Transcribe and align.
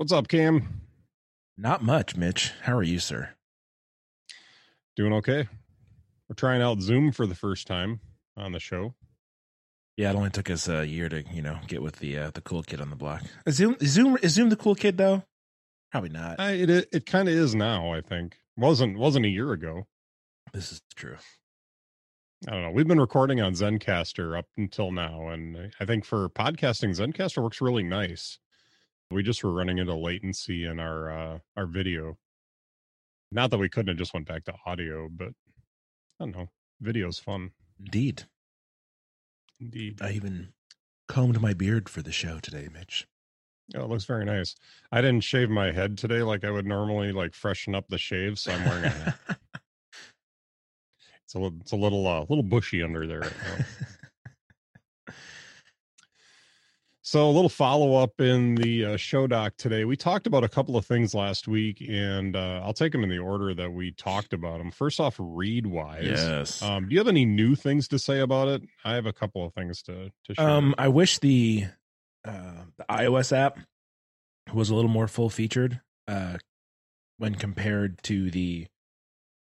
What's 0.00 0.12
up, 0.12 0.28
Cam? 0.28 0.80
Not 1.58 1.82
much, 1.82 2.16
Mitch. 2.16 2.52
How 2.62 2.74
are 2.74 2.82
you, 2.82 2.98
sir? 2.98 3.34
Doing 4.96 5.12
okay. 5.12 5.46
We're 6.26 6.36
trying 6.36 6.62
out 6.62 6.80
Zoom 6.80 7.12
for 7.12 7.26
the 7.26 7.34
first 7.34 7.66
time 7.66 8.00
on 8.34 8.52
the 8.52 8.60
show. 8.60 8.94
Yeah, 9.98 10.08
it 10.08 10.16
only 10.16 10.30
took 10.30 10.48
us 10.48 10.70
a 10.70 10.86
year 10.86 11.10
to, 11.10 11.22
you 11.30 11.42
know, 11.42 11.58
get 11.66 11.82
with 11.82 11.96
the 11.96 12.16
uh, 12.16 12.30
the 12.30 12.40
cool 12.40 12.62
kid 12.62 12.80
on 12.80 12.88
the 12.88 12.96
block. 12.96 13.24
Is 13.44 13.56
Zoom 13.56 13.76
is 13.78 13.90
Zoom 13.90 14.16
is 14.22 14.32
Zoom 14.32 14.48
the 14.48 14.56
cool 14.56 14.74
kid 14.74 14.96
though? 14.96 15.22
Probably 15.92 16.08
not. 16.08 16.40
I, 16.40 16.52
it 16.52 16.70
it, 16.70 16.88
it 16.90 17.04
kind 17.04 17.28
of 17.28 17.34
is 17.34 17.54
now. 17.54 17.92
I 17.92 18.00
think 18.00 18.38
wasn't 18.56 18.98
wasn't 18.98 19.26
a 19.26 19.28
year 19.28 19.52
ago. 19.52 19.86
This 20.54 20.72
is 20.72 20.80
true. 20.96 21.18
I 22.48 22.52
don't 22.52 22.62
know. 22.62 22.70
We've 22.70 22.88
been 22.88 23.02
recording 23.02 23.42
on 23.42 23.52
Zencastr 23.52 24.38
up 24.38 24.46
until 24.56 24.92
now, 24.92 25.28
and 25.28 25.74
I 25.78 25.84
think 25.84 26.06
for 26.06 26.26
podcasting, 26.30 26.98
Zencastr 26.98 27.42
works 27.42 27.60
really 27.60 27.82
nice. 27.82 28.38
We 29.10 29.22
just 29.22 29.42
were 29.42 29.52
running 29.52 29.78
into 29.78 29.94
latency 29.94 30.64
in 30.64 30.78
our 30.78 31.10
uh, 31.10 31.38
our 31.56 31.66
video. 31.66 32.16
Not 33.32 33.50
that 33.50 33.58
we 33.58 33.68
couldn't 33.68 33.88
have 33.88 33.98
just 33.98 34.14
went 34.14 34.26
back 34.26 34.44
to 34.44 34.54
audio, 34.66 35.08
but 35.10 35.28
I 35.28 36.24
don't 36.24 36.36
know. 36.36 36.48
Video's 36.80 37.18
fun. 37.18 37.50
Indeed. 37.78 38.24
Indeed. 39.60 40.00
I 40.02 40.12
even 40.12 40.52
combed 41.08 41.40
my 41.40 41.54
beard 41.54 41.88
for 41.88 42.02
the 42.02 42.12
show 42.12 42.38
today, 42.40 42.68
Mitch. 42.72 43.06
Oh, 43.76 43.84
it 43.84 43.88
looks 43.88 44.04
very 44.04 44.24
nice. 44.24 44.54
I 44.90 45.00
didn't 45.00 45.22
shave 45.22 45.48
my 45.48 45.70
head 45.70 45.96
today 45.96 46.22
like 46.22 46.44
I 46.44 46.50
would 46.50 46.66
normally, 46.66 47.12
like 47.12 47.34
freshen 47.34 47.74
up 47.74 47.86
the 47.88 47.98
shave. 47.98 48.38
So 48.38 48.52
I'm 48.52 48.64
wearing 48.64 48.84
a. 48.84 49.16
it's 51.24 51.34
a 51.34 51.38
little, 51.38 51.58
it's 51.60 51.72
a 51.72 51.76
little, 51.76 52.06
uh, 52.06 52.20
little 52.28 52.42
bushy 52.42 52.82
under 52.82 53.06
there. 53.06 53.20
Right 53.20 53.66
so 57.10 57.28
a 57.28 57.32
little 57.32 57.48
follow 57.48 57.96
up 57.96 58.20
in 58.20 58.54
the 58.54 58.84
uh, 58.84 58.96
show 58.96 59.26
doc 59.26 59.54
today. 59.56 59.84
We 59.84 59.96
talked 59.96 60.28
about 60.28 60.44
a 60.44 60.48
couple 60.48 60.76
of 60.76 60.86
things 60.86 61.12
last 61.12 61.48
week, 61.48 61.82
and 61.88 62.36
uh, 62.36 62.60
I'll 62.64 62.72
take 62.72 62.92
them 62.92 63.02
in 63.02 63.10
the 63.10 63.18
order 63.18 63.52
that 63.52 63.72
we 63.72 63.90
talked 63.90 64.32
about 64.32 64.58
them. 64.58 64.70
First 64.70 65.00
off, 65.00 65.16
Readwise. 65.16 66.04
Yes. 66.04 66.62
Um, 66.62 66.88
do 66.88 66.94
you 66.94 67.00
have 67.00 67.08
any 67.08 67.24
new 67.24 67.56
things 67.56 67.88
to 67.88 67.98
say 67.98 68.20
about 68.20 68.46
it? 68.46 68.62
I 68.84 68.94
have 68.94 69.06
a 69.06 69.12
couple 69.12 69.44
of 69.44 69.52
things 69.54 69.82
to 69.82 70.12
to 70.26 70.34
share. 70.36 70.48
Um, 70.48 70.72
I 70.78 70.86
wish 70.86 71.18
the 71.18 71.64
uh, 72.24 72.66
the 72.78 72.84
iOS 72.88 73.36
app 73.36 73.58
was 74.54 74.70
a 74.70 74.76
little 74.76 74.90
more 74.90 75.08
full 75.08 75.30
featured 75.30 75.80
uh, 76.06 76.38
when 77.18 77.34
compared 77.34 78.04
to 78.04 78.30
the 78.30 78.68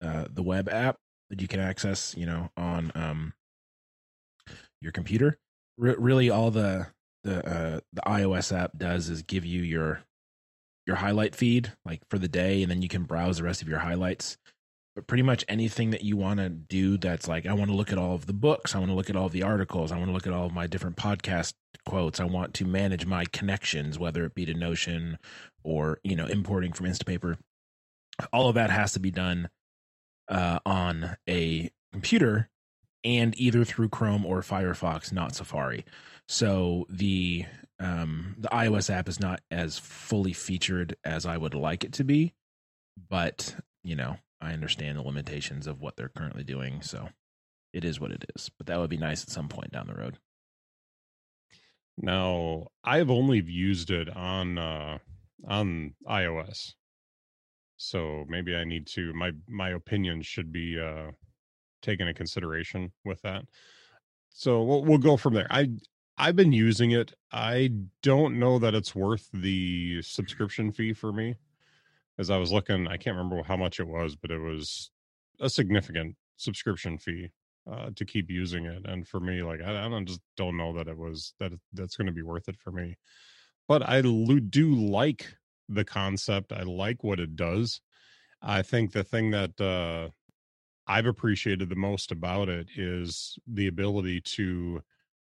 uh, 0.04 0.24
the 0.28 0.42
web 0.42 0.68
app 0.68 0.96
that 1.30 1.40
you 1.40 1.46
can 1.46 1.60
access, 1.60 2.12
you 2.18 2.26
know, 2.26 2.50
on 2.56 2.90
um, 2.96 3.34
your 4.80 4.90
computer. 4.90 5.38
Re- 5.78 5.94
really, 5.96 6.28
all 6.28 6.50
the 6.50 6.88
the 7.24 7.46
uh, 7.46 7.80
the 7.92 8.02
iOS 8.06 8.56
app 8.56 8.76
does 8.76 9.08
is 9.08 9.22
give 9.22 9.44
you 9.44 9.62
your 9.62 10.02
your 10.86 10.96
highlight 10.96 11.34
feed 11.34 11.72
like 11.84 12.02
for 12.10 12.18
the 12.18 12.28
day, 12.28 12.62
and 12.62 12.70
then 12.70 12.82
you 12.82 12.88
can 12.88 13.04
browse 13.04 13.38
the 13.38 13.44
rest 13.44 13.62
of 13.62 13.68
your 13.68 13.78
highlights. 13.78 14.36
But 14.94 15.06
pretty 15.06 15.22
much 15.22 15.44
anything 15.48 15.90
that 15.90 16.02
you 16.02 16.18
want 16.18 16.38
to 16.38 16.50
do 16.50 16.98
that's 16.98 17.26
like, 17.26 17.46
I 17.46 17.54
want 17.54 17.70
to 17.70 17.76
look 17.76 17.92
at 17.92 17.98
all 17.98 18.14
of 18.14 18.26
the 18.26 18.34
books, 18.34 18.74
I 18.74 18.78
want 18.78 18.90
to 18.90 18.94
look 18.94 19.08
at 19.08 19.16
all 19.16 19.24
of 19.24 19.32
the 19.32 19.42
articles, 19.42 19.90
I 19.90 19.96
want 19.96 20.10
to 20.10 20.12
look 20.12 20.26
at 20.26 20.34
all 20.34 20.44
of 20.44 20.52
my 20.52 20.66
different 20.66 20.96
podcast 20.96 21.54
quotes, 21.86 22.20
I 22.20 22.24
want 22.24 22.52
to 22.54 22.66
manage 22.66 23.06
my 23.06 23.24
connections, 23.32 23.98
whether 23.98 24.24
it 24.24 24.34
be 24.34 24.44
to 24.44 24.52
Notion 24.54 25.16
or 25.64 25.98
you 26.04 26.16
know 26.16 26.26
importing 26.26 26.72
from 26.72 26.86
Instapaper. 26.86 27.38
All 28.32 28.48
of 28.48 28.54
that 28.56 28.70
has 28.70 28.92
to 28.92 29.00
be 29.00 29.10
done 29.10 29.48
uh, 30.28 30.58
on 30.66 31.16
a 31.28 31.70
computer 31.92 32.50
and 33.04 33.38
either 33.38 33.64
through 33.64 33.88
Chrome 33.88 34.24
or 34.24 34.42
Firefox, 34.42 35.12
not 35.12 35.34
Safari. 35.34 35.84
So 36.28 36.86
the 36.88 37.44
um, 37.78 38.36
the 38.38 38.48
iOS 38.48 38.90
app 38.90 39.08
is 39.08 39.18
not 39.18 39.40
as 39.50 39.78
fully 39.78 40.32
featured 40.32 40.96
as 41.04 41.26
I 41.26 41.36
would 41.36 41.54
like 41.54 41.82
it 41.84 41.92
to 41.94 42.04
be, 42.04 42.32
but 43.08 43.56
you 43.82 43.96
know 43.96 44.18
I 44.40 44.52
understand 44.52 44.98
the 44.98 45.02
limitations 45.02 45.66
of 45.66 45.80
what 45.80 45.96
they're 45.96 46.08
currently 46.08 46.44
doing. 46.44 46.82
So 46.82 47.08
it 47.72 47.84
is 47.84 48.00
what 48.00 48.12
it 48.12 48.24
is. 48.36 48.50
But 48.56 48.66
that 48.66 48.78
would 48.78 48.90
be 48.90 48.96
nice 48.96 49.22
at 49.22 49.30
some 49.30 49.48
point 49.48 49.72
down 49.72 49.86
the 49.86 49.94
road. 49.94 50.18
Now, 51.98 52.68
I've 52.82 53.10
only 53.10 53.42
used 53.42 53.90
it 53.90 54.08
on 54.14 54.58
uh 54.58 54.98
on 55.46 55.94
iOS. 56.08 56.74
So 57.76 58.24
maybe 58.28 58.54
I 58.54 58.64
need 58.64 58.86
to 58.88 59.12
my 59.12 59.32
my 59.48 59.70
opinion 59.70 60.22
should 60.22 60.52
be 60.52 60.78
uh 60.80 61.10
taken 61.82 62.08
into 62.08 62.16
consideration 62.16 62.92
with 63.04 63.20
that. 63.22 63.44
So 64.30 64.62
we'll 64.62 64.84
we'll 64.84 64.98
go 64.98 65.16
from 65.16 65.34
there. 65.34 65.46
I 65.50 65.70
I've 66.16 66.36
been 66.36 66.52
using 66.52 66.92
it. 66.92 67.12
I 67.32 67.72
don't 68.02 68.38
know 68.38 68.58
that 68.58 68.74
it's 68.74 68.94
worth 68.94 69.28
the 69.32 70.02
subscription 70.02 70.72
fee 70.72 70.92
for 70.92 71.12
me. 71.12 71.36
As 72.18 72.30
I 72.30 72.36
was 72.36 72.52
looking, 72.52 72.86
I 72.86 72.96
can't 72.96 73.16
remember 73.16 73.42
how 73.42 73.56
much 73.56 73.80
it 73.80 73.88
was, 73.88 74.14
but 74.16 74.30
it 74.30 74.38
was 74.38 74.90
a 75.40 75.48
significant 75.48 76.16
subscription 76.36 76.98
fee 76.98 77.30
uh, 77.70 77.90
to 77.96 78.04
keep 78.04 78.30
using 78.30 78.66
it. 78.66 78.82
And 78.84 79.06
for 79.06 79.20
me, 79.20 79.42
like 79.42 79.60
I, 79.62 79.86
I 79.86 79.88
don't 79.88 80.06
just 80.06 80.20
don't 80.36 80.56
know 80.56 80.72
that 80.74 80.88
it 80.88 80.96
was 80.96 81.34
that 81.40 81.52
that's 81.72 81.96
going 81.96 82.06
to 82.06 82.12
be 82.12 82.22
worth 82.22 82.48
it 82.48 82.58
for 82.58 82.70
me. 82.70 82.96
But 83.68 83.88
I 83.88 84.02
do 84.02 84.74
like 84.74 85.36
the 85.68 85.84
concept. 85.84 86.52
I 86.52 86.62
like 86.62 87.02
what 87.02 87.20
it 87.20 87.36
does. 87.36 87.80
I 88.42 88.62
think 88.62 88.92
the 88.92 89.04
thing 89.04 89.30
that 89.30 89.60
uh, 89.60 90.10
I've 90.92 91.06
appreciated 91.06 91.68
the 91.70 91.76
most 91.76 92.12
about 92.12 92.48
it 92.48 92.68
is 92.76 93.38
the 93.46 93.66
ability 93.66 94.20
to 94.36 94.82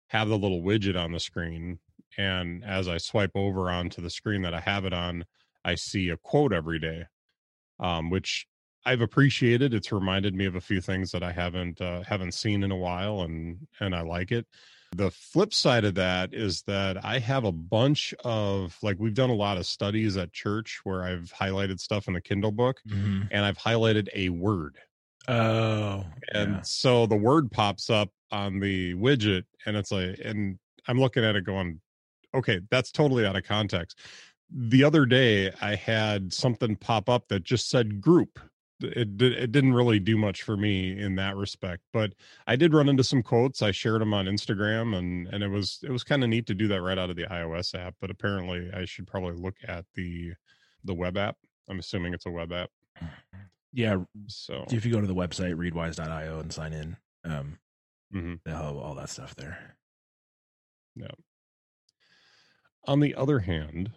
have 0.07 0.27
the 0.27 0.37
little 0.37 0.61
widget 0.63 0.97
on 0.99 1.11
the 1.11 1.19
screen. 1.19 1.79
And 2.17 2.63
as 2.63 2.87
I 2.87 2.97
swipe 2.97 3.35
over 3.35 3.69
onto 3.69 4.01
the 4.01 4.09
screen 4.09 4.41
that 4.41 4.53
I 4.53 4.61
have 4.61 4.85
it 4.85 4.93
on, 4.93 5.25
I 5.63 5.75
see 5.75 6.09
a 6.09 6.17
quote 6.17 6.53
every 6.53 6.79
day, 6.79 7.05
um, 7.79 8.09
which 8.09 8.47
I've 8.83 9.01
appreciated. 9.01 9.73
It's 9.73 9.91
reminded 9.91 10.33
me 10.33 10.45
of 10.45 10.55
a 10.55 10.61
few 10.61 10.81
things 10.81 11.11
that 11.11 11.23
I 11.23 11.31
haven't 11.31 11.79
uh, 11.79 12.01
haven't 12.03 12.33
seen 12.33 12.63
in 12.63 12.71
a 12.71 12.75
while, 12.75 13.21
and 13.21 13.67
and 13.79 13.95
I 13.95 14.01
like 14.01 14.31
it. 14.31 14.45
The 14.95 15.09
flip 15.09 15.53
side 15.53 15.85
of 15.85 15.95
that 15.95 16.33
is 16.33 16.63
that 16.63 17.03
I 17.03 17.19
have 17.19 17.45
a 17.45 17.51
bunch 17.51 18.13
of 18.23 18.77
like 18.83 18.97
we've 18.99 19.13
done 19.13 19.29
a 19.29 19.35
lot 19.35 19.57
of 19.57 19.65
studies 19.65 20.17
at 20.17 20.33
church 20.33 20.81
where 20.83 21.03
I've 21.03 21.31
highlighted 21.33 21.79
stuff 21.79 22.07
in 22.07 22.13
the 22.13 22.21
Kindle 22.21 22.51
book, 22.51 22.81
Mm-hmm. 22.87 23.23
and 23.31 23.45
I've 23.45 23.57
highlighted 23.57 24.07
a 24.13 24.29
word 24.29 24.77
Oh, 25.27 26.05
and 26.33 26.55
yeah. 26.55 26.61
so 26.63 27.05
the 27.05 27.15
word 27.15 27.51
pops 27.51 27.89
up 27.89 28.09
on 28.31 28.59
the 28.59 28.93
widget 28.95 29.43
and 29.65 29.77
it's 29.77 29.91
like 29.91 30.19
and 30.25 30.57
i'm 30.87 30.99
looking 30.99 31.23
at 31.23 31.35
it 31.35 31.45
going 31.45 31.79
okay 32.33 32.59
that's 32.71 32.91
totally 32.91 33.25
out 33.25 33.35
of 33.35 33.43
context. 33.43 33.99
The 34.51 34.83
other 34.83 35.05
day 35.05 35.51
i 35.61 35.75
had 35.75 36.33
something 36.33 36.75
pop 36.75 37.09
up 37.09 37.27
that 37.29 37.43
just 37.43 37.69
said 37.69 38.01
group. 38.01 38.39
It, 38.81 39.21
it 39.21 39.53
didn't 39.53 39.75
really 39.75 39.99
do 39.99 40.17
much 40.17 40.41
for 40.41 40.57
me 40.57 40.99
in 40.99 41.15
that 41.15 41.37
respect 41.37 41.83
but 41.93 42.13
i 42.47 42.57
did 42.57 42.73
run 42.73 42.89
into 42.89 43.03
some 43.03 43.23
quotes. 43.23 43.61
I 43.61 43.71
shared 43.71 44.01
them 44.01 44.13
on 44.13 44.25
instagram 44.25 44.97
and 44.97 45.27
and 45.27 45.41
it 45.41 45.47
was 45.47 45.79
it 45.83 45.91
was 45.91 46.03
kind 46.03 46.23
of 46.23 46.29
neat 46.29 46.47
to 46.47 46.55
do 46.55 46.67
that 46.67 46.81
right 46.81 46.97
out 46.97 47.09
of 47.09 47.15
the 47.15 47.27
ios 47.27 47.79
app 47.79 47.95
but 48.01 48.09
apparently 48.09 48.69
i 48.75 48.83
should 48.83 49.07
probably 49.07 49.35
look 49.39 49.55
at 49.65 49.85
the 49.93 50.33
the 50.83 50.93
web 50.93 51.15
app. 51.17 51.37
I'm 51.69 51.79
assuming 51.79 52.13
it's 52.13 52.25
a 52.25 52.31
web 52.31 52.51
app 52.51 52.71
mm-hmm. 53.01 53.37
Yeah. 53.73 53.97
so 54.27 54.65
If 54.69 54.85
you 54.85 54.91
go 54.91 55.01
to 55.01 55.07
the 55.07 55.15
website 55.15 55.55
readwise.io 55.55 56.39
and 56.39 56.53
sign 56.53 56.73
in, 56.73 56.97
um, 57.25 57.57
mhm. 58.13 58.39
they'll 58.45 58.55
have 58.55 58.75
all 58.75 58.95
that 58.95 59.09
stuff 59.09 59.35
there. 59.35 59.75
Yeah. 60.95 61.07
On 62.85 62.99
the 62.99 63.15
other 63.15 63.39
hand, 63.39 63.91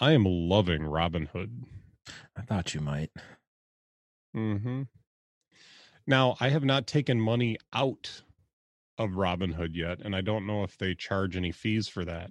I 0.00 0.12
am 0.12 0.24
loving 0.24 0.82
Robinhood. 0.82 1.64
I 2.36 2.42
thought 2.42 2.74
you 2.74 2.80
might. 2.80 3.10
Mm-hmm. 4.34 4.82
Now, 6.06 6.36
I 6.40 6.48
have 6.48 6.64
not 6.64 6.86
taken 6.86 7.20
money 7.20 7.58
out 7.72 8.22
of 8.96 9.10
Robinhood 9.10 9.74
yet, 9.74 9.98
and 10.00 10.16
I 10.16 10.20
don't 10.20 10.46
know 10.46 10.62
if 10.64 10.78
they 10.78 10.94
charge 10.94 11.36
any 11.36 11.52
fees 11.52 11.88
for 11.88 12.04
that. 12.04 12.30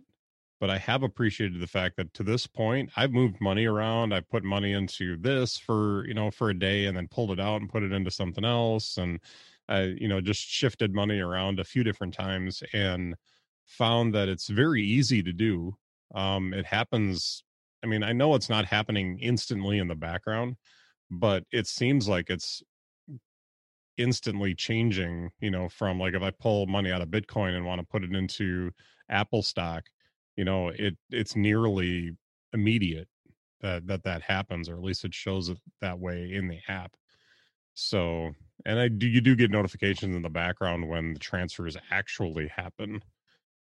But 0.59 0.69
I 0.71 0.77
have 0.79 1.03
appreciated 1.03 1.59
the 1.61 1.67
fact 1.67 1.97
that 1.97 2.13
to 2.15 2.23
this 2.23 2.47
point, 2.47 2.89
I've 2.95 3.11
moved 3.11 3.39
money 3.39 3.65
around. 3.65 4.13
I 4.13 4.21
put 4.21 4.43
money 4.43 4.73
into 4.73 5.17
this 5.17 5.57
for 5.57 6.05
you 6.07 6.13
know 6.13 6.31
for 6.31 6.49
a 6.49 6.57
day, 6.57 6.85
and 6.85 6.97
then 6.97 7.07
pulled 7.07 7.31
it 7.31 7.39
out 7.39 7.61
and 7.61 7.69
put 7.69 7.83
it 7.83 7.91
into 7.91 8.11
something 8.11 8.45
else, 8.45 8.97
and 8.97 9.19
I 9.69 9.81
you 9.83 10.07
know 10.07 10.21
just 10.21 10.41
shifted 10.41 10.93
money 10.93 11.19
around 11.19 11.59
a 11.59 11.63
few 11.63 11.83
different 11.83 12.13
times, 12.13 12.63
and 12.73 13.15
found 13.65 14.15
that 14.15 14.29
it's 14.29 14.47
very 14.47 14.83
easy 14.83 15.21
to 15.23 15.33
do. 15.33 15.75
Um, 16.15 16.53
it 16.53 16.65
happens. 16.65 17.43
I 17.83 17.87
mean, 17.87 18.03
I 18.03 18.13
know 18.13 18.33
it's 18.35 18.49
not 18.49 18.65
happening 18.65 19.19
instantly 19.19 19.77
in 19.77 19.87
the 19.87 19.95
background, 19.95 20.55
but 21.11 21.43
it 21.51 21.67
seems 21.67 22.07
like 22.07 22.29
it's 22.29 22.63
instantly 23.97 24.53
changing 24.53 25.31
you 25.39 25.49
know 25.49 25.67
from 25.67 25.99
like 25.99 26.13
if 26.13 26.21
i 26.21 26.29
pull 26.29 26.67
money 26.67 26.91
out 26.91 27.01
of 27.01 27.09
bitcoin 27.09 27.55
and 27.55 27.65
want 27.65 27.81
to 27.81 27.87
put 27.87 28.03
it 28.03 28.13
into 28.13 28.71
apple 29.09 29.41
stock 29.41 29.89
you 30.37 30.45
know 30.45 30.69
it 30.69 30.95
it's 31.09 31.35
nearly 31.35 32.11
immediate 32.53 33.09
that 33.61 33.85
that 33.87 34.03
that 34.03 34.21
happens 34.21 34.69
or 34.69 34.75
at 34.75 34.83
least 34.83 35.03
it 35.03 35.13
shows 35.13 35.49
it 35.49 35.57
that 35.81 35.99
way 35.99 36.31
in 36.33 36.47
the 36.47 36.59
app 36.69 36.95
so 37.73 38.31
and 38.65 38.79
i 38.79 38.87
do 38.87 39.07
you 39.07 39.19
do 39.19 39.35
get 39.35 39.51
notifications 39.51 40.15
in 40.15 40.21
the 40.21 40.29
background 40.29 40.87
when 40.87 41.13
the 41.13 41.19
transfers 41.19 41.75
actually 41.91 42.47
happen 42.47 43.01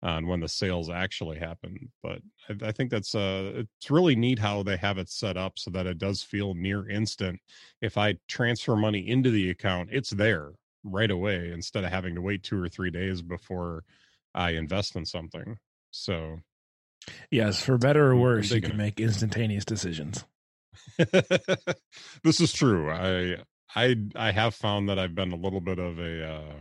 on 0.04 0.26
when 0.28 0.40
the 0.40 0.48
sales 0.48 0.90
actually 0.90 1.38
happen. 1.38 1.92
But 2.02 2.22
I, 2.50 2.70
I, 2.70 2.72
think 2.72 2.90
that's 2.90 3.14
uh 3.14 3.52
it's 3.56 3.92
really 3.92 4.16
neat 4.16 4.40
how 4.40 4.64
they 4.64 4.78
have 4.78 4.98
it 4.98 5.10
set 5.10 5.38
up 5.38 5.60
so 5.60 5.70
that 5.72 5.86
it 5.86 5.98
does 5.98 6.24
feel 6.24 6.54
near 6.54 6.90
instant. 6.90 7.40
If 7.82 7.98
I 7.98 8.16
transfer 8.28 8.76
money 8.76 9.08
into 9.08 9.30
the 9.30 9.50
account, 9.50 9.90
it's 9.92 10.10
there 10.10 10.54
right 10.84 11.12
away 11.12 11.52
instead 11.52 11.84
of 11.84 11.92
having 11.92 12.16
to 12.16 12.22
wait 12.22 12.44
two 12.44 12.62
or 12.62 12.70
three 12.70 12.90
days 12.90 13.22
before 13.22 13.84
I 14.34 14.52
invest 14.52 14.96
in 14.96 15.06
something. 15.06 15.58
So 15.92 16.38
Yes, 17.30 17.62
for 17.62 17.78
better 17.78 18.12
or 18.12 18.16
worse, 18.16 18.52
you 18.52 18.62
can 18.62 18.78
make 18.78 19.00
instantaneous 19.00 19.66
decisions. 19.66 20.26
this 20.98 22.40
is 22.40 22.54
true. 22.54 22.90
I 22.92 23.38
I 23.76 23.96
I 24.16 24.32
have 24.32 24.56
found 24.56 24.90
that 24.90 25.00
I've 25.00 25.16
been 25.16 25.32
a 25.32 25.36
little 25.38 25.62
bit 25.62 25.80
of 25.80 26.00
a 26.00 26.26
uh 26.26 26.54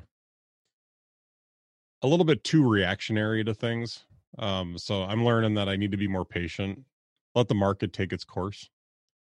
a 2.03 2.07
little 2.07 2.25
bit 2.25 2.45
too 2.45 2.67
reactionary 2.69 3.45
to 3.45 3.55
things. 3.55 4.05
Um, 4.39 4.79
so 4.79 5.03
I'm 5.03 5.25
learning 5.25 5.55
that 5.55 5.69
I 5.69 5.77
need 5.77 5.91
to 5.91 5.97
be 5.97 6.09
more 6.09 6.25
patient, 6.25 6.85
let 7.35 7.49
the 7.49 7.55
market 7.55 7.93
take 7.93 8.13
its 8.13 8.25
course. 8.25 8.71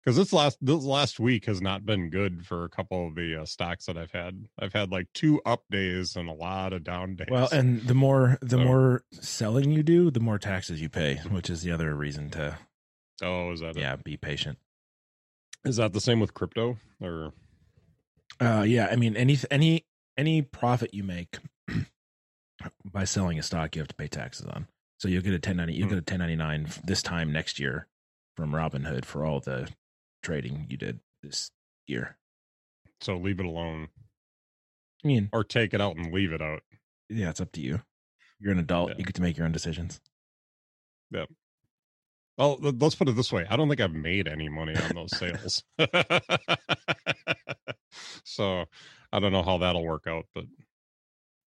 Because 0.04 0.16
this 0.16 0.32
last 0.32 0.58
this 0.62 0.84
last 0.84 1.20
week 1.20 1.46
has 1.46 1.62
not 1.62 1.86
been 1.86 2.10
good 2.10 2.46
for 2.46 2.64
a 2.64 2.70
couple 2.70 3.08
of 3.08 3.16
the 3.16 3.42
uh, 3.42 3.46
stocks 3.46 3.86
that 3.88 3.98
I've 3.98 4.12
had. 4.12 4.46
I've 4.58 4.74
had 4.74 4.90
like 4.92 5.08
two 5.14 5.42
up 5.46 5.64
days 5.70 6.16
and 6.16 6.30
a 6.30 6.34
lot 6.34 6.72
of 6.74 6.84
down 6.84 7.16
days. 7.18 7.28
Well, 7.30 7.50
and 7.52 7.82
the 7.82 7.94
more 7.94 8.38
the 8.42 8.52
so, 8.52 8.64
more 8.64 9.04
selling 9.12 9.72
you 9.72 9.84
do, 9.84 10.10
the 10.10 10.20
more 10.20 10.38
taxes 10.38 10.82
you 10.82 10.90
pay, 10.90 11.18
which 11.30 11.50
is 11.50 11.62
the 11.62 11.72
other 11.72 11.94
reason 11.94 12.30
to. 12.32 12.58
Oh, 13.22 13.52
is 13.52 13.60
that? 13.60 13.76
Yeah, 13.76 13.94
it? 13.94 14.04
be 14.04 14.16
patient. 14.16 14.58
Is 15.66 15.78
that 15.78 15.92
the 15.94 16.02
same 16.02 16.20
with 16.20 16.34
crypto 16.34 16.78
or? 17.02 17.34
Uh, 18.40 18.64
yeah. 18.66 18.88
I 18.90 18.96
mean, 18.96 19.18
any 19.18 19.38
any 19.52 19.86
any 20.16 20.42
profit 20.42 20.94
you 20.94 21.04
make 21.04 21.38
by 22.86 23.04
selling 23.04 23.38
a 23.40 23.44
stock, 23.44 23.76
you 23.76 23.82
have 23.82 23.90
to 23.90 23.96
pay 23.96 24.08
taxes 24.08 24.46
on. 24.46 24.68
So 25.00 25.08
you'll 25.08 25.22
get 25.22 25.32
a 25.32 25.36
1090, 25.36 25.74
you'll 25.74 25.90
get 25.90 25.98
a 25.98 26.14
1099 26.14 26.70
this 26.84 27.04
time 27.04 27.32
next 27.32 27.60
year 27.60 27.88
from 28.36 28.52
Robinhood 28.52 29.06
for 29.06 29.26
all 29.26 29.40
the 29.40 29.70
trading 30.28 30.68
you 30.70 30.76
did 30.76 31.00
this 31.24 31.52
year. 31.88 32.18
So 33.00 33.16
leave 33.16 33.40
it 33.40 33.46
alone. 33.46 33.88
I 35.04 35.08
mean, 35.08 35.30
or 35.32 35.46
take 35.46 35.74
it 35.74 35.80
out 35.80 35.96
and 35.96 36.14
leave 36.14 36.34
it 36.34 36.42
out. 36.42 36.64
Yeah, 37.10 37.30
it's 37.30 37.40
up 37.40 37.54
to 37.54 37.62
you. 37.62 37.82
You're 38.40 38.52
an 38.52 38.60
adult. 38.60 38.90
Yeah. 38.90 38.96
You 38.98 39.06
get 39.06 39.16
to 39.16 39.22
make 39.22 39.38
your 39.38 39.46
own 39.46 39.54
decisions. 39.54 40.02
Yep. 41.12 41.30
Well, 42.38 42.58
let's 42.62 42.96
put 42.96 43.08
it 43.08 43.16
this 43.16 43.32
way. 43.32 43.46
I 43.50 43.56
don't 43.56 43.70
think 43.70 43.80
I've 43.80 43.94
made 43.94 44.28
any 44.28 44.50
money 44.50 44.76
on 44.76 44.96
those 44.96 45.18
sales. 45.18 45.64
so 48.26 48.66
I 49.14 49.20
don't 49.20 49.32
know 49.32 49.44
how 49.44 49.60
that'll 49.60 49.86
work 49.86 50.08
out, 50.08 50.26
but 50.36 50.44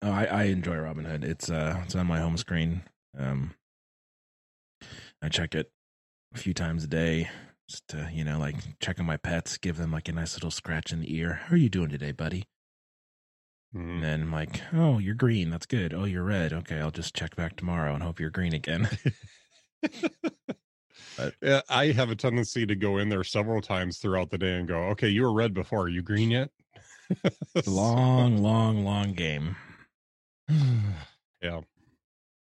Oh, 0.00 0.12
I, 0.12 0.26
I 0.26 0.42
enjoy 0.44 0.74
Robinhood. 0.74 1.24
It's 1.24 1.50
uh 1.50 1.80
it's 1.84 1.96
on 1.96 2.06
my 2.06 2.20
home 2.20 2.36
screen. 2.36 2.82
Um 3.18 3.54
I 5.22 5.30
check 5.30 5.54
it 5.54 5.72
a 6.34 6.38
few 6.38 6.52
times 6.54 6.84
a 6.84 6.86
day 6.86 7.28
just 7.68 7.86
to, 7.88 8.08
you 8.12 8.24
know, 8.24 8.38
like 8.38 8.56
check 8.80 8.98
on 8.98 9.06
my 9.06 9.16
pets, 9.16 9.58
give 9.58 9.76
them 9.76 9.92
like 9.92 10.08
a 10.08 10.12
nice 10.12 10.34
little 10.34 10.50
scratch 10.50 10.92
in 10.92 11.00
the 11.00 11.14
ear. 11.14 11.40
How 11.44 11.54
are 11.54 11.58
you 11.58 11.68
doing 11.68 11.90
today, 11.90 12.12
buddy? 12.12 12.44
Mm. 13.74 13.96
And 13.96 14.02
then 14.02 14.22
I'm 14.22 14.32
like, 14.32 14.62
oh, 14.72 14.98
you're 14.98 15.14
green. 15.14 15.50
That's 15.50 15.66
good. 15.66 15.92
Oh, 15.92 16.04
you're 16.04 16.24
red. 16.24 16.52
Okay, 16.52 16.78
I'll 16.78 16.90
just 16.90 17.14
check 17.14 17.36
back 17.36 17.56
tomorrow 17.56 17.94
and 17.94 18.02
hope 18.02 18.18
you're 18.18 18.30
green 18.30 18.54
again. 18.54 18.88
but, 21.16 21.34
yeah, 21.42 21.60
I 21.68 21.88
have 21.88 22.10
a 22.10 22.16
tendency 22.16 22.64
to 22.64 22.74
go 22.74 22.96
in 22.96 23.10
there 23.10 23.24
several 23.24 23.60
times 23.60 23.98
throughout 23.98 24.30
the 24.30 24.38
day 24.38 24.54
and 24.54 24.66
go, 24.66 24.78
okay, 24.90 25.08
you 25.08 25.22
were 25.22 25.32
red 25.32 25.52
before. 25.52 25.82
Are 25.82 25.88
you 25.88 26.02
green 26.02 26.30
yet? 26.30 26.50
long, 27.66 28.38
long, 28.38 28.84
long 28.84 29.12
game. 29.12 29.56
yeah. 31.42 31.60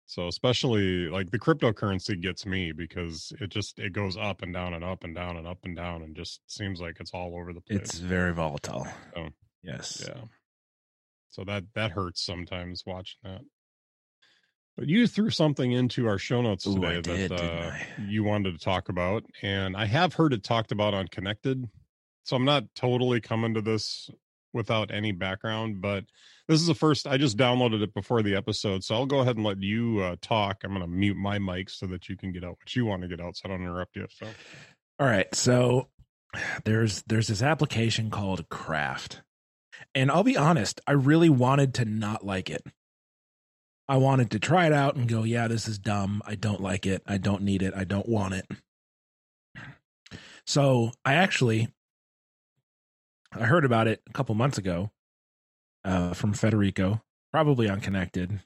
So 0.08 0.26
especially 0.26 1.10
like 1.10 1.31
the 1.31 1.38
cryptocurrency 1.38 2.19
gets 2.19 2.46
me 2.46 2.72
because 2.72 3.31
it 3.43 3.50
just 3.50 3.78
it 3.78 3.93
goes 3.93 4.16
up 4.16 4.40
and 4.40 4.55
down 4.55 4.72
and 4.72 4.82
up 4.82 5.05
and 5.05 5.14
down 5.14 5.37
and 5.37 5.46
up 5.46 5.58
and 5.64 5.76
down 5.76 6.00
and 6.02 6.16
just 6.16 6.40
seems 6.46 6.81
like 6.81 6.96
it's 6.99 7.10
all 7.12 7.37
over 7.37 7.52
the 7.52 7.60
place. 7.60 7.81
It's 7.81 7.99
very 7.99 8.32
volatile. 8.32 8.87
So, 9.14 9.28
yes. 9.62 10.02
Yeah. 10.08 10.22
So 11.28 11.44
that 11.44 11.64
that 11.75 11.90
hurts 11.90 12.25
sometimes 12.25 12.84
watching 12.87 13.19
that. 13.22 13.43
But 14.78 14.88
you 14.88 15.06
threw 15.06 15.28
something 15.28 15.72
into 15.72 16.06
our 16.06 16.16
show 16.16 16.40
notes 16.40 16.64
today 16.64 16.96
Ooh, 16.96 17.02
that 17.02 17.28
did, 17.28 17.32
uh, 17.32 17.72
you 18.06 18.25
wanted 18.25 18.52
to 18.52 18.64
talk 18.64 18.88
about, 18.88 19.25
and 19.43 19.76
I 19.76 19.84
have 19.84 20.14
heard 20.14 20.32
it 20.32 20.43
talked 20.43 20.72
about 20.72 20.94
on 20.94 21.08
Connected. 21.08 21.69
So 22.22 22.34
I'm 22.34 22.46
not 22.46 22.64
totally 22.75 23.20
coming 23.20 23.52
to 23.55 23.60
this 23.60 24.08
without 24.58 24.93
any 24.93 25.12
background, 25.12 25.81
but 25.81 26.05
this 26.49 26.60
is 26.60 26.66
the 26.66 26.75
first. 26.75 27.06
I 27.06 27.16
just 27.16 27.38
downloaded 27.38 27.82
it 27.82 27.94
before 27.94 28.22
the 28.22 28.34
episode, 28.34 28.84
so 28.84 28.94
I'll 28.94 29.06
go 29.06 29.20
ahead 29.20 29.37
and 29.37 29.44
let 29.46 29.62
you 29.62 30.00
uh, 30.00 30.16
talk. 30.20 30.58
I'm 30.62 30.70
going 30.70 30.82
to 30.82 30.87
mute 30.87 31.16
my 31.16 31.38
mic 31.38 31.70
so 31.70 31.87
that 31.87 32.10
you 32.10 32.16
can 32.16 32.32
get 32.32 32.44
out 32.44 32.58
what 32.58 32.76
you 32.76 32.84
want 32.84 33.02
to 33.02 33.08
get 33.08 33.20
out, 33.20 33.37
so 33.37 33.43
I 33.46 33.49
don't 33.49 33.62
interrupt 33.62 33.96
you. 33.96 34.06
So, 34.10 34.26
all 34.99 35.06
right. 35.06 35.34
So 35.34 35.88
there's 36.64 37.02
there's 37.06 37.28
this 37.28 37.43
application 37.43 38.10
called 38.10 38.49
Craft, 38.50 39.22
and 39.94 40.10
I'll 40.10 40.25
be 40.25 40.37
honest, 40.37 40.81
I 40.87 40.93
really 40.93 41.31
wanted 41.31 41.72
to 41.75 41.87
not 41.87 42.26
like 42.26 42.50
it. 42.50 42.66
I 43.88 43.96
wanted 43.96 44.31
to 44.32 44.38
try 44.38 44.66
it 44.66 44.72
out 44.75 44.96
and 44.96 45.08
go, 45.08 45.22
yeah, 45.22 45.49
this 45.49 45.66
is 45.66 45.78
dumb. 45.78 46.20
I 46.26 46.34
don't 46.34 46.60
like 46.60 46.84
it. 46.84 47.02
I 47.06 47.16
don't 47.16 47.43
need 47.43 47.62
it. 47.62 47.72
I 47.75 47.84
don't 47.84 48.08
want 48.08 48.34
it. 48.34 48.46
So 50.46 50.93
I 51.05 51.14
actually 51.14 51.69
I 53.33 53.45
heard 53.45 53.65
about 53.65 53.89
it 53.89 54.03
a 54.09 54.13
couple 54.13 54.35
months 54.35 54.59
ago 54.59 54.91
uh, 55.85 56.15
from 56.15 56.33
Federico, 56.33 57.03
probably 57.33 57.69
on 57.69 57.81
Connected, 57.81 58.41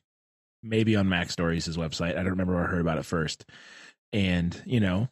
maybe 0.63 0.97
on 0.97 1.07
MacStories' 1.09 1.77
website. 1.77 2.13
I 2.13 2.23
don't 2.23 2.31
remember 2.31 2.55
where 2.55 2.65
I 2.65 2.69
heard 2.69 2.81
about 2.81 2.99
it 2.99 3.05
first. 3.05 3.45
And, 4.13 4.61
you 4.67 4.81
know, 4.81 5.09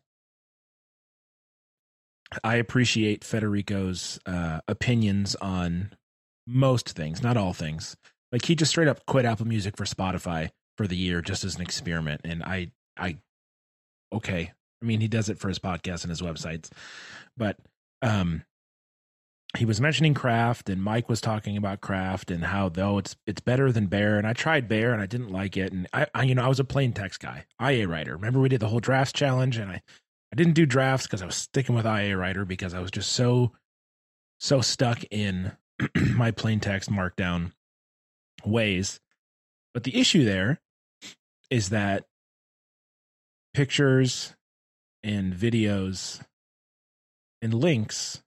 I 2.45 2.57
appreciate 2.57 3.25
Federico's 3.25 4.21
uh, 4.27 4.61
opinions 4.69 5.35
on 5.37 5.93
most 6.47 6.91
things, 6.91 7.23
not 7.23 7.37
all 7.37 7.53
things. 7.53 7.97
Like 8.33 8.45
he 8.45 8.55
just 8.55 8.71
straight 8.71 8.89
up 8.89 9.05
quit 9.07 9.25
Apple 9.25 9.47
Music 9.47 9.77
for 9.77 9.85
Spotify 9.85 10.51
for 10.77 10.87
the 10.87 10.97
year 10.97 11.21
just 11.21 11.45
as 11.45 11.57
an 11.57 11.63
experiment. 11.63 12.21
And 12.25 12.43
I, 12.43 12.71
I, 12.97 13.19
okay. 14.13 14.53
I 14.83 14.87
mean, 14.87 15.01
he 15.01 15.09
does 15.09 15.29
it 15.29 15.39
for 15.39 15.49
his 15.49 15.59
podcast 15.59 16.03
and 16.03 16.11
his 16.11 16.23
websites, 16.23 16.71
but 17.37 17.59
um, 18.03 18.45
he 19.59 19.65
was 19.65 19.81
mentioning 19.81 20.15
craft 20.15 20.69
and 20.69 20.83
mike 20.83 21.09
was 21.09 21.21
talking 21.21 21.57
about 21.57 21.81
craft 21.81 22.31
and 22.31 22.45
how 22.45 22.69
though 22.69 22.99
it's 22.99 23.17
it's 23.27 23.41
better 23.41 23.73
than 23.73 23.87
bear. 23.87 24.17
And 24.17 24.27
i 24.27 24.33
tried 24.33 24.69
bear 24.69 24.93
and 24.93 25.03
i 25.03 25.07
didn't 25.07 25.31
like 25.31 25.57
it. 25.57 25.73
And 25.73 25.89
i, 25.93 26.07
I 26.15 26.23
you 26.25 26.35
know 26.35 26.45
i 26.45 26.49
was 26.49 26.61
a 26.61 26.65
plain 26.65 26.93
text 26.93 27.21
guy 27.21 27.45
ia 27.61 27.89
writer. 27.89 28.15
Remember 28.15 28.41
we 28.41 28.49
did 28.49 28.61
the 28.61 28.69
whole 28.69 28.81
drafts 28.81 29.13
challenge? 29.13 29.57
And 29.57 29.71
i 29.71 29.83
i 30.33 30.37
didn't 30.37 30.55
do 30.55 30.67
drafts 30.67 31.07
because 31.07 31.23
i 31.23 31.27
was 31.27 31.35
sticking 31.35 31.75
with 31.75 31.87
ia 31.87 32.17
writer 32.17 32.45
because 32.45 32.75
i 32.75 32.81
was 32.81 32.91
just 32.91 33.13
so 33.13 33.53
so 34.39 34.61
stuck 34.61 35.03
in 35.11 35.53
my 36.15 36.31
plain 36.31 36.61
text 36.61 36.91
markdown 36.91 37.53
ways. 38.45 39.01
But 39.75 39.85
the 39.85 39.99
issue 39.99 40.25
there 40.25 40.61
is 41.51 41.71
that 41.71 42.05
pictures 43.55 44.35
and 45.03 45.33
videos 45.35 46.21
and 47.43 47.55
links 47.55 48.23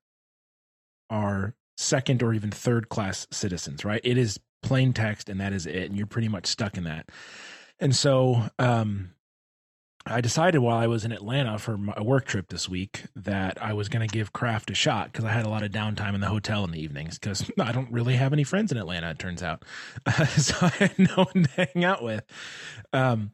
are 1.13 1.53
second 1.77 2.23
or 2.23 2.33
even 2.33 2.49
third 2.49 2.89
class 2.89 3.27
citizens, 3.31 3.85
right? 3.85 4.01
It 4.03 4.17
is 4.17 4.39
plain 4.63 4.93
text 4.93 5.29
and 5.29 5.39
that 5.39 5.53
is 5.53 5.65
it. 5.67 5.85
And 5.85 5.95
you're 5.95 6.07
pretty 6.07 6.27
much 6.27 6.47
stuck 6.47 6.77
in 6.77 6.85
that. 6.85 7.09
And 7.79 7.95
so, 7.95 8.49
um, 8.57 9.11
I 10.05 10.19
decided 10.19 10.59
while 10.59 10.77
I 10.77 10.87
was 10.87 11.05
in 11.05 11.13
Atlanta 11.13 11.57
for 11.57 11.79
a 11.95 12.03
work 12.03 12.25
trip 12.25 12.49
this 12.49 12.67
week 12.67 13.05
that 13.15 13.57
I 13.61 13.71
was 13.71 13.87
going 13.87 14.05
to 14.05 14.13
give 14.13 14.33
craft 14.33 14.69
a 14.69 14.75
shot 14.75 15.11
because 15.11 15.23
I 15.23 15.31
had 15.31 15.45
a 15.45 15.49
lot 15.49 15.63
of 15.63 15.71
downtime 15.71 16.13
in 16.13 16.19
the 16.19 16.27
hotel 16.27 16.65
in 16.65 16.71
the 16.71 16.81
evenings 16.81 17.17
because 17.17 17.49
I 17.59 17.71
don't 17.71 17.89
really 17.89 18.15
have 18.15 18.33
any 18.33 18.43
friends 18.43 18.73
in 18.73 18.77
Atlanta, 18.77 19.11
it 19.11 19.19
turns 19.19 19.41
out. 19.41 19.63
So 20.35 20.55
I 20.61 20.69
had 20.69 20.99
no 20.99 21.25
one 21.31 21.45
to 21.45 21.67
hang 21.73 21.85
out 21.85 22.03
with. 22.03 22.25
Um, 22.91 23.31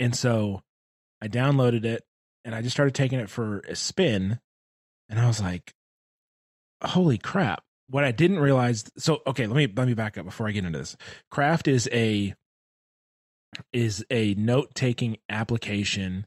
and 0.00 0.16
so 0.16 0.62
I 1.22 1.28
downloaded 1.28 1.84
it 1.84 2.02
and 2.44 2.52
I 2.54 2.60
just 2.60 2.74
started 2.74 2.94
taking 2.94 3.20
it 3.20 3.30
for 3.30 3.60
a 3.60 3.76
spin. 3.76 4.40
And 5.08 5.20
I 5.20 5.26
was 5.28 5.40
like, 5.40 5.72
holy 6.82 7.18
crap. 7.18 7.62
What 7.90 8.04
i 8.04 8.12
didn't 8.12 8.38
realize 8.38 8.90
so 8.96 9.20
okay 9.26 9.46
let 9.46 9.56
me 9.56 9.72
let 9.74 9.86
me 9.86 9.94
back 9.94 10.16
up 10.16 10.24
before 10.24 10.48
i 10.48 10.52
get 10.52 10.64
into 10.64 10.78
this. 10.78 10.96
Craft 11.30 11.68
is 11.68 11.88
a 11.92 12.34
is 13.72 14.04
a 14.10 14.34
note 14.34 14.74
taking 14.74 15.18
application 15.28 16.26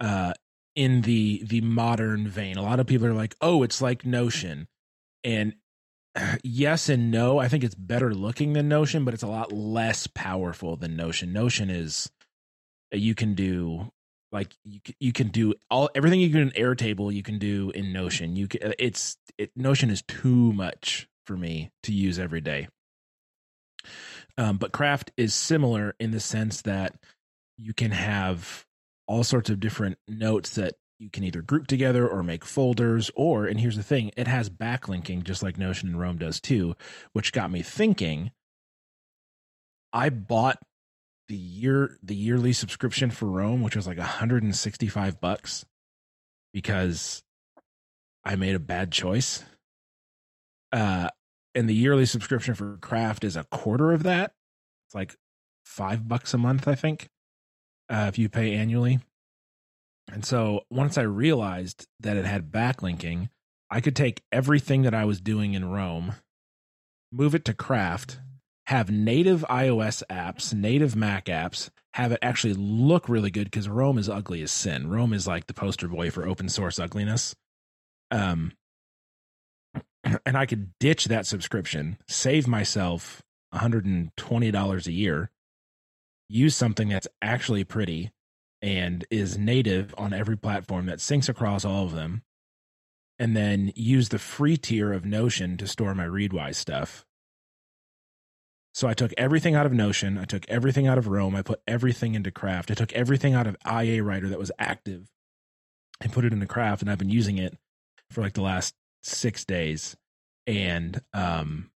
uh 0.00 0.32
in 0.74 1.00
the 1.02 1.42
the 1.44 1.62
modern 1.62 2.28
vein. 2.28 2.56
A 2.56 2.62
lot 2.62 2.78
of 2.78 2.86
people 2.86 3.06
are 3.06 3.14
like 3.14 3.34
oh 3.40 3.62
it's 3.62 3.80
like 3.80 4.04
notion. 4.04 4.68
And 5.24 5.54
yes 6.44 6.88
and 6.88 7.10
no. 7.10 7.38
I 7.38 7.48
think 7.48 7.64
it's 7.64 7.74
better 7.74 8.14
looking 8.14 8.52
than 8.52 8.68
notion 8.68 9.04
but 9.04 9.14
it's 9.14 9.22
a 9.22 9.28
lot 9.28 9.52
less 9.52 10.06
powerful 10.06 10.76
than 10.76 10.94
notion. 10.94 11.32
Notion 11.32 11.70
is 11.70 12.10
you 12.92 13.14
can 13.14 13.34
do 13.34 13.92
like 14.36 14.54
you 14.64 14.80
you 15.00 15.12
can 15.14 15.28
do 15.28 15.54
all 15.70 15.88
everything 15.94 16.20
you 16.20 16.30
can 16.30 16.42
in 16.42 16.50
Airtable 16.50 17.12
you 17.12 17.22
can 17.22 17.38
do 17.38 17.70
in 17.74 17.90
Notion. 17.90 18.36
You 18.36 18.48
can 18.48 18.74
it's 18.78 19.16
it 19.38 19.50
Notion 19.56 19.88
is 19.88 20.02
too 20.02 20.52
much 20.52 21.08
for 21.24 21.38
me 21.38 21.70
to 21.84 21.92
use 21.92 22.18
every 22.18 22.42
day. 22.42 22.68
Um, 24.36 24.58
but 24.58 24.72
Craft 24.72 25.10
is 25.16 25.32
similar 25.32 25.94
in 25.98 26.10
the 26.10 26.20
sense 26.20 26.60
that 26.62 26.96
you 27.56 27.72
can 27.72 27.92
have 27.92 28.66
all 29.08 29.24
sorts 29.24 29.48
of 29.48 29.58
different 29.58 29.96
notes 30.06 30.50
that 30.56 30.74
you 30.98 31.08
can 31.08 31.24
either 31.24 31.40
group 31.40 31.66
together 31.66 32.06
or 32.06 32.22
make 32.22 32.44
folders 32.44 33.10
or 33.16 33.46
and 33.46 33.60
here's 33.60 33.76
the 33.76 33.82
thing 33.82 34.10
it 34.18 34.28
has 34.28 34.50
backlinking 34.50 35.22
just 35.22 35.42
like 35.42 35.56
notion 35.56 35.88
and 35.88 36.00
roam 36.00 36.18
does 36.18 36.40
too 36.40 36.74
which 37.12 37.32
got 37.32 37.50
me 37.50 37.62
thinking 37.62 38.30
i 39.92 40.08
bought 40.08 40.58
the 41.28 41.36
year 41.36 41.98
the 42.02 42.14
yearly 42.14 42.52
subscription 42.52 43.10
for 43.10 43.26
Roam, 43.26 43.62
which 43.62 43.76
was 43.76 43.86
like 43.86 43.98
165 43.98 45.20
bucks 45.20 45.64
because 46.52 47.22
i 48.24 48.34
made 48.36 48.54
a 48.54 48.60
bad 48.60 48.92
choice. 48.92 49.44
Uh 50.72 51.08
and 51.54 51.68
the 51.68 51.74
yearly 51.74 52.06
subscription 52.06 52.54
for 52.54 52.76
craft 52.78 53.24
is 53.24 53.36
a 53.36 53.44
quarter 53.44 53.92
of 53.92 54.02
that. 54.02 54.32
It's 54.86 54.94
like 54.94 55.16
five 55.64 56.06
bucks 56.06 56.32
a 56.32 56.38
month 56.38 56.68
i 56.68 56.76
think 56.76 57.08
uh, 57.88 58.06
if 58.08 58.18
you 58.18 58.28
pay 58.28 58.54
annually. 58.54 59.00
And 60.12 60.24
so 60.24 60.62
once 60.70 60.96
I 60.96 61.02
realized 61.02 61.86
that 62.00 62.16
it 62.16 62.24
had 62.24 62.52
backlinking, 62.52 63.28
I 63.70 63.80
could 63.80 63.96
take 63.96 64.22
everything 64.30 64.82
that 64.82 64.94
I 64.94 65.04
was 65.04 65.20
doing 65.20 65.54
in 65.54 65.70
Roam, 65.70 66.14
move 67.12 67.34
it 67.34 67.44
to 67.46 67.54
Craft, 67.54 68.20
have 68.66 68.90
native 68.90 69.44
iOS 69.48 70.02
apps, 70.10 70.52
native 70.52 70.96
Mac 70.96 71.26
apps, 71.26 71.70
have 71.94 72.12
it 72.12 72.18
actually 72.22 72.54
look 72.54 73.08
really 73.08 73.30
good 73.30 73.44
because 73.44 73.68
Roam 73.68 73.96
is 73.96 74.08
ugly 74.08 74.42
as 74.42 74.50
sin. 74.50 74.88
Roam 74.88 75.12
is 75.12 75.26
like 75.26 75.46
the 75.46 75.54
poster 75.54 75.88
boy 75.88 76.10
for 76.10 76.26
open 76.26 76.48
source 76.48 76.78
ugliness. 76.78 77.34
Um, 78.10 78.52
and 80.26 80.36
I 80.36 80.46
could 80.46 80.72
ditch 80.78 81.06
that 81.06 81.26
subscription, 81.26 81.98
save 82.08 82.46
myself 82.46 83.22
$120 83.54 84.86
a 84.86 84.92
year, 84.92 85.30
use 86.28 86.56
something 86.56 86.88
that's 86.88 87.08
actually 87.22 87.64
pretty, 87.64 88.10
and 88.60 89.04
is 89.10 89.38
native 89.38 89.94
on 89.96 90.12
every 90.12 90.36
platform 90.36 90.86
that 90.86 90.98
syncs 90.98 91.28
across 91.28 91.64
all 91.64 91.84
of 91.84 91.92
them 91.92 92.22
and 93.18 93.36
then 93.36 93.72
use 93.74 94.10
the 94.10 94.18
free 94.18 94.56
tier 94.56 94.92
of 94.92 95.04
Notion 95.04 95.56
to 95.56 95.66
store 95.66 95.94
my 95.94 96.04
Readwise 96.04 96.56
stuff. 96.56 97.05
So 98.76 98.86
I 98.86 98.92
took 98.92 99.14
everything 99.16 99.54
out 99.54 99.64
of 99.64 99.72
Notion, 99.72 100.18
I 100.18 100.26
took 100.26 100.46
everything 100.50 100.86
out 100.86 100.98
of 100.98 101.06
Roam. 101.08 101.34
I 101.34 101.40
put 101.40 101.62
everything 101.66 102.14
into 102.14 102.30
Craft. 102.30 102.70
I 102.70 102.74
took 102.74 102.92
everything 102.92 103.32
out 103.32 103.46
of 103.46 103.56
IA 103.66 104.02
Writer 104.02 104.28
that 104.28 104.38
was 104.38 104.52
active 104.58 105.08
and 105.98 106.12
put 106.12 106.26
it 106.26 106.34
into 106.34 106.44
Craft 106.44 106.82
and 106.82 106.90
I've 106.90 106.98
been 106.98 107.08
using 107.08 107.38
it 107.38 107.56
for 108.10 108.20
like 108.20 108.34
the 108.34 108.42
last 108.42 108.74
6 109.02 109.46
days 109.46 109.96
and 110.46 111.00
um 111.14 111.70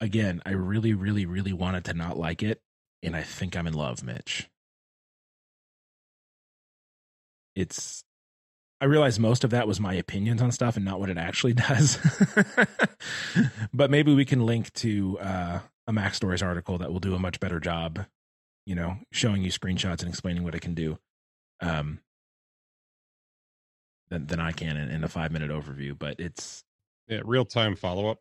again, 0.00 0.42
I 0.46 0.52
really 0.52 0.94
really 0.94 1.26
really 1.26 1.52
wanted 1.52 1.84
to 1.86 1.94
not 1.94 2.16
like 2.16 2.44
it 2.44 2.60
and 3.02 3.16
I 3.16 3.22
think 3.22 3.56
I'm 3.56 3.66
in 3.66 3.74
love, 3.74 4.04
Mitch. 4.04 4.48
It's 7.56 8.04
I 8.80 8.84
realize 8.84 9.18
most 9.18 9.44
of 9.44 9.50
that 9.50 9.66
was 9.66 9.80
my 9.80 9.94
opinions 9.94 10.40
on 10.40 10.52
stuff 10.52 10.76
and 10.76 10.84
not 10.84 11.00
what 11.00 11.10
it 11.10 11.18
actually 11.18 11.52
does. 11.68 11.98
but 13.74 13.90
maybe 13.90 14.14
we 14.14 14.24
can 14.24 14.46
link 14.46 14.72
to 14.74 15.18
uh, 15.20 15.60
a 15.86 15.92
MacStories 15.92 16.44
article 16.44 16.78
that 16.78 16.92
will 16.92 17.00
do 17.00 17.14
a 17.14 17.18
much 17.18 17.40
better 17.40 17.60
job, 17.60 18.06
you 18.66 18.74
know, 18.74 18.96
showing 19.10 19.42
you 19.42 19.50
screenshots 19.50 20.00
and 20.00 20.08
explaining 20.08 20.44
what 20.44 20.54
it 20.54 20.60
can 20.60 20.74
do. 20.74 20.98
Um, 21.60 22.00
than, 24.10 24.26
than 24.26 24.40
I 24.40 24.52
can 24.52 24.76
in, 24.76 24.88
in 24.88 25.04
a 25.04 25.08
five 25.08 25.32
minute 25.32 25.50
overview, 25.50 25.98
but 25.98 26.18
it's 26.18 26.64
yeah, 27.08 27.20
real 27.24 27.44
time 27.44 27.76
follow 27.76 28.08
up 28.08 28.20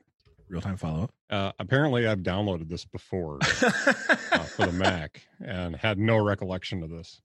real 0.49 0.61
time 0.61 0.77
follow 0.77 1.03
up? 1.03 1.13
Uh, 1.29 1.51
apparently, 1.59 2.07
I've 2.07 2.19
downloaded 2.19 2.69
this 2.69 2.85
before 2.85 3.39
uh, 3.41 4.39
for 4.39 4.65
the 4.65 4.71
Mac 4.71 5.27
and 5.43 5.75
had 5.75 5.97
no 5.97 6.17
recollection 6.17 6.83
of 6.83 6.89
this. 6.89 7.21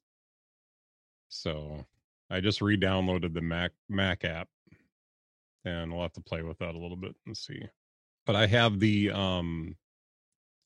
So 1.28 1.86
I 2.32 2.40
just 2.40 2.62
re-downloaded 2.62 3.34
the 3.34 3.42
Mac 3.42 3.72
Mac 3.88 4.24
app, 4.24 4.48
and 5.64 5.92
we'll 5.92 6.02
have 6.02 6.14
to 6.14 6.20
play 6.22 6.42
with 6.42 6.58
that 6.58 6.74
a 6.74 6.78
little 6.78 6.96
bit 6.96 7.14
and 7.26 7.36
see. 7.36 7.62
But 8.24 8.36
I 8.36 8.46
have 8.46 8.80
the 8.80 9.10
um, 9.10 9.76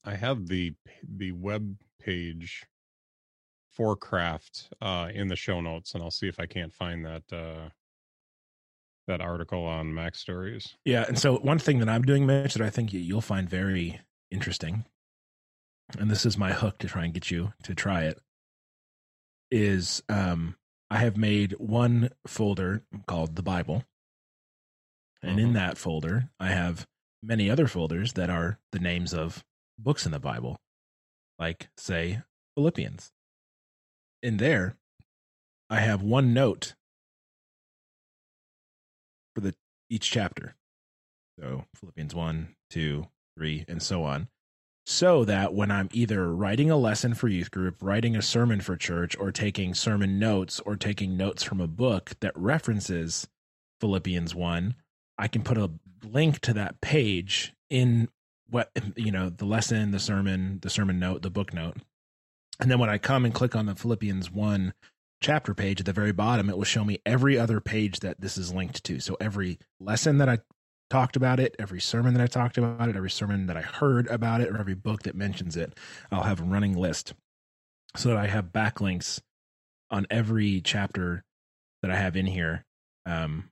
I 0.05 0.15
have 0.15 0.47
the 0.47 0.73
the 1.03 1.33
web 1.33 1.75
page 2.01 2.65
for 3.73 3.95
craft 3.95 4.69
uh 4.81 5.09
in 5.13 5.27
the 5.27 5.35
show 5.35 5.61
notes 5.61 5.93
and 5.93 6.01
I'll 6.01 6.09
see 6.09 6.27
if 6.27 6.39
I 6.39 6.47
can't 6.47 6.73
find 6.73 7.05
that 7.05 7.21
uh 7.31 7.69
that 9.07 9.21
article 9.21 9.63
on 9.63 9.93
Mac 9.93 10.15
stories. 10.15 10.75
Yeah, 10.83 11.05
and 11.07 11.17
so 11.17 11.37
one 11.37 11.59
thing 11.59 11.79
that 11.79 11.87
I'm 11.87 12.01
doing, 12.01 12.25
Mitch, 12.25 12.55
that 12.55 12.65
I 12.65 12.69
think 12.69 12.91
you'll 12.91 13.21
find 13.21 13.49
very 13.49 14.01
interesting, 14.29 14.83
and 15.97 16.11
this 16.11 16.25
is 16.25 16.37
my 16.37 16.51
hook 16.51 16.79
to 16.79 16.87
try 16.87 17.05
and 17.05 17.13
get 17.13 17.31
you 17.31 17.53
to 17.63 17.73
try 17.73 18.03
it, 18.03 18.19
is 19.49 20.03
um, 20.09 20.55
I 20.89 20.97
have 20.99 21.17
made 21.17 21.53
one 21.53 22.09
folder 22.25 22.83
called 23.07 23.35
the 23.35 23.43
Bible, 23.43 23.83
and 25.21 25.39
in 25.39 25.55
uh-huh. 25.55 25.65
that 25.65 25.77
folder 25.77 26.29
I 26.39 26.49
have 26.49 26.87
many 27.21 27.49
other 27.49 27.67
folders 27.67 28.13
that 28.13 28.29
are 28.29 28.59
the 28.71 28.79
names 28.79 29.13
of 29.13 29.43
books 29.77 30.05
in 30.05 30.11
the 30.11 30.19
Bible, 30.19 30.57
like 31.37 31.69
say 31.77 32.21
Philippians. 32.55 33.11
In 34.23 34.37
there, 34.37 34.77
I 35.69 35.79
have 35.79 36.01
one 36.01 36.33
note 36.33 36.75
for 39.35 39.41
the 39.41 39.55
each 39.89 40.09
chapter. 40.09 40.55
So 41.39 41.65
Philippians 41.75 42.15
1, 42.15 42.55
2, 42.71 43.07
3, 43.37 43.65
and 43.67 43.83
so 43.83 44.03
on. 44.03 44.27
So 44.89 45.25
that 45.25 45.53
when 45.53 45.69
I'm 45.69 45.89
either 45.91 46.33
writing 46.33 46.71
a 46.71 46.77
lesson 46.77 47.13
for 47.13 47.27
youth 47.27 47.51
group, 47.51 47.75
writing 47.81 48.15
a 48.15 48.21
sermon 48.21 48.61
for 48.61 48.77
church, 48.77 49.17
or 49.19 49.33
taking 49.33 49.73
sermon 49.73 50.17
notes, 50.17 50.61
or 50.61 50.77
taking 50.77 51.17
notes 51.17 51.43
from 51.43 51.59
a 51.59 51.67
book 51.67 52.13
that 52.21 52.31
references 52.37 53.27
Philippians 53.81 54.33
1, 54.33 54.75
I 55.17 55.27
can 55.27 55.43
put 55.43 55.57
a 55.57 55.71
link 56.05 56.39
to 56.39 56.53
that 56.53 56.79
page 56.79 57.53
in 57.69 58.07
what, 58.49 58.71
you 58.95 59.11
know, 59.11 59.29
the 59.29 59.43
lesson, 59.43 59.91
the 59.91 59.99
sermon, 59.99 60.59
the 60.61 60.69
sermon 60.69 60.99
note, 60.99 61.21
the 61.21 61.29
book 61.29 61.53
note. 61.53 61.75
And 62.61 62.71
then 62.71 62.79
when 62.79 62.89
I 62.89 62.97
come 62.97 63.25
and 63.25 63.33
click 63.33 63.57
on 63.57 63.65
the 63.65 63.75
Philippians 63.75 64.31
1 64.31 64.73
chapter 65.19 65.53
page 65.53 65.81
at 65.81 65.85
the 65.85 65.91
very 65.91 66.13
bottom, 66.13 66.49
it 66.49 66.55
will 66.55 66.63
show 66.63 66.85
me 66.85 66.99
every 67.05 67.37
other 67.37 67.59
page 67.59 67.99
that 67.99 68.21
this 68.21 68.37
is 68.37 68.53
linked 68.53 68.85
to. 68.85 69.01
So 69.01 69.17
every 69.19 69.59
lesson 69.81 70.19
that 70.19 70.29
I 70.29 70.39
talked 70.89 71.15
about 71.15 71.39
it, 71.39 71.55
every 71.59 71.81
sermon 71.81 72.13
that 72.13 72.23
I 72.23 72.27
talked 72.27 72.57
about 72.57 72.89
it, 72.89 72.95
every 72.95 73.09
sermon 73.09 73.47
that 73.47 73.57
I 73.57 73.61
heard 73.61 74.07
about 74.07 74.41
it, 74.41 74.49
or 74.49 74.57
every 74.57 74.75
book 74.75 75.03
that 75.03 75.15
mentions 75.15 75.57
it, 75.57 75.77
I'll 76.11 76.23
have 76.23 76.39
a 76.39 76.43
running 76.43 76.75
list 76.75 77.13
so 77.95 78.09
that 78.09 78.17
I 78.17 78.27
have 78.27 78.51
backlinks 78.51 79.19
on 79.89 80.05
every 80.09 80.61
chapter 80.61 81.23
that 81.81 81.91
I 81.91 81.95
have 81.95 82.15
in 82.15 82.25
here 82.25 82.65
um, 83.05 83.49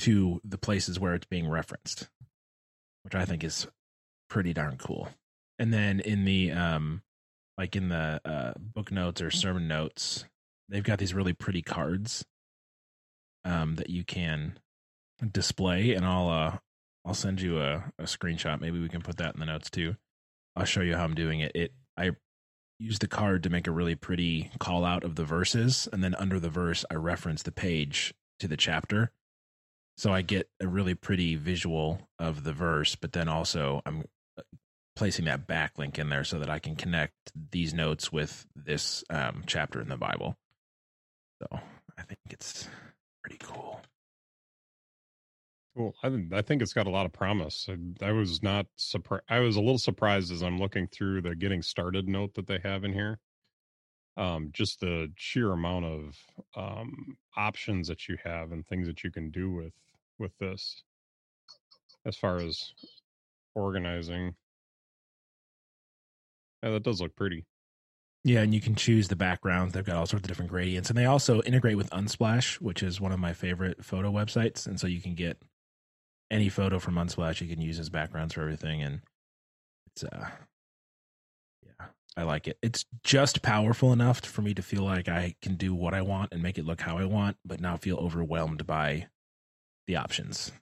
to 0.00 0.40
the 0.44 0.58
places 0.58 0.98
where 0.98 1.14
it's 1.14 1.26
being 1.26 1.48
referenced, 1.48 2.08
which 3.02 3.14
I 3.14 3.24
think 3.24 3.44
is 3.44 3.66
pretty 4.28 4.52
darn 4.52 4.76
cool. 4.76 5.08
And 5.58 5.72
then 5.72 6.00
in 6.00 6.24
the 6.24 6.52
um, 6.52 7.02
like 7.56 7.76
in 7.76 7.88
the 7.88 8.20
uh, 8.24 8.52
book 8.58 8.90
notes 8.90 9.22
or 9.22 9.30
sermon 9.30 9.68
notes, 9.68 10.24
they've 10.68 10.82
got 10.84 10.98
these 10.98 11.14
really 11.14 11.32
pretty 11.32 11.62
cards 11.62 12.24
um, 13.44 13.76
that 13.76 13.90
you 13.90 14.04
can 14.04 14.58
display, 15.32 15.94
and 15.94 16.04
I'll 16.04 16.28
uh, 16.28 16.58
I'll 17.06 17.14
send 17.14 17.40
you 17.40 17.60
a, 17.60 17.84
a 17.98 18.02
screenshot. 18.02 18.60
Maybe 18.60 18.80
we 18.80 18.88
can 18.88 19.00
put 19.00 19.18
that 19.18 19.34
in 19.34 19.40
the 19.40 19.46
notes 19.46 19.70
too. 19.70 19.96
I'll 20.56 20.64
show 20.64 20.80
you 20.80 20.96
how 20.96 21.04
I'm 21.04 21.14
doing 21.14 21.40
it. 21.40 21.52
It 21.54 21.72
I 21.96 22.10
use 22.78 22.98
the 22.98 23.06
card 23.06 23.44
to 23.44 23.50
make 23.50 23.66
a 23.66 23.70
really 23.72 23.94
pretty 23.94 24.50
call 24.58 24.84
out 24.84 25.04
of 25.04 25.14
the 25.14 25.24
verses, 25.24 25.88
and 25.92 26.02
then 26.02 26.14
under 26.16 26.40
the 26.40 26.50
verse, 26.50 26.84
I 26.90 26.94
reference 26.94 27.42
the 27.42 27.52
page 27.52 28.12
to 28.40 28.48
the 28.48 28.56
chapter. 28.56 29.12
So 29.96 30.12
I 30.12 30.20
get 30.20 30.50
a 30.60 30.66
really 30.66 30.94
pretty 30.94 31.36
visual 31.36 32.08
of 32.18 32.44
the 32.44 32.52
verse, 32.52 32.96
but 32.96 33.12
then 33.12 33.28
also 33.28 33.80
I'm 33.86 34.04
uh, 34.38 34.42
placing 34.94 35.24
that 35.24 35.46
backlink 35.46 35.98
in 35.98 36.10
there 36.10 36.24
so 36.24 36.38
that 36.38 36.50
I 36.50 36.58
can 36.58 36.76
connect 36.76 37.14
these 37.50 37.72
notes 37.72 38.12
with 38.12 38.46
this 38.54 39.04
um, 39.08 39.44
chapter 39.46 39.80
in 39.80 39.88
the 39.88 39.96
Bible. 39.96 40.36
So 41.40 41.60
I 41.96 42.02
think 42.02 42.18
it's 42.30 42.68
pretty 43.22 43.38
cool. 43.42 43.80
Cool. 45.76 45.94
I, 46.02 46.10
I 46.32 46.42
think 46.42 46.62
it's 46.62 46.72
got 46.72 46.86
a 46.86 46.90
lot 46.90 47.04
of 47.04 47.12
promise. 47.12 47.68
I, 47.68 48.06
I 48.06 48.12
was 48.12 48.42
not 48.42 48.66
surprised. 48.76 49.24
I 49.28 49.40
was 49.40 49.56
a 49.56 49.60
little 49.60 49.78
surprised 49.78 50.32
as 50.32 50.42
I'm 50.42 50.58
looking 50.58 50.86
through 50.86 51.20
the 51.20 51.34
getting 51.36 51.60
started 51.62 52.08
note 52.08 52.34
that 52.34 52.46
they 52.46 52.58
have 52.62 52.84
in 52.84 52.94
here. 52.94 53.18
Um, 54.16 54.48
just 54.52 54.80
the 54.80 55.12
sheer 55.16 55.52
amount 55.52 55.84
of 55.84 56.16
um, 56.56 57.18
options 57.36 57.88
that 57.88 58.08
you 58.08 58.16
have 58.24 58.52
and 58.52 58.66
things 58.66 58.86
that 58.86 59.04
you 59.04 59.10
can 59.10 59.30
do 59.30 59.50
with 59.52 59.74
with 60.18 60.32
this, 60.38 60.82
as 62.06 62.16
far 62.16 62.38
as 62.38 62.72
organizing. 63.54 64.34
Yeah, 66.62 66.70
that 66.70 66.84
does 66.84 67.02
look 67.02 67.14
pretty. 67.14 67.44
Yeah, 68.24 68.40
and 68.40 68.54
you 68.54 68.62
can 68.62 68.74
choose 68.74 69.08
the 69.08 69.16
backgrounds. 69.16 69.74
They've 69.74 69.84
got 69.84 69.96
all 69.96 70.06
sorts 70.06 70.24
of 70.24 70.28
different 70.28 70.50
gradients, 70.50 70.88
and 70.88 70.98
they 70.98 71.04
also 71.04 71.42
integrate 71.42 71.76
with 71.76 71.90
Unsplash, 71.90 72.54
which 72.62 72.82
is 72.82 72.98
one 72.98 73.12
of 73.12 73.20
my 73.20 73.34
favorite 73.34 73.84
photo 73.84 74.10
websites. 74.10 74.66
And 74.66 74.80
so 74.80 74.86
you 74.86 75.02
can 75.02 75.14
get 75.14 75.36
any 76.30 76.48
photo 76.48 76.78
from 76.78 76.94
Unsplash 76.94 77.40
you 77.40 77.48
can 77.48 77.60
use 77.62 77.78
as 77.78 77.88
backgrounds 77.90 78.34
for 78.34 78.42
everything, 78.42 78.82
and 78.82 79.02
it's 79.88 80.04
uh 80.04 80.30
yeah, 81.64 81.86
I 82.16 82.22
like 82.24 82.48
it. 82.48 82.58
It's 82.62 82.84
just 83.02 83.42
powerful 83.42 83.92
enough 83.92 84.20
for 84.20 84.42
me 84.42 84.54
to 84.54 84.62
feel 84.62 84.82
like 84.82 85.08
I 85.08 85.34
can 85.42 85.56
do 85.56 85.74
what 85.74 85.94
I 85.94 86.02
want 86.02 86.32
and 86.32 86.42
make 86.42 86.58
it 86.58 86.64
look 86.64 86.80
how 86.80 86.98
I 86.98 87.04
want, 87.04 87.36
but 87.44 87.60
not 87.60 87.82
feel 87.82 87.96
overwhelmed 87.98 88.66
by 88.66 89.08
the 89.86 89.96
options, 89.96 90.52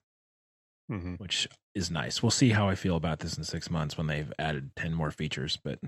hmm 0.88 1.14
which 1.16 1.48
is 1.74 1.90
nice. 1.90 2.22
We'll 2.22 2.30
see 2.30 2.50
how 2.50 2.68
I 2.68 2.74
feel 2.74 2.96
about 2.96 3.20
this 3.20 3.36
in 3.36 3.44
six 3.44 3.70
months 3.70 3.96
when 3.96 4.06
they've 4.06 4.32
added 4.38 4.70
ten 4.76 4.92
more 4.94 5.10
features. 5.10 5.58
But 5.62 5.80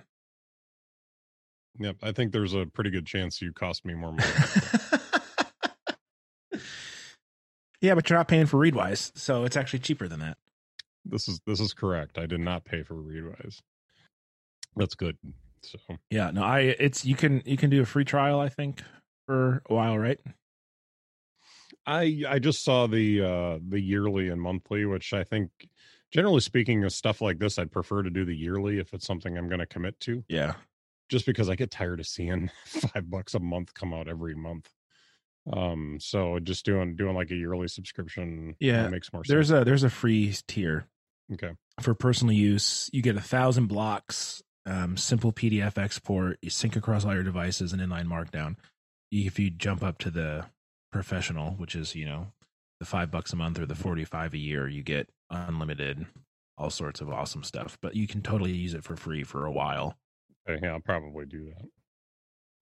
Yep. 1.78 1.96
I 2.02 2.12
think 2.12 2.32
there's 2.32 2.54
a 2.54 2.66
pretty 2.66 2.90
good 2.90 3.06
chance 3.06 3.42
you 3.42 3.52
cost 3.52 3.84
me 3.84 3.94
more 3.94 4.12
money. 4.12 4.40
yeah, 7.80 7.94
but 7.94 8.08
you're 8.08 8.18
not 8.18 8.28
paying 8.28 8.46
for 8.46 8.58
Readwise, 8.58 9.16
so 9.16 9.44
it's 9.44 9.56
actually 9.56 9.80
cheaper 9.80 10.08
than 10.08 10.20
that. 10.20 10.36
this 11.04 11.28
is 11.28 11.40
this 11.46 11.60
is 11.60 11.72
correct. 11.72 12.18
I 12.18 12.26
did 12.26 12.40
not 12.40 12.64
pay 12.64 12.82
for 12.82 12.94
Readwise. 12.94 13.60
That's 14.76 14.94
good. 14.94 15.16
So 15.62 15.78
Yeah, 16.10 16.30
no, 16.30 16.42
I 16.42 16.60
it's 16.60 17.04
you 17.04 17.16
can 17.16 17.42
you 17.44 17.56
can 17.56 17.70
do 17.70 17.82
a 17.82 17.86
free 17.86 18.04
trial, 18.04 18.40
I 18.40 18.48
think, 18.48 18.82
for 19.26 19.62
a 19.68 19.74
while, 19.74 19.98
right? 19.98 20.20
I 21.86 22.22
I 22.28 22.38
just 22.38 22.64
saw 22.64 22.86
the 22.86 23.22
uh 23.22 23.58
the 23.66 23.80
yearly 23.80 24.28
and 24.28 24.40
monthly, 24.40 24.84
which 24.84 25.12
I 25.12 25.24
think 25.24 25.50
generally 26.12 26.40
speaking 26.40 26.84
of 26.84 26.92
stuff 26.92 27.20
like 27.20 27.38
this, 27.38 27.58
I'd 27.58 27.72
prefer 27.72 28.02
to 28.02 28.10
do 28.10 28.24
the 28.24 28.36
yearly 28.36 28.78
if 28.78 28.92
it's 28.94 29.06
something 29.06 29.36
I'm 29.36 29.48
gonna 29.48 29.66
commit 29.66 29.98
to. 30.00 30.24
Yeah. 30.28 30.54
Just 31.08 31.26
because 31.26 31.48
I 31.48 31.54
get 31.54 31.70
tired 31.70 32.00
of 32.00 32.06
seeing 32.06 32.50
five 32.66 33.08
bucks 33.08 33.34
a 33.34 33.40
month 33.40 33.72
come 33.74 33.94
out 33.94 34.08
every 34.08 34.34
month. 34.34 34.68
Um 35.52 35.98
so 36.00 36.38
just 36.40 36.64
doing 36.64 36.96
doing 36.96 37.14
like 37.14 37.30
a 37.30 37.36
yearly 37.36 37.68
subscription 37.68 38.56
Yeah, 38.60 38.88
makes 38.88 39.12
more 39.12 39.22
There's 39.26 39.48
sense. 39.48 39.62
a 39.62 39.64
there's 39.64 39.82
a 39.84 39.90
free 39.90 40.34
tier 40.48 40.86
okay. 41.32 41.52
for 41.80 41.94
personal 41.94 42.34
use. 42.34 42.90
You 42.92 43.02
get 43.02 43.16
a 43.16 43.20
thousand 43.20 43.66
blocks, 43.66 44.42
um, 44.66 44.96
simple 44.96 45.32
PDF 45.32 45.78
export. 45.78 46.38
You 46.42 46.50
sync 46.50 46.74
across 46.76 47.04
all 47.04 47.14
your 47.14 47.22
devices 47.22 47.72
and 47.72 47.80
inline 47.80 48.06
markdown. 48.06 48.56
If 49.12 49.38
you 49.38 49.50
jump 49.50 49.82
up 49.84 49.98
to 49.98 50.10
the 50.10 50.46
professional, 50.90 51.52
which 51.52 51.74
is 51.76 51.94
you 51.94 52.06
know 52.06 52.28
the 52.80 52.86
five 52.86 53.10
bucks 53.10 53.32
a 53.32 53.36
month 53.36 53.58
or 53.60 53.66
the 53.66 53.74
forty 53.76 54.04
five 54.04 54.34
a 54.34 54.38
year, 54.38 54.66
you 54.68 54.82
get 54.82 55.08
unlimited, 55.30 56.06
all 56.58 56.70
sorts 56.70 57.00
of 57.00 57.08
awesome 57.10 57.44
stuff. 57.44 57.78
But 57.80 57.94
you 57.94 58.08
can 58.08 58.20
totally 58.22 58.52
use 58.52 58.74
it 58.74 58.82
for 58.82 58.96
free 58.96 59.22
for 59.22 59.46
a 59.46 59.52
while. 59.52 59.96
Yeah, 60.48 60.72
I'll 60.72 60.80
probably 60.80 61.26
do 61.26 61.44
that. 61.46 61.68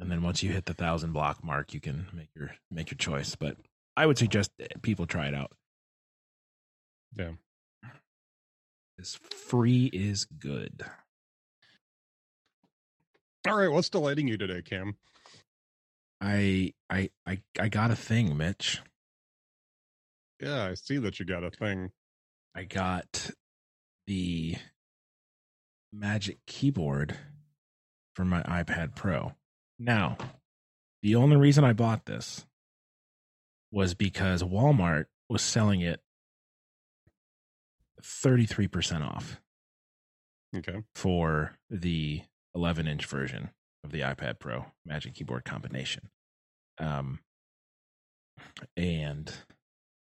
And 0.00 0.10
then 0.10 0.22
once 0.22 0.42
you 0.42 0.50
hit 0.50 0.66
the 0.66 0.74
thousand 0.74 1.12
block 1.12 1.44
mark, 1.44 1.72
you 1.72 1.80
can 1.80 2.06
make 2.12 2.28
your 2.34 2.54
make 2.70 2.90
your 2.90 2.98
choice. 2.98 3.34
But 3.34 3.56
I 3.96 4.06
would 4.06 4.18
suggest 4.18 4.50
people 4.82 5.06
try 5.06 5.28
it 5.28 5.34
out. 5.34 5.52
Yeah. 7.16 7.32
This 8.98 9.18
free 9.30 9.86
is 9.92 10.24
good. 10.24 10.84
All 13.46 13.56
right, 13.56 13.70
what's 13.70 13.90
delighting 13.90 14.28
you 14.28 14.38
today, 14.38 14.62
Cam? 14.62 14.96
I 16.20 16.72
I 16.88 17.10
I 17.26 17.40
I 17.58 17.68
got 17.68 17.90
a 17.90 17.96
thing, 17.96 18.36
Mitch. 18.36 18.80
Yeah, 20.40 20.64
I 20.64 20.74
see 20.74 20.98
that 20.98 21.18
you 21.18 21.26
got 21.26 21.44
a 21.44 21.50
thing. 21.50 21.90
I 22.54 22.64
got 22.64 23.30
the 24.06 24.56
Magic 25.92 26.38
Keyboard 26.46 27.16
for 28.14 28.24
my 28.24 28.42
iPad 28.42 28.94
Pro. 28.94 29.32
Now, 29.78 30.16
the 31.02 31.14
only 31.16 31.36
reason 31.36 31.64
I 31.64 31.72
bought 31.72 32.06
this 32.06 32.46
was 33.72 33.94
because 33.94 34.42
Walmart 34.42 35.06
was 35.28 35.42
selling 35.42 35.80
it 35.80 36.00
33% 38.02 39.02
off 39.02 39.40
Okay. 40.56 40.82
for 40.94 41.58
the 41.70 42.22
11 42.54 42.86
inch 42.86 43.06
version 43.06 43.50
of 43.82 43.90
the 43.90 44.00
iPad 44.00 44.38
Pro 44.38 44.66
Magic 44.84 45.14
Keyboard 45.14 45.44
combination. 45.44 46.10
Um, 46.78 47.20
and 48.76 49.32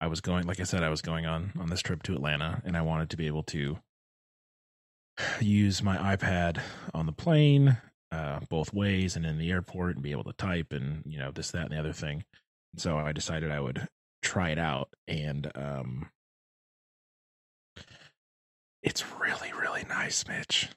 I 0.00 0.06
was 0.06 0.20
going, 0.20 0.46
like 0.46 0.60
I 0.60 0.64
said, 0.64 0.82
I 0.82 0.88
was 0.88 1.02
going 1.02 1.26
on 1.26 1.52
on 1.58 1.68
this 1.68 1.82
trip 1.82 2.02
to 2.04 2.14
Atlanta, 2.14 2.62
and 2.64 2.76
I 2.76 2.82
wanted 2.82 3.10
to 3.10 3.16
be 3.16 3.26
able 3.26 3.42
to 3.44 3.78
use 5.40 5.82
my 5.82 6.16
iPad 6.16 6.60
on 6.94 7.06
the 7.06 7.12
plane, 7.12 7.76
uh, 8.12 8.40
both 8.48 8.72
ways, 8.72 9.16
and 9.16 9.24
in 9.24 9.38
the 9.38 9.50
airport, 9.50 9.94
and 9.94 10.02
be 10.02 10.12
able 10.12 10.24
to 10.24 10.32
type 10.32 10.72
and 10.72 11.02
you 11.06 11.18
know 11.18 11.30
this, 11.30 11.50
that, 11.52 11.62
and 11.64 11.72
the 11.72 11.78
other 11.78 11.92
thing. 11.92 12.24
So 12.76 12.96
I 12.98 13.12
decided 13.12 13.50
I 13.50 13.60
would 13.60 13.86
try 14.22 14.50
it 14.50 14.58
out, 14.58 14.88
and 15.08 15.50
um, 15.54 16.10
it's 18.82 19.04
really, 19.20 19.52
really 19.52 19.84
nice, 19.88 20.26
Mitch. 20.26 20.68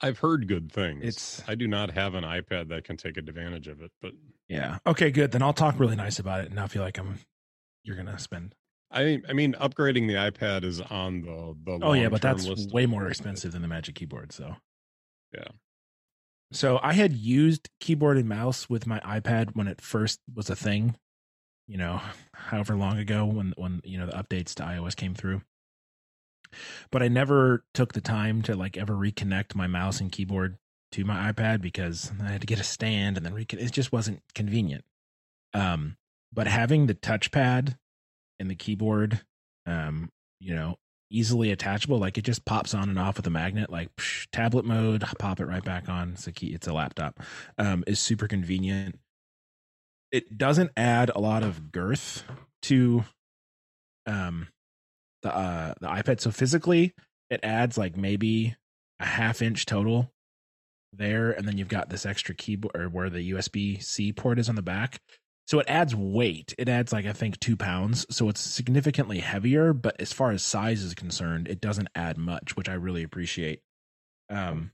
I've 0.00 0.18
heard 0.18 0.46
good 0.46 0.70
things. 0.70 1.02
It's 1.04 1.42
I 1.48 1.54
do 1.54 1.66
not 1.66 1.90
have 1.92 2.14
an 2.14 2.24
iPad 2.24 2.68
that 2.68 2.84
can 2.84 2.96
take 2.96 3.16
advantage 3.16 3.66
of 3.66 3.80
it, 3.80 3.90
but 4.02 4.12
yeah. 4.48 4.78
Okay, 4.86 5.10
good. 5.10 5.32
Then 5.32 5.42
I'll 5.42 5.54
talk 5.54 5.80
really 5.80 5.96
nice 5.96 6.18
about 6.18 6.40
it, 6.44 6.50
and 6.50 6.60
I 6.60 6.66
feel 6.66 6.82
like 6.82 6.98
I'm. 6.98 7.18
You're 7.82 7.96
gonna 7.96 8.18
spend. 8.18 8.54
I 8.90 9.20
I 9.28 9.32
mean 9.32 9.54
upgrading 9.54 10.06
the 10.06 10.14
iPad 10.14 10.64
is 10.64 10.80
on 10.80 11.22
the 11.22 11.56
the 11.64 11.78
Oh 11.82 11.92
yeah, 11.94 12.08
but 12.08 12.20
that's 12.20 12.46
list. 12.46 12.72
way 12.72 12.86
more 12.86 13.08
expensive 13.08 13.52
than 13.52 13.62
the 13.62 13.68
Magic 13.68 13.94
Keyboard. 13.94 14.32
So 14.32 14.56
Yeah. 15.36 15.48
So 16.52 16.78
I 16.82 16.92
had 16.92 17.12
used 17.12 17.68
keyboard 17.80 18.16
and 18.16 18.28
mouse 18.28 18.70
with 18.70 18.86
my 18.86 19.00
iPad 19.00 19.54
when 19.54 19.68
it 19.68 19.80
first 19.80 20.20
was 20.32 20.48
a 20.48 20.56
thing. 20.56 20.96
You 21.66 21.76
know, 21.76 22.00
however 22.34 22.76
long 22.76 22.98
ago 22.98 23.24
when 23.24 23.52
when 23.56 23.80
you 23.84 23.98
know 23.98 24.06
the 24.06 24.12
updates 24.12 24.54
to 24.54 24.62
iOS 24.62 24.96
came 24.96 25.14
through. 25.14 25.42
But 26.90 27.02
I 27.02 27.08
never 27.08 27.64
took 27.74 27.92
the 27.92 28.00
time 28.00 28.40
to 28.42 28.54
like 28.54 28.76
ever 28.76 28.94
reconnect 28.94 29.54
my 29.54 29.66
mouse 29.66 30.00
and 30.00 30.12
keyboard 30.12 30.56
to 30.92 31.04
my 31.04 31.30
iPad 31.32 31.60
because 31.60 32.12
I 32.22 32.30
had 32.30 32.40
to 32.40 32.46
get 32.46 32.60
a 32.60 32.64
stand 32.64 33.16
and 33.16 33.26
then 33.26 33.34
recon- 33.34 33.58
it 33.58 33.72
just 33.72 33.92
wasn't 33.92 34.22
convenient. 34.34 34.84
Um, 35.52 35.96
but 36.32 36.46
having 36.46 36.86
the 36.86 36.94
touchpad 36.94 37.76
and 38.38 38.50
the 38.50 38.54
keyboard, 38.54 39.22
um, 39.66 40.10
you 40.38 40.54
know, 40.54 40.76
easily 41.10 41.50
attachable, 41.50 41.98
like 41.98 42.18
it 42.18 42.24
just 42.24 42.44
pops 42.44 42.74
on 42.74 42.88
and 42.88 42.98
off 42.98 43.16
with 43.16 43.26
a 43.26 43.30
magnet, 43.30 43.70
like 43.70 43.94
psh, 43.96 44.26
tablet 44.32 44.64
mode, 44.64 45.04
pop 45.18 45.40
it 45.40 45.46
right 45.46 45.64
back 45.64 45.88
on. 45.88 46.12
It's 46.12 46.26
a 46.26 46.32
key, 46.32 46.48
it's 46.48 46.66
a 46.66 46.72
laptop. 46.72 47.20
Um, 47.58 47.84
is 47.86 48.00
super 48.00 48.28
convenient. 48.28 48.98
It 50.12 50.38
doesn't 50.38 50.70
add 50.76 51.10
a 51.14 51.20
lot 51.20 51.42
of 51.42 51.72
girth 51.72 52.24
to 52.62 53.04
um 54.06 54.48
the 55.22 55.34
uh 55.34 55.74
the 55.80 55.88
iPad. 55.88 56.20
So 56.20 56.30
physically, 56.30 56.94
it 57.30 57.40
adds 57.42 57.76
like 57.76 57.96
maybe 57.96 58.56
a 59.00 59.06
half 59.06 59.42
inch 59.42 59.66
total 59.66 60.12
there, 60.92 61.30
and 61.30 61.46
then 61.46 61.58
you've 61.58 61.68
got 61.68 61.90
this 61.90 62.06
extra 62.06 62.34
keyboard 62.34 62.76
or 62.76 62.88
where 62.88 63.10
the 63.10 63.32
USB 63.32 63.82
C 63.82 64.12
port 64.12 64.38
is 64.38 64.48
on 64.48 64.54
the 64.54 64.62
back. 64.62 65.00
So 65.46 65.60
it 65.60 65.66
adds 65.68 65.94
weight. 65.94 66.54
It 66.58 66.68
adds 66.68 66.92
like 66.92 67.06
I 67.06 67.12
think 67.12 67.38
two 67.38 67.56
pounds. 67.56 68.04
So 68.10 68.28
it's 68.28 68.40
significantly 68.40 69.20
heavier, 69.20 69.72
but 69.72 70.00
as 70.00 70.12
far 70.12 70.32
as 70.32 70.42
size 70.42 70.82
is 70.82 70.94
concerned, 70.94 71.46
it 71.46 71.60
doesn't 71.60 71.88
add 71.94 72.18
much, 72.18 72.56
which 72.56 72.68
I 72.68 72.74
really 72.74 73.02
appreciate. 73.04 73.60
Um 74.28 74.72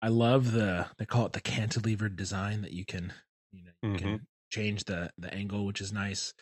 I 0.00 0.08
love 0.08 0.52
the 0.52 0.86
they 0.98 1.04
call 1.06 1.26
it 1.26 1.32
the 1.32 1.40
cantilever 1.40 2.08
design 2.08 2.62
that 2.62 2.72
you 2.72 2.84
can 2.84 3.12
you 3.52 3.62
know 3.64 3.70
you 3.82 3.98
can 3.98 4.26
change 4.50 4.84
the 4.84 5.10
the 5.18 5.32
angle, 5.32 5.64
which 5.64 5.80
is 5.80 5.92
nice. 5.92 6.34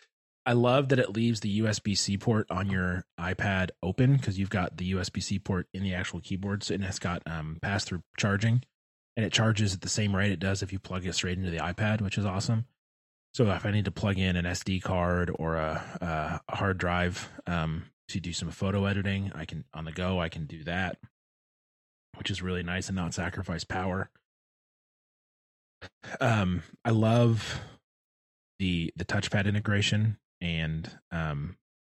I 0.46 0.54
love 0.54 0.88
that 0.88 0.98
it 0.98 1.10
leaves 1.14 1.40
the 1.40 1.60
USB 1.60 1.96
C 1.96 2.16
port 2.16 2.46
on 2.50 2.70
your 2.70 3.04
iPad 3.18 3.70
open 3.82 4.16
because 4.16 4.38
you've 4.38 4.50
got 4.50 4.78
the 4.78 4.92
USB 4.92 5.22
C 5.22 5.38
port 5.38 5.68
in 5.74 5.82
the 5.82 5.94
actual 5.94 6.20
keyboard, 6.20 6.62
so 6.62 6.74
and 6.74 6.82
it's 6.84 6.98
got 6.98 7.22
um, 7.26 7.58
pass 7.60 7.84
through 7.84 8.02
charging, 8.16 8.62
and 9.16 9.26
it 9.26 9.32
charges 9.32 9.74
at 9.74 9.80
the 9.80 9.88
same 9.88 10.14
rate 10.14 10.32
it 10.32 10.40
does 10.40 10.62
if 10.62 10.72
you 10.72 10.78
plug 10.78 11.06
it 11.06 11.14
straight 11.14 11.38
into 11.38 11.50
the 11.50 11.58
iPad, 11.58 12.00
which 12.00 12.18
is 12.18 12.24
awesome. 12.24 12.66
So 13.32 13.50
if 13.50 13.64
I 13.64 13.70
need 13.70 13.84
to 13.84 13.92
plug 13.92 14.18
in 14.18 14.36
an 14.36 14.44
SD 14.44 14.82
card 14.82 15.30
or 15.38 15.56
a, 15.56 16.40
a 16.48 16.54
hard 16.54 16.78
drive 16.78 17.30
um, 17.46 17.84
to 18.08 18.18
do 18.20 18.32
some 18.32 18.50
photo 18.50 18.86
editing, 18.86 19.30
I 19.34 19.44
can 19.44 19.64
on 19.72 19.84
the 19.84 19.92
go. 19.92 20.20
I 20.20 20.28
can 20.28 20.46
do 20.46 20.64
that, 20.64 20.98
which 22.16 22.30
is 22.30 22.42
really 22.42 22.62
nice 22.62 22.88
and 22.88 22.96
not 22.96 23.14
sacrifice 23.14 23.62
power. 23.62 24.10
Um, 26.20 26.62
I 26.84 26.90
love 26.90 27.60
the 28.58 28.92
the 28.96 29.04
touchpad 29.04 29.46
integration 29.46 30.18
and 30.42 30.90
um 31.10 31.56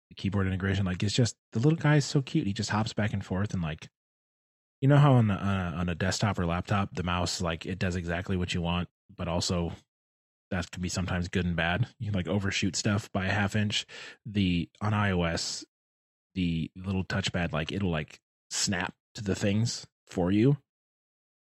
the 0.08 0.14
keyboard 0.14 0.46
integration. 0.46 0.84
Like 0.84 1.02
it's 1.02 1.14
just 1.14 1.36
the 1.52 1.60
little 1.60 1.78
guy 1.78 1.96
is 1.96 2.04
so 2.04 2.22
cute. 2.22 2.46
He 2.46 2.52
just 2.52 2.70
hops 2.70 2.92
back 2.92 3.12
and 3.12 3.24
forth 3.24 3.54
and 3.54 3.62
like 3.62 3.88
you 4.82 4.88
know 4.88 4.98
how 4.98 5.14
on 5.14 5.30
a, 5.30 5.34
on 5.34 5.48
a 5.74 5.76
on 5.78 5.88
a 5.88 5.94
desktop 5.94 6.38
or 6.38 6.44
laptop 6.46 6.94
the 6.94 7.02
mouse 7.04 7.40
like 7.40 7.64
it 7.64 7.78
does 7.78 7.96
exactly 7.96 8.36
what 8.36 8.52
you 8.52 8.60
want, 8.60 8.90
but 9.16 9.28
also 9.28 9.72
that 10.50 10.70
can 10.70 10.82
be 10.82 10.90
sometimes 10.90 11.28
good 11.28 11.46
and 11.46 11.56
bad. 11.56 11.88
You 11.98 12.06
can 12.08 12.14
like 12.14 12.28
overshoot 12.28 12.76
stuff 12.76 13.10
by 13.12 13.26
a 13.26 13.32
half 13.32 13.56
inch. 13.56 13.86
The 14.26 14.68
on 14.82 14.92
iOS, 14.92 15.64
the 16.34 16.70
little 16.76 17.04
touchpad 17.04 17.52
like 17.52 17.72
it'll 17.72 17.90
like 17.90 18.20
snap 18.50 18.94
to 19.14 19.24
the 19.24 19.34
things 19.34 19.86
for 20.08 20.30
you. 20.30 20.58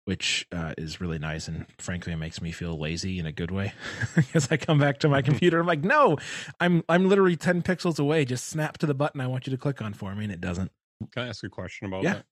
which 0.06 0.46
uh, 0.52 0.74
is 0.76 1.00
really 1.00 1.18
nice 1.18 1.48
and 1.48 1.66
frankly 1.78 2.12
it 2.12 2.16
makes 2.18 2.42
me 2.42 2.52
feel 2.52 2.78
lazy 2.78 3.18
in 3.18 3.24
a 3.26 3.32
good 3.32 3.50
way 3.50 3.72
because 4.16 4.52
I 4.52 4.58
come 4.58 4.78
back 4.78 4.98
to 5.00 5.08
my 5.08 5.22
computer 5.22 5.58
I'm 5.58 5.66
like 5.66 5.82
no 5.82 6.18
I'm 6.60 6.82
I'm 6.90 7.08
literally 7.08 7.36
10 7.36 7.62
pixels 7.62 7.98
away 7.98 8.24
just 8.26 8.46
snap 8.46 8.76
to 8.78 8.86
the 8.86 8.94
button 8.94 9.20
I 9.22 9.26
want 9.26 9.46
you 9.46 9.50
to 9.52 9.56
click 9.56 9.80
on 9.80 9.94
for 9.94 10.14
me 10.14 10.24
and 10.24 10.32
it 10.32 10.42
doesn't 10.42 10.70
Can 11.12 11.22
I 11.24 11.28
ask 11.28 11.42
a 11.42 11.48
question 11.48 11.88
about 11.88 12.02
Yeah. 12.04 12.12
that? 12.14 12.26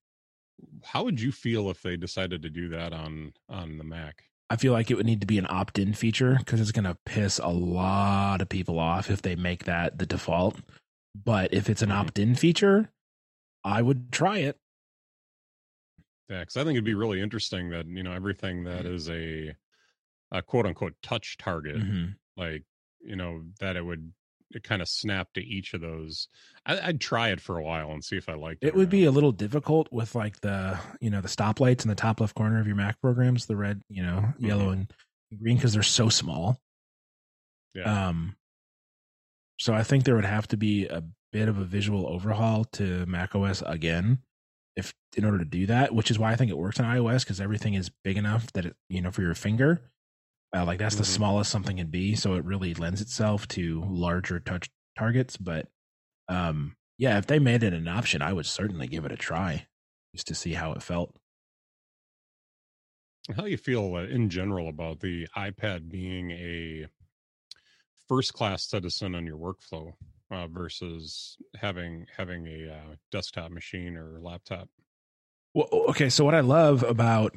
How 0.85 1.05
would 1.05 1.21
you 1.21 1.33
feel 1.33 1.71
if 1.71 1.83
they 1.83 1.97
decided 1.97 2.43
to 2.43 2.51
do 2.51 2.69
that 2.71 2.93
on 2.93 3.35
on 3.49 3.79
the 3.79 3.85
Mac? 3.85 4.25
I 4.51 4.57
feel 4.57 4.73
like 4.73 4.91
it 4.91 4.97
would 4.97 5.07
need 5.07 5.21
to 5.23 5.27
be 5.27 5.39
an 5.39 5.47
opt-in 5.49 5.95
feature 5.95 6.37
because 6.39 6.61
it's 6.61 6.73
going 6.73 6.85
to 6.85 6.99
piss 7.07 7.39
a 7.39 7.49
lot 7.49 8.43
of 8.43 8.49
people 8.49 8.79
off 8.79 9.09
if 9.11 9.23
they 9.23 9.35
make 9.35 9.65
that 9.65 9.99
the 9.99 10.07
default 10.07 10.61
but 11.15 11.53
if 11.53 11.69
it's 11.69 11.83
an 11.83 11.91
Mhm. 11.91 11.93
opt-in 11.93 12.35
feature 12.35 12.91
I 13.65 13.83
would 13.83 14.13
try 14.13 14.39
it 14.39 14.59
Yeah, 16.29 16.41
because 16.41 16.57
I 16.57 16.65
think 16.65 16.73
it'd 16.77 16.85
be 16.85 16.95
really 16.95 17.21
interesting 17.21 17.71
that 17.71 17.87
you 17.87 18.03
know 18.03 18.13
everything 18.13 18.65
that 18.65 18.87
is 18.87 19.09
a, 19.11 19.55
a 20.33 20.43
quote 20.43 20.67
unquote 20.67 20.95
touch 21.03 21.39
target, 21.39 21.85
Mhm. 21.85 22.17
like 22.37 22.65
you 23.01 23.17
know 23.17 23.47
that 23.61 23.77
it 23.77 23.85
would 23.85 24.13
kind 24.61 24.83
of 24.83 24.89
snap 24.89 25.33
to 25.35 25.41
each 25.41 25.75
of 25.75 25.81
those. 25.81 26.29
I, 26.67 26.81
I'd 26.81 27.01
try 27.01 27.31
it 27.31 27.41
for 27.41 27.59
a 27.59 27.63
while 27.63 27.91
and 27.91 28.05
see 28.05 28.17
if 28.17 28.29
I 28.29 28.35
liked 28.35 28.63
it. 28.65 28.69
It 28.69 28.75
would 28.75 28.91
be 28.91 29.05
a 29.05 29.11
little 29.11 29.33
difficult 29.33 29.89
with 29.93 30.15
like 30.15 30.41
the 30.41 30.79
you 31.01 31.11
know 31.11 31.21
the 31.21 31.29
stoplights 31.29 31.83
in 31.83 31.89
the 31.89 31.95
top 31.95 32.21
left 32.21 32.35
corner 32.35 32.61
of 32.61 32.67
your 32.67 32.77
Mac 32.77 33.01
programs, 33.01 33.47
the 33.47 33.57
red, 33.57 33.83
you 33.89 34.03
know, 34.03 34.33
yellow 34.39 34.71
and 34.71 34.93
green 35.41 35.57
because 35.57 35.73
they're 35.73 35.83
so 35.83 36.09
small. 36.09 36.59
yeah. 37.75 38.09
Um, 38.09 38.37
so 39.59 39.73
I 39.73 39.83
think 39.83 40.05
there 40.05 40.17
would 40.17 40.25
have 40.25 40.49
to 40.49 40.57
be 40.57 40.87
a 40.87 41.05
bit 41.33 41.49
of 41.49 41.59
a 41.59 41.65
visual 41.65 42.07
overhaul 42.09 42.65
to 42.65 43.07
Mac 43.07 43.35
OS 43.35 43.63
again, 43.65 44.19
if 44.77 44.93
in 45.17 45.25
order 45.25 45.39
to 45.39 45.45
do 45.45 45.67
that. 45.67 45.95
Which 45.95 46.11
is 46.11 46.19
why 46.19 46.33
I 46.33 46.37
think 46.37 46.51
it 46.51 46.59
works 46.59 46.81
on 46.81 46.87
iOS 46.87 47.21
because 47.21 47.41
everything 47.41 47.75
is 47.75 47.91
big 48.03 48.17
enough 48.17 48.53
that 48.53 48.67
it 48.67 48.77
you 48.89 49.01
know 49.01 49.11
for 49.11 49.23
your 49.23 49.35
finger, 49.35 49.83
uh, 50.55 50.65
like 50.65 50.79
that's 50.79 50.97
the 50.97 51.05
Mhm. 51.05 51.07
smallest 51.07 51.51
something 51.51 51.77
can 51.79 51.89
be. 51.89 52.15
So 52.15 52.35
it 52.35 52.45
really 52.45 52.75
lends 52.75 53.01
itself 53.01 53.49
to 53.49 53.83
larger 53.87 54.41
touch 54.41 54.71
targets. 54.99 55.37
But 55.37 55.69
um, 56.29 56.77
yeah, 56.99 57.19
if 57.19 57.27
they 57.27 57.39
made 57.39 57.63
it 57.63 57.75
an 57.75 57.89
option, 57.89 58.23
I 58.23 58.33
would 58.33 58.47
certainly 58.47 58.87
give 58.87 59.05
it 59.05 59.13
a 59.13 59.17
try 59.17 59.67
just 60.15 60.27
to 60.29 60.35
see 60.35 60.55
how 60.55 60.73
it 60.73 60.83
felt. 60.83 61.17
How 63.35 63.43
do 63.45 63.51
you 63.51 63.57
feel 63.57 63.95
uh, 63.97 64.05
in 64.05 64.31
general 64.31 64.69
about 64.69 65.01
the 65.01 65.27
iPad 65.37 65.89
being 65.89 66.31
a 66.33 66.87
first 68.09 68.33
class 68.35 68.65
citizen 68.69 69.15
on 69.15 69.27
your 69.27 69.39
workflow 69.39 69.93
uh, 70.31 70.47
versus 70.49 71.37
having 71.57 72.07
having 72.17 72.47
a 72.47 72.73
uh, 72.73 72.97
desktop 73.11 73.51
machine 73.51 73.97
or 73.97 74.21
laptop? 74.21 74.69
Well, 75.55 75.69
okay. 75.91 76.09
So 76.09 76.25
what 76.25 76.35
I 76.35 76.41
love 76.41 76.83
about 76.83 77.35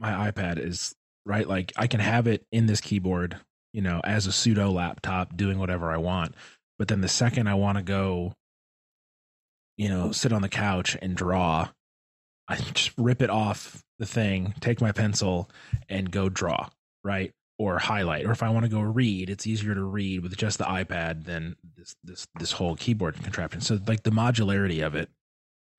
my 0.00 0.30
iPad 0.30 0.58
is 0.58 0.94
right, 1.26 1.46
like 1.46 1.72
I 1.76 1.86
can 1.86 2.00
have 2.00 2.26
it 2.26 2.44
in 2.50 2.66
this 2.66 2.80
keyboard, 2.80 3.36
you 3.72 3.82
know, 3.82 4.00
as 4.02 4.26
a 4.26 4.32
pseudo 4.32 4.70
laptop, 4.70 5.36
doing 5.36 5.58
whatever 5.58 5.92
I 5.92 5.98
want. 5.98 6.34
But 6.78 6.88
then 6.88 7.02
the 7.02 7.08
second 7.08 7.46
I 7.46 7.54
want 7.54 7.76
to 7.76 7.84
go, 7.84 8.32
you 9.76 9.88
know, 9.88 10.12
sit 10.12 10.32
on 10.32 10.42
the 10.42 10.48
couch 10.48 10.96
and 11.00 11.14
draw, 11.14 11.68
I 12.48 12.56
just 12.72 12.92
rip 12.96 13.22
it 13.22 13.30
off 13.30 13.82
the 13.98 14.06
thing, 14.06 14.54
take 14.60 14.80
my 14.80 14.92
pencil, 14.92 15.50
and 15.88 16.10
go 16.10 16.28
draw, 16.28 16.68
right? 17.04 17.32
Or 17.58 17.78
highlight. 17.78 18.24
Or 18.24 18.32
if 18.32 18.42
I 18.42 18.48
want 18.48 18.64
to 18.64 18.70
go 18.70 18.80
read, 18.80 19.28
it's 19.28 19.46
easier 19.46 19.74
to 19.74 19.84
read 19.84 20.22
with 20.22 20.34
just 20.36 20.56
the 20.56 20.64
iPad 20.64 21.24
than 21.24 21.56
this 21.76 21.94
this 22.02 22.26
this 22.38 22.52
whole 22.52 22.74
keyboard 22.74 23.22
contraption. 23.22 23.60
So 23.60 23.78
like 23.86 24.02
the 24.02 24.10
modularity 24.10 24.84
of 24.84 24.94
it 24.94 25.10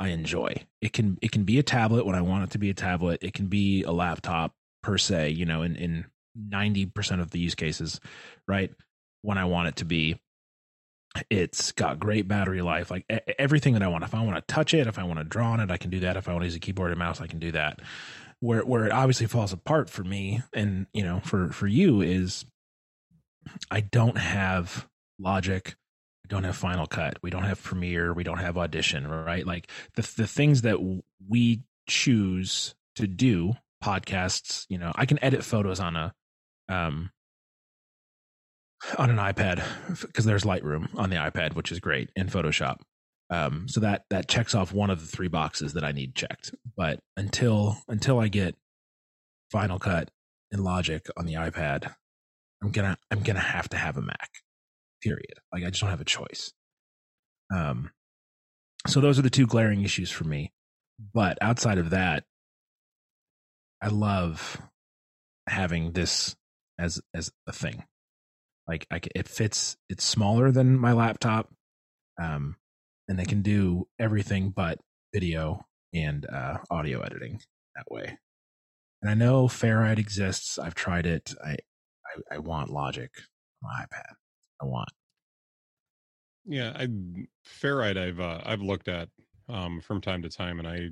I 0.01 0.07
enjoy. 0.07 0.55
It 0.81 0.93
can 0.93 1.19
it 1.21 1.31
can 1.31 1.43
be 1.43 1.59
a 1.59 1.63
tablet 1.63 2.07
when 2.07 2.15
I 2.15 2.21
want 2.21 2.45
it 2.45 2.49
to 2.51 2.57
be 2.57 2.71
a 2.71 2.73
tablet. 2.73 3.19
It 3.21 3.35
can 3.35 3.45
be 3.45 3.83
a 3.83 3.91
laptop 3.91 4.55
per 4.81 4.97
se, 4.97 5.29
you 5.29 5.45
know, 5.45 5.61
in 5.61 5.75
in 5.75 6.05
90% 6.49 7.21
of 7.21 7.29
the 7.29 7.37
use 7.37 7.53
cases, 7.53 7.99
right? 8.47 8.71
When 9.21 9.37
I 9.37 9.45
want 9.45 9.67
it 9.67 9.75
to 9.77 9.85
be. 9.85 10.19
It's 11.29 11.71
got 11.73 11.99
great 11.99 12.27
battery 12.27 12.61
life, 12.61 12.89
like 12.89 13.05
everything 13.37 13.73
that 13.73 13.83
I 13.83 13.89
want. 13.89 14.05
If 14.05 14.15
I 14.15 14.23
want 14.23 14.37
to 14.37 14.53
touch 14.53 14.73
it, 14.73 14.87
if 14.87 14.97
I 14.97 15.03
want 15.03 15.19
to 15.19 15.25
draw 15.25 15.51
on 15.51 15.59
it, 15.59 15.69
I 15.69 15.75
can 15.75 15.91
do 15.91 15.99
that. 15.99 16.15
If 16.17 16.27
I 16.27 16.31
want 16.31 16.43
to 16.43 16.47
use 16.47 16.55
a 16.55 16.59
keyboard 16.59 16.89
and 16.91 16.99
mouse, 16.99 17.21
I 17.21 17.27
can 17.27 17.37
do 17.37 17.51
that. 17.51 17.79
Where 18.39 18.65
where 18.65 18.85
it 18.85 18.91
obviously 18.93 19.27
falls 19.27 19.53
apart 19.53 19.89
for 19.89 20.03
me 20.03 20.41
and, 20.53 20.87
you 20.93 21.03
know, 21.03 21.19
for 21.19 21.49
for 21.49 21.67
you 21.67 22.01
is 22.01 22.45
I 23.69 23.81
don't 23.81 24.17
have 24.17 24.87
Logic 25.19 25.75
don't 26.31 26.45
have 26.45 26.55
Final 26.55 26.87
Cut, 26.87 27.19
we 27.21 27.29
don't 27.29 27.43
have 27.43 27.61
Premiere, 27.61 28.13
we 28.13 28.23
don't 28.23 28.39
have 28.39 28.57
Audition, 28.57 29.07
right? 29.07 29.45
Like 29.45 29.69
the 29.95 30.01
the 30.17 30.27
things 30.27 30.61
that 30.61 30.77
we 31.27 31.61
choose 31.87 32.73
to 32.95 33.05
do, 33.05 33.53
podcasts, 33.83 34.65
you 34.69 34.77
know, 34.77 34.93
I 34.95 35.05
can 35.05 35.21
edit 35.23 35.43
photos 35.43 35.79
on 35.79 35.95
a 35.95 36.13
um 36.69 37.11
on 38.97 39.09
an 39.09 39.17
iPad 39.17 39.61
because 40.01 40.23
there's 40.23 40.43
Lightroom 40.43 40.87
on 40.97 41.09
the 41.09 41.17
iPad, 41.17 41.53
which 41.53 41.71
is 41.71 41.79
great, 41.79 42.09
and 42.15 42.31
Photoshop. 42.31 42.77
Um, 43.29 43.67
so 43.67 43.81
that 43.81 44.05
that 44.09 44.29
checks 44.29 44.55
off 44.55 44.73
one 44.73 44.89
of 44.89 45.01
the 45.01 45.07
three 45.07 45.27
boxes 45.27 45.73
that 45.73 45.83
I 45.83 45.91
need 45.91 46.15
checked. 46.15 46.55
But 46.77 47.01
until 47.17 47.77
until 47.89 48.19
I 48.19 48.29
get 48.29 48.55
Final 49.51 49.79
Cut 49.79 50.09
and 50.49 50.63
Logic 50.63 51.05
on 51.17 51.25
the 51.25 51.33
iPad, 51.33 51.93
I'm 52.63 52.71
gonna 52.71 52.97
I'm 53.11 53.21
gonna 53.21 53.39
have 53.39 53.67
to 53.69 53.77
have 53.77 53.97
a 53.97 54.01
Mac 54.01 54.29
period. 55.01 55.33
Like 55.51 55.63
I 55.63 55.69
just 55.69 55.81
don't 55.81 55.89
have 55.89 56.01
a 56.01 56.05
choice. 56.05 56.53
Um, 57.53 57.91
so 58.87 58.99
those 59.01 59.19
are 59.19 59.23
the 59.23 59.29
two 59.29 59.47
glaring 59.47 59.83
issues 59.83 60.09
for 60.09 60.23
me. 60.23 60.51
But 61.13 61.37
outside 61.41 61.77
of 61.77 61.91
that, 61.91 62.23
I 63.81 63.87
love 63.87 64.61
having 65.47 65.91
this 65.93 66.35
as 66.79 67.01
as 67.13 67.31
a 67.47 67.51
thing. 67.51 67.83
Like 68.67 68.87
I, 68.91 69.01
it 69.15 69.27
fits. 69.27 69.77
It's 69.89 70.03
smaller 70.03 70.51
than 70.51 70.77
my 70.77 70.93
laptop, 70.93 71.49
um, 72.21 72.55
and 73.07 73.17
they 73.17 73.25
can 73.25 73.41
do 73.41 73.87
everything 73.99 74.51
but 74.51 74.79
video 75.13 75.65
and 75.93 76.25
uh, 76.25 76.59
audio 76.69 77.01
editing 77.01 77.41
that 77.75 77.85
way. 77.89 78.17
And 79.01 79.09
I 79.09 79.13
know 79.15 79.47
Ferrite 79.47 79.97
exists. 79.97 80.59
I've 80.59 80.75
tried 80.75 81.05
it. 81.05 81.33
I 81.43 81.57
I, 82.05 82.35
I 82.35 82.37
want 82.37 82.69
Logic 82.69 83.11
on 83.63 83.69
my 83.69 83.85
iPad. 83.85 84.13
I 84.61 84.65
want. 84.65 84.89
Yeah, 86.45 86.73
I 86.75 86.87
ferrite 87.45 87.97
I've 87.97 88.19
uh, 88.19 88.41
I've 88.43 88.61
looked 88.61 88.87
at 88.87 89.09
um, 89.47 89.79
from 89.81 90.01
time 90.01 90.21
to 90.23 90.29
time, 90.29 90.59
and 90.59 90.67
I 90.67 90.89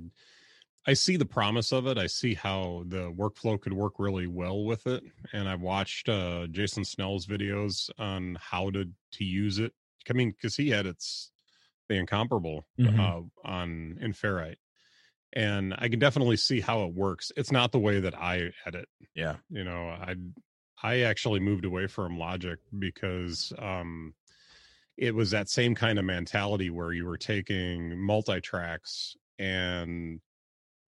I 0.86 0.94
see 0.94 1.16
the 1.16 1.26
promise 1.26 1.72
of 1.72 1.86
it. 1.86 1.98
I 1.98 2.06
see 2.06 2.34
how 2.34 2.84
the 2.88 3.12
workflow 3.12 3.60
could 3.60 3.72
work 3.72 3.94
really 3.98 4.26
well 4.26 4.64
with 4.64 4.86
it, 4.86 5.04
and 5.32 5.48
I've 5.48 5.60
watched 5.60 6.08
uh, 6.08 6.46
Jason 6.48 6.84
Snell's 6.84 7.26
videos 7.26 7.90
on 7.98 8.36
how 8.40 8.70
to 8.70 8.86
to 9.12 9.24
use 9.24 9.58
it. 9.58 9.74
I 10.08 10.12
mean, 10.14 10.30
because 10.30 10.56
he 10.56 10.72
edits 10.72 11.32
the 11.88 11.96
incomparable 11.96 12.66
Mhm. 12.78 12.98
uh, 13.00 13.22
on 13.44 13.98
in 14.00 14.12
ferrite, 14.12 14.56
and 15.32 15.74
I 15.78 15.88
can 15.88 15.98
definitely 15.98 16.36
see 16.36 16.60
how 16.60 16.84
it 16.84 16.94
works. 16.94 17.32
It's 17.36 17.52
not 17.52 17.72
the 17.72 17.80
way 17.80 18.00
that 18.00 18.16
I 18.18 18.52
edit 18.66 18.88
Yeah. 19.14 19.38
you 19.50 19.64
know 19.64 19.88
i 19.88 20.14
i 20.82 21.00
actually 21.00 21.40
moved 21.40 21.64
away 21.64 21.86
from 21.86 22.18
logic 22.18 22.58
because 22.78 23.52
um 23.58 24.14
it 24.96 25.14
was 25.14 25.30
that 25.30 25.48
same 25.48 25.74
kind 25.74 25.98
of 25.98 26.04
mentality 26.04 26.68
where 26.68 26.92
you 26.92 27.06
were 27.06 27.16
taking 27.16 27.98
multi-tracks 27.98 29.16
and 29.38 30.20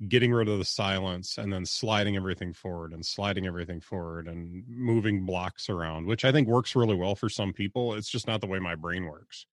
getting 0.08 0.32
rid 0.32 0.48
of 0.48 0.58
the 0.58 0.64
silence 0.64 1.38
and 1.38 1.52
then 1.52 1.64
sliding 1.64 2.16
everything 2.16 2.52
forward 2.52 2.92
and 2.92 3.06
sliding 3.06 3.46
everything 3.46 3.80
forward 3.80 4.26
and 4.28 4.64
moving 4.68 5.24
blocks 5.24 5.68
around 5.70 6.06
which 6.06 6.24
i 6.24 6.32
think 6.32 6.48
works 6.48 6.74
really 6.76 6.96
well 6.96 7.14
for 7.14 7.28
some 7.28 7.52
people 7.52 7.94
it's 7.94 8.10
just 8.10 8.26
not 8.26 8.40
the 8.40 8.46
way 8.46 8.58
my 8.58 8.74
brain 8.74 9.06
works. 9.06 9.46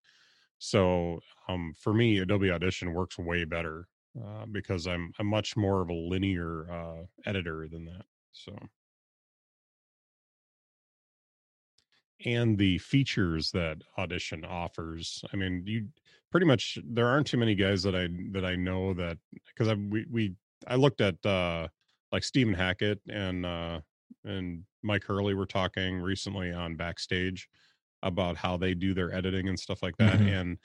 So 0.62 1.22
um 1.48 1.74
for 1.78 1.94
me 1.94 2.18
adobe 2.20 2.52
audition 2.52 2.94
works 2.94 3.18
way 3.18 3.46
better 3.46 3.88
uh, 4.18 4.46
because 4.52 4.88
i'm 4.88 5.14
i'm 5.20 5.28
much 5.28 5.56
more 5.56 5.82
of 5.82 5.90
a 5.90 5.94
linear 5.94 6.70
uh 6.70 7.06
editor 7.26 7.68
than 7.72 7.86
that 7.86 8.06
so 8.34 8.58
and 12.26 12.58
the 12.58 12.78
features 12.80 13.52
that 13.52 13.78
audition 13.98 14.44
offers 14.46 15.24
i 15.34 15.38
mean 15.38 15.64
you 15.66 15.88
pretty 16.32 16.46
much 16.46 16.78
there 16.84 17.08
aren't 17.08 17.28
too 17.28 17.38
many 17.38 17.56
guys 17.56 17.82
that 17.84 17.96
i 17.96 18.08
that 18.32 18.44
i 18.46 18.56
know 18.56 18.94
that 18.94 19.18
because 19.48 19.68
i 19.68 19.74
we, 19.74 20.06
we 20.12 20.34
i 20.68 20.76
looked 20.76 21.02
at 21.02 21.24
uh 21.26 21.68
like 22.12 22.24
stephen 22.24 22.54
hackett 22.54 23.00
and 23.10 23.46
uh 23.46 23.80
and 24.26 24.64
mike 24.84 25.04
hurley 25.04 25.34
were 25.34 25.46
talking 25.46 26.00
recently 26.00 26.52
on 26.52 26.76
backstage 26.76 27.48
about 28.04 28.36
how 28.38 28.58
they 28.58 28.74
do 28.74 28.94
their 28.94 29.14
editing 29.14 29.48
and 29.48 29.60
stuff 29.60 29.82
like 29.82 29.96
that 29.98 30.20
Mhm. 30.20 30.28
and 30.42 30.58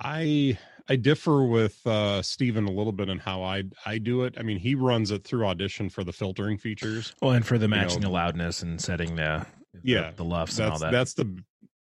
i 0.00 0.58
i 0.88 0.96
differ 0.96 1.44
with 1.46 1.86
uh 1.86 2.20
stephen 2.20 2.66
a 2.66 2.70
little 2.70 2.92
bit 2.92 3.08
in 3.08 3.18
how 3.18 3.42
i 3.42 3.62
i 3.86 3.96
do 3.98 4.24
it 4.24 4.34
i 4.38 4.42
mean 4.42 4.58
he 4.58 4.74
runs 4.74 5.10
it 5.10 5.24
through 5.24 5.46
audition 5.46 5.88
for 5.88 6.02
the 6.04 6.12
filtering 6.12 6.58
features 6.58 7.14
Well, 7.22 7.30
and 7.32 7.46
for 7.46 7.58
the 7.58 7.68
know, 7.68 7.76
matching 7.76 8.00
the 8.00 8.08
loudness 8.10 8.62
and 8.62 8.80
setting 8.80 9.14
the 9.16 9.46
Yeah, 9.82 10.10
the, 10.10 10.16
the 10.16 10.24
LUFS 10.24 10.58
and 10.58 10.64
all 10.64 10.70
that's 10.70 10.82
that. 10.82 10.92
that's 10.92 11.14
the 11.14 11.42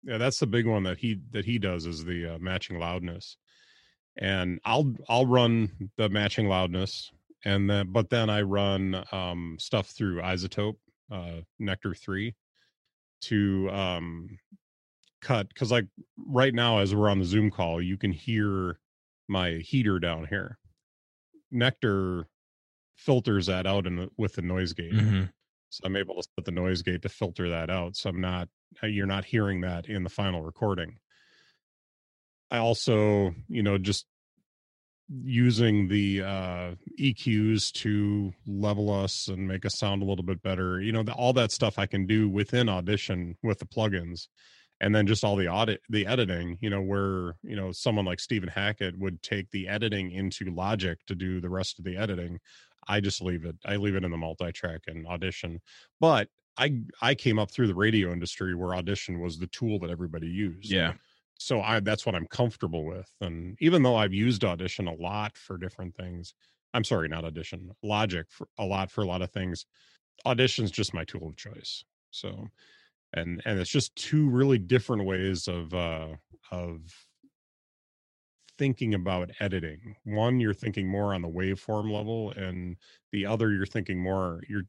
yeah 0.04 0.18
that's 0.18 0.38
the 0.38 0.46
big 0.46 0.66
one 0.66 0.82
that 0.84 0.98
he 0.98 1.20
that 1.32 1.44
he 1.44 1.58
does 1.58 1.86
is 1.86 2.04
the 2.04 2.34
uh, 2.34 2.38
matching 2.38 2.78
loudness 2.78 3.36
and 4.18 4.60
i'll 4.64 4.94
i'll 5.08 5.26
run 5.26 5.90
the 5.96 6.08
matching 6.10 6.46
loudness 6.46 7.10
and 7.44 7.68
then 7.68 7.90
but 7.92 8.10
then 8.10 8.30
I 8.30 8.42
run 8.42 9.04
um, 9.12 9.56
stuff 9.58 9.88
through 9.88 10.20
iZotope 10.20 10.76
uh, 11.10 11.40
Nectar 11.58 11.94
three 11.94 12.34
to 13.22 13.68
um, 13.70 14.38
cut 15.20 15.48
because 15.48 15.70
like 15.70 15.86
right 16.26 16.54
now 16.54 16.78
as 16.78 16.94
we're 16.94 17.10
on 17.10 17.18
the 17.18 17.24
Zoom 17.24 17.50
call, 17.50 17.82
you 17.82 17.96
can 17.96 18.12
hear 18.12 18.78
my 19.28 19.52
heater 19.52 19.98
down 19.98 20.26
here. 20.26 20.58
Nectar 21.50 22.26
filters 22.96 23.46
that 23.46 23.66
out 23.66 23.86
in 23.86 23.96
the, 23.96 24.10
with 24.16 24.34
the 24.34 24.42
noise 24.42 24.72
gate. 24.72 24.92
Mhm. 24.92 25.30
So 25.74 25.82
I'm 25.84 25.96
able 25.96 26.14
to 26.14 26.22
set 26.22 26.44
the 26.44 26.52
noise 26.52 26.82
gate 26.82 27.02
to 27.02 27.08
filter 27.08 27.50
that 27.50 27.68
out. 27.68 27.96
So 27.96 28.10
I'm 28.10 28.20
not 28.20 28.48
uh, 28.82 28.86
you're 28.86 29.06
not 29.06 29.24
hearing 29.24 29.62
that 29.62 29.86
in 29.86 30.04
the 30.04 30.10
final 30.10 30.42
recording. 30.42 30.98
I 32.50 32.58
also, 32.58 33.34
you 33.48 33.62
know, 33.62 33.78
just 33.78 34.06
using 35.22 35.88
the 35.88 36.22
uh 36.22 36.74
EQs 36.98 37.70
to 37.72 38.32
level 38.46 38.90
us 38.90 39.28
and 39.28 39.46
make 39.46 39.66
us 39.66 39.76
sound 39.78 40.02
a 40.02 40.04
little 40.04 40.24
bit 40.24 40.42
better. 40.42 40.80
You 40.80 40.92
know, 40.92 41.02
the, 41.02 41.12
all 41.12 41.32
that 41.32 41.50
stuff 41.50 41.78
I 41.78 41.86
can 41.86 42.06
do 42.06 42.28
within 42.28 42.68
Audition 42.68 43.36
with 43.42 43.58
the 43.58 43.66
plugins. 43.66 44.28
And 44.80 44.94
then 44.94 45.06
just 45.06 45.24
all 45.24 45.36
the 45.36 45.48
audit 45.48 45.80
the 45.88 46.06
editing, 46.06 46.58
you 46.60 46.70
know, 46.70 46.82
where, 46.82 47.36
you 47.42 47.56
know, 47.56 47.72
someone 47.72 48.04
like 48.04 48.20
Stephen 48.20 48.48
Hackett 48.48 48.98
would 48.98 49.22
take 49.22 49.50
the 49.50 49.68
editing 49.68 50.10
into 50.10 50.52
Logic 50.52 50.98
to 51.06 51.14
do 51.14 51.40
the 51.40 51.48
rest 51.48 51.78
of 51.78 51.84
the 51.84 51.96
editing. 51.96 52.38
I 52.88 53.00
just 53.00 53.20
leave 53.22 53.44
it. 53.44 53.56
I 53.64 53.76
leave 53.76 53.94
it 53.96 54.04
in 54.04 54.10
the 54.10 54.16
multi-track 54.16 54.82
and 54.86 55.06
Audition. 55.06 55.60
But 56.00 56.28
I 56.56 56.80
I 57.02 57.14
came 57.14 57.38
up 57.38 57.50
through 57.50 57.66
the 57.66 57.74
radio 57.74 58.12
industry 58.12 58.54
where 58.54 58.74
Audition 58.74 59.20
was 59.20 59.38
the 59.38 59.46
tool 59.48 59.78
that 59.80 59.90
everybody 59.90 60.28
used 60.28 60.70
Yeah. 60.70 60.92
so 61.36 61.60
i 61.60 61.80
that's 61.80 62.06
what 62.06 62.14
i'm 62.14 62.26
comfortable 62.28 62.84
with 62.84 63.10
and 63.20 63.56
even 63.60 63.82
though 63.82 63.96
i've 63.96 64.14
used 64.14 64.44
audition 64.44 64.86
a 64.86 64.94
lot 64.94 65.36
for 65.36 65.58
different 65.58 65.96
things 65.96 66.32
i'm 66.74 66.84
sorry 66.84 67.08
not 67.08 67.24
audition 67.24 67.70
logic 67.82 68.26
for 68.30 68.46
a 68.58 68.64
lot 68.64 68.88
for 68.88 69.02
a 69.02 69.06
lot 69.06 69.20
of 69.20 69.30
things 69.32 69.66
audition's 70.24 70.70
just 70.70 70.94
my 70.94 71.02
tool 71.04 71.26
of 71.28 71.36
choice 71.36 71.84
so 72.12 72.46
and 73.14 73.42
and 73.44 73.58
it's 73.58 73.68
just 73.70 73.94
two 73.96 74.30
really 74.30 74.58
different 74.58 75.04
ways 75.04 75.48
of 75.48 75.74
uh 75.74 76.08
of 76.52 76.78
thinking 78.58 78.94
about 78.94 79.30
editing. 79.40 79.96
One 80.04 80.40
you're 80.40 80.54
thinking 80.54 80.88
more 80.88 81.14
on 81.14 81.22
the 81.22 81.28
waveform 81.28 81.90
level 81.90 82.32
and 82.32 82.76
the 83.12 83.26
other 83.26 83.50
you're 83.50 83.66
thinking 83.66 84.02
more 84.02 84.42
you're 84.48 84.64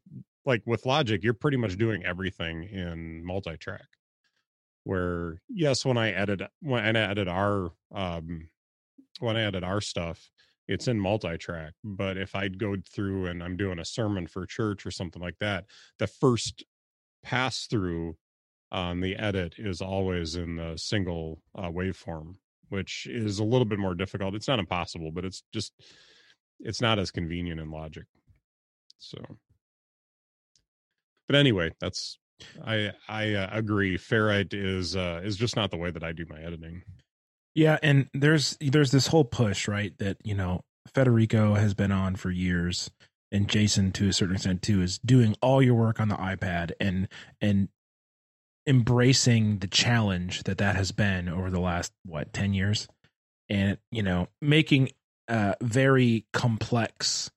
like 0.46 0.62
with 0.66 0.86
logic 0.86 1.24
you're 1.24 1.34
pretty 1.34 1.58
much 1.58 1.78
doing 1.78 2.06
everything 2.06 2.64
in 2.64 3.26
multi-track. 3.26 3.88
Where 4.84 5.42
yes 5.50 5.84
when 5.84 5.98
i 5.98 6.12
edit 6.12 6.42
when 6.62 6.96
i 6.96 7.00
edit 7.00 7.28
our 7.28 7.72
um 7.94 8.50
when 9.20 9.36
i 9.36 9.42
edit 9.42 9.64
our 9.64 9.82
stuff 9.82 10.30
it's 10.68 10.88
in 10.88 11.00
multi-track 11.00 11.74
but 11.84 12.18
if 12.18 12.36
i'd 12.36 12.60
go 12.60 12.76
through 12.94 13.26
and 13.26 13.44
i'm 13.44 13.58
doing 13.58 13.80
a 13.80 13.86
sermon 13.86 14.28
for 14.28 14.46
church 14.46 14.86
or 14.86 14.92
something 14.92 15.22
like 15.22 15.40
that 15.40 15.66
the 15.98 16.06
first 16.06 16.64
pass 17.24 17.66
through 17.66 18.16
on 18.72 19.00
the 19.00 19.16
edit 19.16 19.56
is 19.58 19.82
always 19.82 20.36
in 20.36 20.56
the 20.56 20.78
single 20.78 21.42
uh, 21.56 21.70
waveform 21.70 22.36
which 22.70 23.08
is 23.10 23.40
a 23.40 23.44
little 23.44 23.66
bit 23.66 23.80
more 23.80 23.96
difficult. 23.96 24.36
It's 24.36 24.48
not 24.48 24.60
impossible 24.60 25.12
but 25.12 25.26
it's 25.26 25.44
just 25.54 25.74
it's 26.60 26.82
not 26.82 27.00
as 27.00 27.12
convenient 27.12 27.60
in 27.60 27.72
logic. 27.72 28.06
So. 28.98 29.18
But 31.28 31.36
anyway 31.36 31.72
that's 31.80 32.20
i 32.66 32.92
i 33.08 33.34
uh, 33.34 33.50
agree. 33.52 33.98
Ferrite 33.98 34.54
is 34.54 34.96
uh 34.96 35.22
is 35.24 35.38
just 35.38 35.56
not 35.56 35.72
the 35.72 35.78
way 35.78 35.92
that 35.92 36.04
i 36.04 36.12
do 36.12 36.26
my 36.30 36.40
editing. 36.40 36.84
Yeah, 37.56 37.80
and 37.82 38.10
there's 38.14 38.58
there's 38.60 38.92
this 38.92 39.08
whole 39.08 39.24
push, 39.24 39.68
right? 39.68 39.98
That 39.98 40.18
you 40.24 40.36
know 40.36 40.62
Federico 40.94 41.56
has 41.56 41.74
been 41.74 41.92
on 41.92 42.18
for 42.18 42.30
years, 42.30 42.92
and 43.32 43.48
Jason 43.48 43.92
to 43.94 44.10
a 44.10 44.14
certain 44.14 44.36
extent 44.36 44.62
too 44.62 44.82
is 44.82 45.00
doing 45.00 45.36
all 45.42 45.62
your 45.62 45.76
work 45.76 46.00
on 46.00 46.10
the 46.10 46.16
iPad 46.16 46.72
and 46.80 47.08
and 47.40 47.70
embracing 48.68 49.60
the 49.60 49.68
challenge 49.68 50.44
that 50.44 50.58
that 50.58 50.76
has 50.76 50.92
been 50.92 51.30
over 51.30 51.50
the 51.50 51.60
last 51.60 51.92
what 52.06 52.34
ten 52.34 52.54
years, 52.54 52.88
and 53.50 53.78
you 53.92 54.04
know 54.04 54.28
making 54.42 54.90
uh 55.28 55.54
very 55.62 56.26
complex 56.34 57.32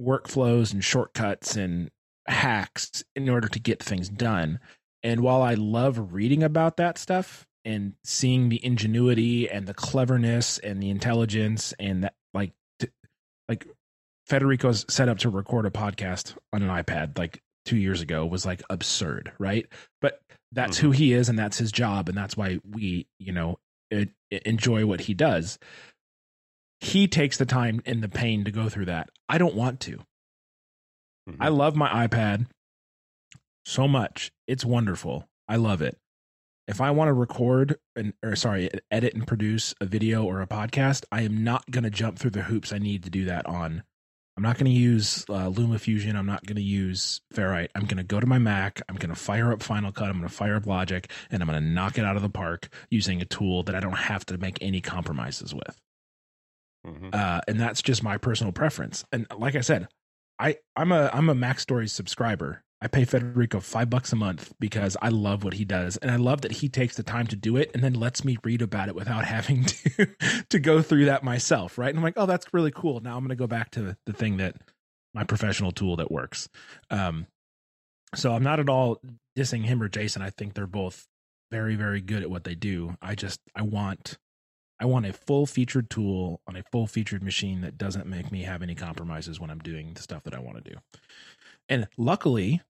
workflows 0.00 0.72
and 0.72 0.84
shortcuts 0.84 1.56
and 1.56 1.90
hacks 2.26 3.04
in 3.14 3.28
order 3.28 3.48
to 3.48 3.58
get 3.58 3.82
things 3.82 4.08
done. 4.08 4.58
And 5.02 5.20
while 5.20 5.42
I 5.42 5.54
love 5.54 6.12
reading 6.12 6.42
about 6.42 6.76
that 6.76 6.98
stuff 6.98 7.46
and 7.64 7.94
seeing 8.04 8.48
the 8.48 8.64
ingenuity 8.64 9.48
and 9.48 9.66
the 9.66 9.74
cleverness 9.74 10.58
and 10.58 10.82
the 10.82 10.90
intelligence 10.90 11.74
and 11.78 12.04
that 12.04 12.14
like 12.32 12.52
t- 12.78 12.88
like 13.48 13.66
Federico's 14.26 14.86
set 14.88 15.08
up 15.08 15.18
to 15.18 15.30
record 15.30 15.66
a 15.66 15.70
podcast 15.70 16.36
on 16.52 16.62
an 16.62 16.68
iPad 16.68 17.18
like 17.18 17.42
2 17.66 17.76
years 17.76 18.00
ago 18.00 18.24
was 18.24 18.46
like 18.46 18.62
absurd, 18.70 19.32
right? 19.38 19.66
But 20.00 20.20
that's 20.52 20.78
who 20.78 20.90
he 20.90 21.12
is 21.12 21.28
and 21.28 21.38
that's 21.38 21.58
his 21.58 21.70
job 21.72 22.08
and 22.08 22.16
that's 22.18 22.36
why 22.36 22.58
we, 22.68 23.06
you 23.18 23.32
know, 23.32 23.58
enjoy 24.30 24.86
what 24.86 25.02
he 25.02 25.14
does. 25.14 25.58
He 26.80 27.06
takes 27.08 27.36
the 27.36 27.46
time 27.46 27.82
and 27.84 28.02
the 28.02 28.08
pain 28.08 28.44
to 28.44 28.50
go 28.50 28.68
through 28.68 28.86
that. 28.86 29.10
I 29.28 29.38
don't 29.38 29.54
want 29.54 29.80
to. 29.80 29.98
Mhm. 31.28 31.36
I 31.38 31.48
love 31.48 31.76
my 31.76 32.06
iPad 32.06 32.46
so 33.64 33.86
much. 33.86 34.32
It's 34.46 34.64
wonderful. 34.64 35.28
I 35.46 35.56
love 35.56 35.82
it. 35.82 35.98
If 36.66 36.80
I 36.80 36.90
want 36.92 37.08
to 37.08 37.12
record 37.12 37.78
and 37.96 38.14
or 38.22 38.36
sorry, 38.36 38.70
edit 38.90 39.14
and 39.14 39.26
produce 39.26 39.74
a 39.80 39.86
video 39.86 40.24
or 40.24 40.40
a 40.40 40.46
podcast, 40.46 41.04
I 41.10 41.22
am 41.22 41.42
not 41.42 41.70
going 41.70 41.84
to 41.84 41.90
jump 41.90 42.18
through 42.18 42.30
the 42.30 42.42
hoops 42.44 42.72
I 42.72 42.78
need 42.78 43.02
to 43.04 43.10
do 43.10 43.24
that 43.26 43.44
on. 43.46 43.82
I'm 44.36 44.42
not 44.42 44.56
going 44.56 44.66
to 44.72 44.78
use 44.78 45.24
uh, 45.28 45.50
LumaFusion. 45.50 46.14
I'm 46.14 46.24
not 46.26 46.46
going 46.46 46.56
to 46.56 46.62
use 46.62 47.20
Ferrite. 47.34 47.68
I'm 47.74 47.82
going 47.84 47.98
to 47.98 48.02
go 48.04 48.20
to 48.20 48.26
my 48.26 48.38
Mac. 48.38 48.80
I'm 48.88 48.96
going 48.96 49.10
to 49.10 49.14
fire 49.20 49.52
up 49.52 49.62
Final 49.62 49.92
Cut. 49.92 50.08
I'm 50.08 50.16
going 50.18 50.28
to 50.28 50.34
fire 50.34 50.56
up 50.56 50.66
Logic, 50.66 51.10
and 51.30 51.42
I'm 51.42 51.48
going 51.48 51.62
to 51.62 51.68
knock 51.68 51.98
it 51.98 52.04
out 52.04 52.16
of 52.16 52.22
the 52.22 52.30
park 52.30 52.68
using 52.90 53.20
a 53.20 53.26
tool 53.26 53.62
that 53.64 53.74
I 53.74 53.80
don't 53.80 53.92
have 53.92 54.24
to 54.26 54.38
make 54.38 54.56
any 54.62 54.80
compromises 54.80 55.54
with 55.54 55.80
Mhm. 56.86 57.14
uh, 57.14 57.42
and 57.46 57.60
that's 57.60 57.82
just 57.82 58.02
my 58.02 58.16
personal 58.16 58.52
preference. 58.52 59.04
And 59.12 59.26
like 59.36 59.54
I 59.54 59.60
said, 59.60 59.88
I 60.38 60.56
I'm 60.74 60.92
a 60.92 61.10
I'm 61.12 61.28
a 61.28 61.34
Mac 61.34 61.60
Stories 61.60 61.92
subscriber. 61.92 62.62
I 62.82 62.88
pay 62.88 63.04
Federico 63.04 63.60
five 63.60 63.90
bucks 63.90 64.12
a 64.12 64.16
month 64.16 64.54
because 64.58 64.96
I 65.02 65.10
love 65.10 65.44
what 65.44 65.54
he 65.54 65.64
does, 65.66 65.98
and 65.98 66.10
I 66.10 66.16
love 66.16 66.40
that 66.42 66.52
he 66.52 66.68
takes 66.68 66.96
the 66.96 67.02
time 67.02 67.26
to 67.26 67.36
do 67.36 67.56
it 67.56 67.70
and 67.74 67.84
then 67.84 67.92
lets 67.92 68.24
me 68.24 68.38
read 68.42 68.62
about 68.62 68.88
it 68.88 68.94
without 68.94 69.24
having 69.36 69.64
to 69.64 70.06
to 70.48 70.58
go 70.58 70.80
through 70.82 71.06
that 71.06 71.22
myself. 71.22 71.76
Right? 71.76 71.90
And 71.90 71.98
I'm 71.98 72.04
like, 72.04 72.14
oh, 72.16 72.26
that's 72.26 72.54
really 72.54 72.70
cool. 72.70 73.00
Now 73.00 73.16
I'm 73.16 73.20
going 73.20 73.30
to 73.30 73.36
go 73.36 73.46
back 73.46 73.70
to 73.72 73.96
the 74.06 74.12
thing 74.12 74.38
that 74.38 74.56
my 75.12 75.24
professional 75.24 75.72
tool 75.72 75.96
that 75.96 76.10
works. 76.10 76.48
Um, 76.90 77.26
so 78.14 78.32
I'm 78.32 78.42
not 78.42 78.60
at 78.60 78.68
all 78.68 79.00
dissing 79.36 79.64
him 79.64 79.82
or 79.82 79.88
Jason. 79.88 80.22
I 80.22 80.30
think 80.30 80.54
they're 80.54 80.66
both 80.66 81.06
very 81.50 81.74
very 81.74 82.00
good 82.00 82.22
at 82.22 82.30
what 82.30 82.44
they 82.44 82.54
do. 82.54 82.96
I 83.02 83.14
just 83.14 83.40
I 83.54 83.62
want 83.62 84.18
I 84.80 84.86
want 84.86 85.04
a 85.04 85.12
full 85.12 85.44
featured 85.44 85.90
tool 85.90 86.40
on 86.46 86.56
a 86.56 86.62
full 86.72 86.86
featured 86.86 87.22
machine 87.22 87.60
that 87.60 87.76
doesn't 87.76 88.06
make 88.06 88.32
me 88.32 88.42
have 88.42 88.62
any 88.62 88.74
compromises 88.74 89.38
when 89.38 89.50
I'm 89.50 89.58
doing 89.58 89.92
the 89.92 90.02
stuff 90.02 90.22
that 90.22 90.34
I 90.34 90.38
want 90.38 90.64
to 90.64 90.70
do. 90.70 90.78
And 91.68 91.86
luckily, 91.98 92.62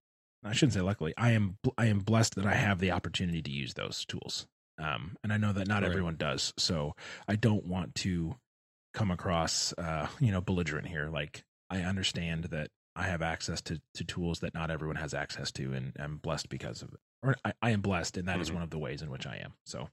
I 0.42 0.52
shouldn't 0.52 0.72
say 0.74 0.80
luckily, 0.80 1.12
I 1.18 1.32
am 1.32 1.58
I 1.76 1.86
am 1.86 1.98
blessed 2.00 2.34
that 2.36 2.46
I 2.46 2.54
have 2.54 2.78
the 2.78 2.92
opportunity 2.92 3.42
to 3.42 3.50
use 3.50 3.74
those 3.74 4.04
tools. 4.06 4.46
Um, 4.78 5.16
and 5.22 5.32
I 5.32 5.36
know 5.36 5.52
that 5.52 5.68
not 5.68 5.82
Right. 5.82 5.90
everyone 5.90 6.16
does, 6.16 6.54
so 6.56 6.94
I 7.28 7.36
don't 7.36 7.66
want 7.66 7.94
to 7.96 8.36
come 8.94 9.10
across 9.10 9.72
uh, 9.74 10.08
you 10.18 10.32
know 10.32 10.40
belligerent 10.40 10.88
here. 10.88 11.08
Like 11.12 11.44
I 11.68 11.82
understand 11.82 12.44
that 12.44 12.68
I 12.96 13.02
have 13.04 13.20
access 13.22 13.60
to 13.62 13.80
to 13.94 14.04
tools 14.04 14.40
that 14.40 14.54
not 14.54 14.70
everyone 14.70 14.96
has 14.96 15.12
access 15.12 15.52
to, 15.52 15.72
and 15.74 15.92
I'm 15.98 16.16
blessed 16.16 16.48
because 16.48 16.80
of 16.82 16.92
it. 16.94 17.00
Or 17.22 17.36
I, 17.44 17.52
I 17.60 17.70
am 17.70 17.82
blessed, 17.82 18.16
and 18.16 18.26
that 18.28 18.40
is 18.40 18.50
Mhm. 18.50 18.54
one 18.54 18.62
of 18.62 18.70
the 18.70 18.78
ways 18.78 19.02
in 19.02 19.10
which 19.10 19.26
I 19.26 19.36
am. 19.36 19.52
So 19.66 19.90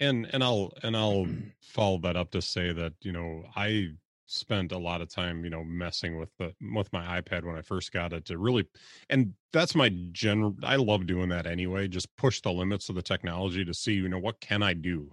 and 0.00 0.26
and 0.32 0.42
i'll 0.42 0.72
and 0.82 0.96
i'll 0.96 1.26
follow 1.60 1.98
that 1.98 2.16
up 2.16 2.30
to 2.32 2.42
say 2.42 2.72
that 2.72 2.94
you 3.02 3.12
know 3.12 3.44
i 3.54 3.88
spent 4.26 4.72
a 4.72 4.78
lot 4.78 5.00
of 5.02 5.08
time 5.08 5.44
you 5.44 5.50
know 5.50 5.62
messing 5.64 6.18
with 6.18 6.30
the 6.38 6.54
with 6.74 6.92
my 6.92 7.20
ipad 7.20 7.44
when 7.44 7.56
i 7.56 7.62
first 7.62 7.92
got 7.92 8.12
it 8.12 8.24
to 8.24 8.38
really 8.38 8.66
and 9.10 9.34
that's 9.52 9.74
my 9.74 9.90
general 10.12 10.54
i 10.62 10.76
love 10.76 11.06
doing 11.06 11.28
that 11.28 11.46
anyway 11.46 11.86
just 11.86 12.14
push 12.16 12.40
the 12.40 12.52
limits 12.52 12.88
of 12.88 12.94
the 12.94 13.02
technology 13.02 13.64
to 13.64 13.74
see 13.74 13.92
you 13.92 14.08
know 14.08 14.18
what 14.18 14.40
can 14.40 14.62
i 14.62 14.72
do? 14.72 15.10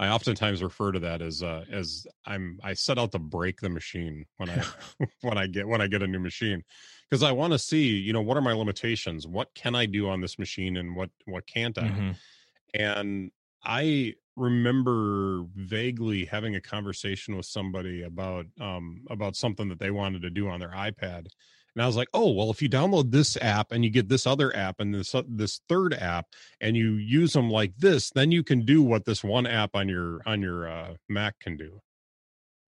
I 0.00 0.08
oftentimes 0.08 0.62
refer 0.62 0.92
to 0.92 1.00
that 1.00 1.20
as 1.22 1.42
uh 1.42 1.64
as 1.70 2.06
i'm 2.24 2.58
i 2.62 2.74
set 2.74 2.98
out 2.98 3.12
to 3.12 3.18
break 3.18 3.60
the 3.60 3.68
machine 3.68 4.26
when 4.36 4.48
i 4.50 4.62
when 5.22 5.38
i 5.38 5.46
get 5.46 5.66
when 5.66 5.80
i 5.80 5.88
get 5.88 6.02
a 6.02 6.06
new 6.06 6.20
machine 6.20 6.62
because 7.10 7.22
i 7.22 7.32
want 7.32 7.52
to 7.52 7.58
see 7.58 7.96
you 7.96 8.12
know 8.12 8.22
what 8.22 8.36
are 8.36 8.42
my 8.42 8.52
limitations? 8.52 9.26
What 9.26 9.54
can 9.54 9.74
i 9.74 9.86
do 9.86 10.08
on 10.08 10.20
this 10.20 10.38
machine 10.38 10.76
and 10.76 10.94
what 10.96 11.10
what 11.26 11.46
can't 11.46 11.76
i? 11.78 11.90
Mhm. 11.90 12.18
and 12.74 13.30
I 13.64 14.14
remember 14.38 15.44
vaguely 15.56 16.24
having 16.24 16.56
a 16.56 16.60
conversation 16.60 17.36
with 17.36 17.46
somebody 17.46 18.02
about 18.02 18.46
um 18.60 19.02
about 19.10 19.36
something 19.36 19.68
that 19.68 19.78
they 19.78 19.90
wanted 19.90 20.22
to 20.22 20.30
do 20.30 20.48
on 20.48 20.60
their 20.60 20.70
iPad. 20.70 21.26
And 21.74 21.82
I 21.82 21.86
was 21.86 21.96
like, 21.96 22.08
"Oh, 22.14 22.32
well 22.32 22.50
if 22.50 22.62
you 22.62 22.68
download 22.68 23.10
this 23.10 23.36
app 23.38 23.72
and 23.72 23.84
you 23.84 23.90
get 23.90 24.08
this 24.08 24.26
other 24.26 24.54
app 24.56 24.80
and 24.80 24.94
this 24.94 25.14
uh, 25.14 25.22
this 25.28 25.60
third 25.68 25.94
app 25.94 26.26
and 26.60 26.76
you 26.76 26.92
use 26.94 27.32
them 27.32 27.50
like 27.50 27.76
this, 27.78 28.10
then 28.10 28.32
you 28.32 28.42
can 28.42 28.64
do 28.64 28.82
what 28.82 29.04
this 29.04 29.22
one 29.24 29.46
app 29.46 29.70
on 29.74 29.88
your 29.88 30.20
on 30.26 30.42
your 30.42 30.68
uh 30.68 30.94
Mac 31.08 31.38
can 31.40 31.56
do." 31.56 31.80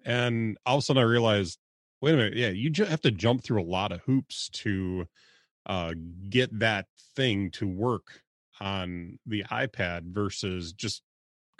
And 0.04 0.58
all 0.66 0.78
of 0.78 0.80
a 0.80 0.82
sudden 0.82 1.02
I 1.02 1.06
realized 1.06 1.58
wait 2.00 2.14
a 2.14 2.16
minute. 2.16 2.36
Yeah, 2.36 2.48
you 2.48 2.70
just 2.70 2.90
have 2.90 3.02
to 3.02 3.10
jump 3.10 3.44
through 3.44 3.62
a 3.62 3.64
lot 3.64 3.92
of 3.92 4.00
hoops 4.02 4.48
to 4.50 5.06
uh, 5.66 5.94
get 6.28 6.58
that 6.58 6.86
thing 7.14 7.50
to 7.52 7.66
work 7.66 8.22
on 8.60 9.18
the 9.26 9.44
iPad 9.44 10.12
versus 10.12 10.72
just 10.72 11.02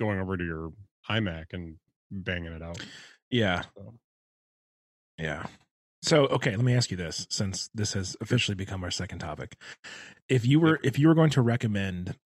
going 0.00 0.18
over 0.18 0.36
to 0.36 0.44
your 0.44 0.72
iMac 1.08 1.52
and 1.52 1.76
banging 2.10 2.52
it 2.52 2.62
out. 2.62 2.84
Yeah. 3.30 3.62
So, 3.76 3.94
Yeah. 5.18 5.46
So 6.02 6.26
okay, 6.28 6.56
let 6.56 6.64
me 6.64 6.74
ask 6.74 6.90
you 6.90 6.96
this 6.96 7.26
since 7.28 7.68
this 7.74 7.92
has 7.92 8.16
officially 8.22 8.54
become 8.54 8.82
our 8.82 8.90
second 8.90 9.18
topic. 9.18 9.56
If 10.28 10.46
you 10.46 10.58
were 10.58 10.80
if 10.82 10.98
you 10.98 11.08
were 11.08 11.14
going 11.14 11.30
to 11.30 11.42
recommend 11.42 12.16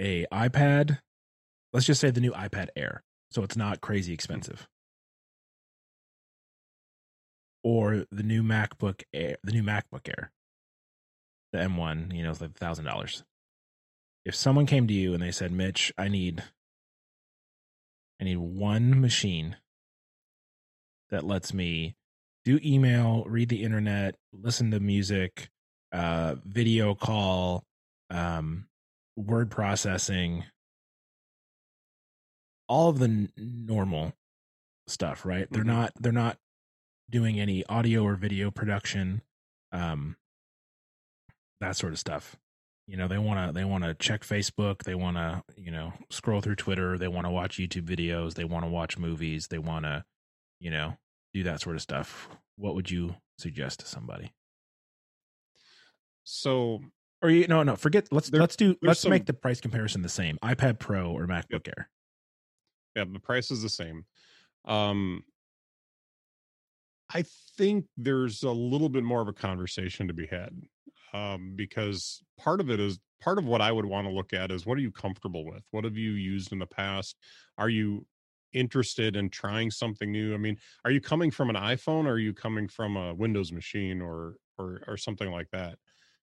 a 0.00 0.26
iPad, 0.30 0.98
let's 1.72 1.86
just 1.86 2.00
say 2.02 2.10
the 2.10 2.20
new 2.20 2.32
iPad 2.32 2.68
Air, 2.76 3.02
so 3.30 3.42
it's 3.42 3.56
not 3.56 3.80
crazy 3.80 4.10
mm-hmm. 4.10 4.14
expensive. 4.14 4.68
Or 7.62 8.04
the 8.10 8.22
new 8.22 8.42
MacBook 8.42 9.02
Air, 9.14 9.36
the 9.42 9.52
new 9.52 9.62
MacBook 9.62 10.06
Air. 10.06 10.32
The 11.52 11.58
M1, 11.58 12.14
you 12.14 12.22
know, 12.22 12.30
it's 12.30 12.40
like 12.40 12.52
$1000. 12.52 13.24
If 14.24 14.34
someone 14.34 14.66
came 14.66 14.86
to 14.86 14.94
you 14.94 15.14
and 15.14 15.22
they 15.22 15.30
said, 15.32 15.52
"Mitch, 15.52 15.92
I 15.96 16.08
need 16.08 16.44
I 18.20 18.24
need 18.24 18.36
one 18.36 19.00
machine 19.00 19.56
that 21.08 21.24
lets 21.24 21.54
me 21.54 21.96
do 22.44 22.60
email, 22.62 23.24
read 23.24 23.48
the 23.48 23.62
internet, 23.62 24.16
listen 24.32 24.70
to 24.72 24.80
music, 24.80 25.48
uh, 25.92 26.36
video 26.44 26.94
call, 26.94 27.64
um, 28.10 28.68
word 29.16 29.50
processing, 29.50 30.44
all 32.68 32.90
of 32.90 32.98
the 32.98 33.06
n- 33.06 33.32
normal 33.36 34.12
stuff. 34.86 35.24
Right? 35.24 35.48
They're 35.50 35.64
Mhm. 35.64 35.66
not. 35.66 35.92
They're 35.98 36.12
not 36.12 36.38
doing 37.08 37.40
any 37.40 37.64
audio 37.66 38.04
or 38.04 38.14
video 38.16 38.50
production, 38.50 39.22
um, 39.72 40.16
that 41.60 41.76
sort 41.76 41.92
of 41.92 41.98
stuff. 41.98 42.36
You 42.90 42.96
know, 42.96 43.06
they 43.06 43.18
want 43.18 43.46
to 43.46 43.52
they 43.52 43.64
want 43.64 43.84
to 43.84 43.94
check 43.94 44.22
Facebook, 44.24 44.82
they 44.82 44.96
want 44.96 45.16
to, 45.16 45.44
you 45.56 45.70
know, 45.70 45.92
scroll 46.10 46.40
through 46.40 46.56
Twitter, 46.56 46.98
they 46.98 47.06
want 47.06 47.24
to 47.24 47.30
watch 47.30 47.56
YouTube 47.56 47.84
videos, 47.86 48.34
they 48.34 48.42
want 48.42 48.64
to 48.64 48.68
watch 48.70 48.98
movies, 48.98 49.46
they 49.46 49.58
want 49.58 49.84
to, 49.84 50.04
you 50.58 50.72
know, 50.72 50.96
do 51.32 51.44
that 51.44 51.60
sort 51.60 51.76
of 51.76 51.82
stuff. 51.82 52.28
What 52.56 52.74
would 52.74 52.90
you 52.90 53.14
suggest 53.38 53.78
to 53.80 53.86
somebody? 53.86 54.32
so 56.24 56.80
Or 57.22 57.30
you 57.30 57.46
no, 57.46 57.62
no, 57.62 57.76
forget 57.76 58.08
let's 58.10 58.28
There- 58.30 58.40
let's 58.40 58.56
do 58.56 58.74
let's 58.82 58.98
some- 59.00 59.10
make 59.10 59.26
the 59.26 59.34
price 59.34 59.60
comparison 59.60 60.02
the 60.02 60.08
same. 60.08 60.36
iPad 60.42 60.80
Pro 60.80 61.12
or 61.12 61.26
MacBook 61.28 61.68
Air. 61.68 61.88
yeah, 62.96 63.04
the 63.04 63.20
price 63.20 63.52
is 63.52 63.62
the 63.62 63.68
same. 63.68 64.04
Um, 64.64 65.22
I 67.12 67.22
think 67.56 67.86
there's 67.96 68.42
a 68.42 68.50
little 68.50 68.88
bit 68.88 69.04
more 69.04 69.20
of 69.20 69.28
a 69.28 69.32
conversation 69.32 70.08
to 70.08 70.12
be 70.14 70.26
had 70.26 70.50
um, 71.12 71.52
because 71.56 72.22
part 72.38 72.60
of 72.60 72.70
it 72.70 72.80
is 72.80 72.98
part 73.20 73.38
of 73.38 73.44
what 73.44 73.60
I 73.60 73.72
would 73.72 73.84
want 73.84 74.06
to 74.06 74.12
look 74.12 74.32
at 74.32 74.50
is 74.50 74.66
what 74.66 74.78
are 74.78 74.82
you 74.82 74.90
comfortable 74.90 75.44
with? 75.44 75.62
What 75.70 75.84
have 75.84 75.96
you 75.96 76.12
used 76.12 76.52
in 76.52 76.58
the 76.58 76.66
past? 76.66 77.16
Are 77.58 77.68
you 77.68 78.06
interested 78.52 79.16
in 79.16 79.30
trying 79.30 79.70
something 79.70 80.10
new? 80.10 80.34
I 80.34 80.38
mean, 80.38 80.56
are 80.84 80.90
you 80.90 81.00
coming 81.00 81.30
from 81.30 81.50
an 81.50 81.56
iPhone 81.56 82.06
or 82.06 82.12
are 82.12 82.18
you 82.18 82.32
coming 82.32 82.68
from 82.68 82.96
a 82.96 83.14
Windows 83.14 83.52
machine 83.52 84.00
or 84.00 84.36
or 84.58 84.82
or 84.86 84.96
something 84.96 85.30
like 85.30 85.50
that? 85.52 85.78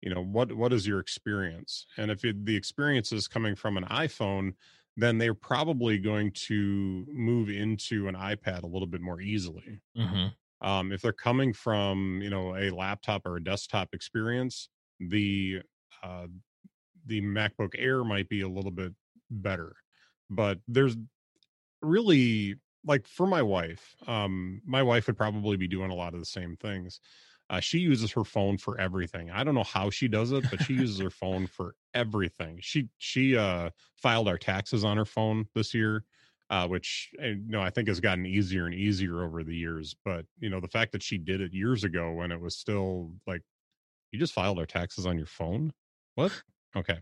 You 0.00 0.14
know, 0.14 0.22
what 0.22 0.52
what 0.52 0.72
is 0.72 0.86
your 0.86 0.98
experience? 0.98 1.86
And 1.96 2.10
if 2.10 2.24
it, 2.24 2.44
the 2.44 2.56
experience 2.56 3.12
is 3.12 3.28
coming 3.28 3.54
from 3.54 3.76
an 3.76 3.84
iPhone, 3.84 4.54
then 4.96 5.18
they're 5.18 5.34
probably 5.34 5.98
going 5.98 6.32
to 6.32 7.06
move 7.08 7.48
into 7.48 8.08
an 8.08 8.14
iPad 8.14 8.62
a 8.62 8.66
little 8.66 8.88
bit 8.88 9.00
more 9.00 9.20
easily. 9.20 9.80
Mm-hmm. 9.96 10.26
Um, 10.62 10.92
if 10.92 11.02
they're 11.02 11.12
coming 11.12 11.52
from 11.52 12.20
you 12.22 12.30
know 12.30 12.56
a 12.56 12.70
laptop 12.70 13.26
or 13.26 13.36
a 13.36 13.44
desktop 13.44 13.88
experience, 13.92 14.68
the 15.00 15.60
uh, 16.02 16.26
the 17.06 17.20
MacBook 17.20 17.74
Air 17.76 18.04
might 18.04 18.28
be 18.28 18.42
a 18.42 18.48
little 18.48 18.70
bit 18.70 18.92
better. 19.30 19.74
But 20.30 20.58
there's 20.68 20.96
really 21.82 22.56
like 22.84 23.06
for 23.06 23.26
my 23.26 23.42
wife, 23.42 23.94
um, 24.06 24.60
my 24.64 24.82
wife 24.82 25.06
would 25.06 25.16
probably 25.16 25.56
be 25.56 25.68
doing 25.68 25.90
a 25.90 25.94
lot 25.94 26.14
of 26.14 26.20
the 26.20 26.26
same 26.26 26.56
things. 26.56 27.00
Uh, 27.50 27.60
she 27.60 27.78
uses 27.78 28.12
her 28.12 28.24
phone 28.24 28.56
for 28.56 28.80
everything. 28.80 29.30
I 29.30 29.44
don't 29.44 29.54
know 29.54 29.64
how 29.64 29.90
she 29.90 30.08
does 30.08 30.32
it, 30.32 30.48
but 30.50 30.62
she 30.62 30.74
uses 30.74 31.00
her 31.00 31.10
phone 31.22 31.46
for 31.46 31.74
everything. 31.92 32.58
She 32.60 32.88
she 32.98 33.36
uh, 33.36 33.70
filed 33.96 34.28
our 34.28 34.38
taxes 34.38 34.84
on 34.84 34.96
her 34.96 35.04
phone 35.04 35.46
this 35.54 35.74
year, 35.74 36.04
uh, 36.52 36.68
which 36.68 37.10
uh, 37.20 37.26
you 37.26 37.42
know 37.48 37.62
I 37.62 37.70
think 37.70 37.88
has 37.88 37.98
gotten 37.98 38.26
easier 38.26 38.66
and 38.66 38.74
easier 38.74 39.24
over 39.24 39.42
the 39.42 39.56
years. 39.56 39.96
But 40.04 40.26
you 40.38 40.50
know 40.50 40.60
the 40.60 40.68
fact 40.68 40.92
that 40.92 41.02
she 41.02 41.18
did 41.18 41.40
it 41.40 41.52
years 41.52 41.82
ago 41.82 42.12
when 42.12 42.30
it 42.30 42.40
was 42.40 42.56
still 42.56 43.10
like 43.26 43.42
you 44.12 44.18
just 44.18 44.34
filed 44.34 44.58
our 44.60 44.66
taxes 44.66 45.06
on 45.06 45.16
your 45.16 45.26
phone. 45.26 45.72
What? 46.14 46.32
Okay. 46.76 47.00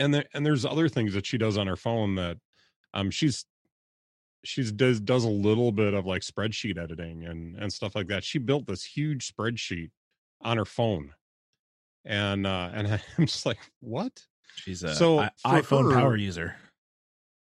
And 0.00 0.12
there 0.12 0.24
and 0.34 0.44
there's 0.44 0.64
other 0.64 0.88
things 0.88 1.14
that 1.14 1.24
she 1.26 1.38
does 1.38 1.56
on 1.56 1.68
her 1.68 1.76
phone 1.76 2.16
that 2.16 2.38
um 2.92 3.08
she's 3.10 3.44
she's 4.44 4.72
does 4.72 5.00
does 5.00 5.22
a 5.24 5.28
little 5.28 5.70
bit 5.70 5.94
of 5.94 6.06
like 6.06 6.22
spreadsheet 6.22 6.76
editing 6.76 7.24
and 7.24 7.56
and 7.56 7.72
stuff 7.72 7.94
like 7.94 8.08
that. 8.08 8.24
She 8.24 8.38
built 8.38 8.66
this 8.66 8.84
huge 8.84 9.32
spreadsheet 9.32 9.90
on 10.42 10.56
her 10.56 10.64
phone. 10.64 11.12
And 12.04 12.46
uh 12.48 12.70
and 12.74 12.88
I'm 13.18 13.26
just 13.26 13.46
like, 13.46 13.58
"What?" 13.80 14.24
She's 14.56 14.82
a 14.82 14.94
So, 14.94 15.20
I- 15.20 15.30
iPhone 15.46 15.92
her- 15.92 15.98
power 16.00 16.16
user. 16.16 16.56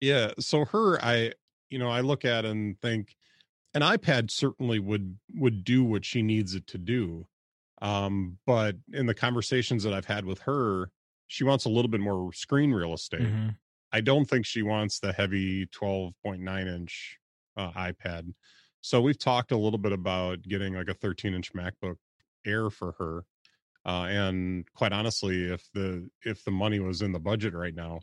Yeah, 0.02 0.32
so 0.40 0.66
her 0.66 1.04
I 1.04 1.34
you 1.70 1.80
know, 1.80 1.90
I 1.90 2.02
look 2.02 2.24
at 2.26 2.46
and 2.46 2.80
think 2.80 3.16
an 3.74 3.82
iPad 3.82 4.32
certainly 4.32 4.80
would 4.80 5.18
would 5.36 5.64
do 5.64 5.84
what 5.84 6.06
she 6.06 6.22
needs 6.22 6.56
it 6.56 6.68
to 6.68 6.78
do. 6.78 7.28
Um 7.82 8.40
but 8.46 8.76
in 8.94 9.06
the 9.06 9.14
conversations 9.14 9.84
that 9.84 9.94
I've 9.94 10.06
had 10.06 10.26
with 10.26 10.40
her, 10.42 10.92
she 11.28 11.44
wants 11.44 11.66
a 11.66 11.70
little 11.70 11.90
bit 11.90 12.00
more 12.02 12.32
screen 12.34 12.72
real 12.72 12.94
estate. 12.94 13.22
Mhm. 13.22 13.58
I 13.92 14.02
don't 14.02 14.26
think 14.26 14.46
she 14.46 14.62
wants 14.64 15.00
the 15.00 15.14
heavy 15.14 15.66
12.9 15.68 16.68
inch 16.68 17.18
uh, 17.56 17.72
iPad. 17.72 18.34
So 18.82 19.02
we've 19.02 19.18
talked 19.18 19.52
a 19.52 19.58
little 19.58 19.80
bit 19.80 19.94
about 19.94 20.42
getting 20.44 20.74
like 20.76 20.90
a 20.90 20.94
13 20.94 21.34
inch 21.34 21.54
MacBook 21.54 21.98
Air 22.46 22.70
for 22.70 22.94
her. 23.00 23.24
Uh, 23.86 24.06
and 24.10 24.72
quite 24.74 24.92
honestly, 24.92 25.44
if 25.52 25.70
the 25.74 26.10
if 26.24 26.44
the 26.44 26.52
money 26.52 26.80
was 26.80 27.02
in 27.02 27.14
the 27.14 27.20
budget 27.20 27.54
right 27.54 27.74
now, 27.74 28.02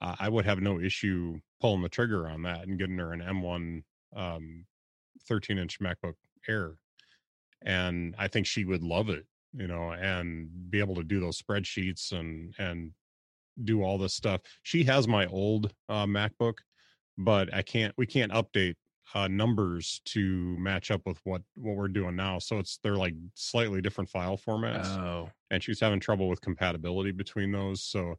uh, 0.00 0.16
I 0.18 0.28
would 0.28 0.44
have 0.44 0.60
no 0.60 0.80
issue 0.80 1.38
pulling 1.60 1.82
the 1.82 1.88
trigger 1.88 2.28
on 2.28 2.42
that 2.42 2.66
and 2.66 2.78
getting 2.78 2.98
her 2.98 3.12
an 3.12 3.20
M1 3.20 3.82
um, 4.14 4.64
13 5.26 5.58
inch 5.58 5.80
MacBook 5.80 6.14
Air. 6.48 6.74
And 7.62 8.14
I 8.18 8.28
think 8.28 8.46
she 8.46 8.64
would 8.64 8.82
love 8.82 9.08
it, 9.08 9.26
you 9.54 9.66
know, 9.66 9.92
and 9.92 10.48
be 10.70 10.78
able 10.78 10.94
to 10.96 11.04
do 11.04 11.20
those 11.20 11.40
spreadsheets 11.40 12.12
and 12.12 12.54
and 12.58 12.92
do 13.64 13.82
all 13.82 13.96
this 13.98 14.14
stuff. 14.14 14.42
She 14.62 14.84
has 14.84 15.08
my 15.08 15.26
old 15.26 15.72
uh, 15.88 16.04
MacBook, 16.04 16.58
but 17.16 17.52
I 17.54 17.62
can't. 17.62 17.94
We 17.96 18.06
can't 18.06 18.30
update 18.32 18.74
uh, 19.14 19.28
numbers 19.28 20.02
to 20.04 20.56
match 20.58 20.90
up 20.90 21.00
with 21.06 21.18
what 21.24 21.42
what 21.54 21.76
we're 21.76 21.88
doing 21.88 22.14
now. 22.16 22.38
So 22.38 22.58
it's 22.58 22.78
they're 22.82 22.96
like 22.96 23.14
slightly 23.34 23.80
different 23.80 24.10
file 24.10 24.36
formats, 24.38 24.94
Oh, 24.98 25.30
and 25.50 25.62
she's 25.62 25.80
having 25.80 26.00
trouble 26.00 26.28
with 26.28 26.40
compatibility 26.42 27.10
between 27.12 27.50
those. 27.52 27.82
So. 27.82 28.16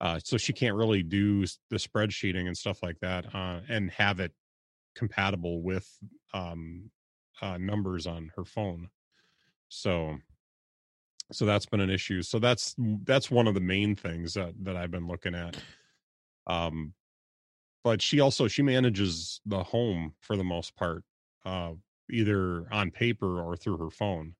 Uh, 0.00 0.18
so 0.22 0.36
she 0.36 0.52
can't 0.52 0.76
really 0.76 1.02
do 1.02 1.44
the 1.70 1.76
spreadsheeting 1.76 2.46
and 2.46 2.56
stuff 2.56 2.82
like 2.82 3.00
that 3.00 3.26
uh, 3.34 3.60
and 3.68 3.90
have 3.90 4.20
it 4.20 4.32
compatible 4.94 5.60
with 5.62 5.88
um, 6.32 6.90
uh, 7.42 7.58
numbers 7.58 8.06
on 8.06 8.30
her 8.36 8.44
phone. 8.44 8.88
So 9.68 10.18
so 11.30 11.44
that's 11.44 11.66
been 11.66 11.80
an 11.80 11.90
issue. 11.90 12.22
So 12.22 12.38
that's 12.38 12.74
that's 13.04 13.30
one 13.30 13.46
of 13.46 13.54
the 13.54 13.60
main 13.60 13.94
things 13.96 14.34
that 14.34 14.54
that 14.62 14.76
i've 14.76 14.90
been 14.90 15.06
looking 15.06 15.34
at. 15.34 15.56
Um 16.46 16.94
but 17.84 18.02
she 18.02 18.20
also 18.20 18.48
she 18.48 18.62
manages 18.62 19.40
the 19.46 19.62
home 19.62 20.14
for 20.20 20.36
the 20.36 20.44
most 20.44 20.74
part 20.76 21.04
uh 21.44 21.72
either 22.10 22.66
on 22.72 22.90
paper 22.90 23.40
or 23.40 23.56
through 23.56 23.76
her 23.76 23.90
phone. 23.90 24.34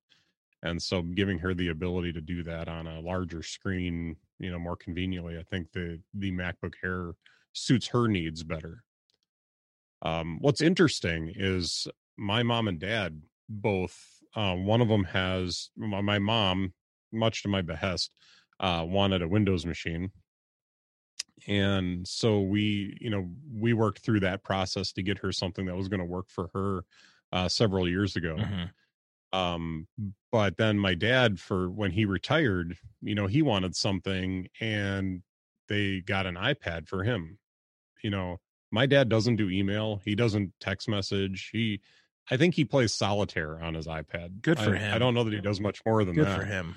And 0.63 0.83
so 0.83 1.03
giving 1.03 1.39
her 1.39 1.55
the 1.55 1.69
ability 1.69 2.13
to 2.15 2.21
do 2.21 2.43
that 2.45 2.69
on 2.69 2.87
a 2.87 3.01
larger 3.01 3.43
screen 3.43 4.17
you 4.39 4.51
know 4.51 4.59
more 4.59 4.77
conveniently 4.77 5.39
i 5.39 5.43
think 5.43 5.73
the 5.73 6.01
the 6.15 6.31
macbook 6.33 6.75
air 6.85 7.13
suits 7.53 7.89
her 7.89 8.07
needs 8.09 8.43
better. 8.45 8.85
Um 10.03 10.39
what's 10.41 10.61
interesting 10.61 11.33
is 11.35 11.89
my 12.17 12.43
mom 12.43 12.69
and 12.69 12.79
dad 12.79 13.23
both 13.49 14.21
uh, 14.37 14.55
one 14.55 14.81
of 14.83 14.89
them 14.89 15.05
has 15.05 15.71
my, 15.77 16.19
mom 16.19 16.75
much 17.13 17.43
to 17.43 17.49
my 17.49 17.63
behest 17.63 18.13
uh 18.61 18.85
wanted 18.87 19.23
a 19.23 19.29
windows 19.29 19.65
machine. 19.67 20.13
And 21.47 22.07
so 22.07 22.41
we 22.41 22.97
you 23.01 23.11
know 23.11 23.31
we 23.53 23.73
worked 23.73 24.01
through 24.01 24.21
that 24.21 24.43
process 24.45 24.93
to 24.93 25.03
get 25.03 25.19
her 25.19 25.33
something 25.33 25.67
that 25.67 25.77
was 25.77 25.89
going 25.89 26.01
to 26.01 26.07
work 26.07 26.29
for 26.29 26.51
her 26.55 26.85
uh 27.33 27.49
several 27.49 27.89
years 27.89 28.17
ago. 28.17 28.37
Mhm. 28.37 28.71
Um 29.33 29.87
but 30.33 30.57
then 30.57 30.79
my 30.79 30.95
dad 30.95 31.39
for 31.39 31.69
when 31.71 31.91
he 31.91 32.05
retired 32.05 32.77
you 33.03 33.15
know 33.15 33.27
he 33.27 33.43
wanted 33.43 33.75
something 33.77 34.49
and 34.61 35.23
they 35.69 36.01
got 36.01 36.27
an 36.27 36.35
ipad 36.37 36.89
for 36.89 37.05
him 37.05 37.39
you 38.03 38.11
know 38.11 38.39
My 38.71 38.85
dad 38.87 39.09
doesn't 39.09 39.37
do 39.37 39.49
email. 39.49 40.03
He 40.05 40.15
doesn't 40.15 40.53
text 40.61 40.91
message. 40.91 41.49
He, 41.53 41.81
I 42.31 42.37
think 42.37 42.55
he 42.55 42.67
plays 42.67 42.93
solitaire 42.93 43.59
on 43.63 43.73
his 43.73 43.87
iPad. 43.87 44.43
Good 44.43 44.59
for 44.59 44.77
I, 44.77 44.79
him. 44.79 44.95
I 44.95 44.99
don't 44.99 45.15
know 45.15 45.25
that 45.25 45.33
he 45.33 45.41
does 45.41 45.59
much 45.59 45.81
more 45.87 46.05
than 46.05 46.15
Good 46.15 46.27
that. 46.27 46.39
for 46.39 46.45
him. 46.45 46.75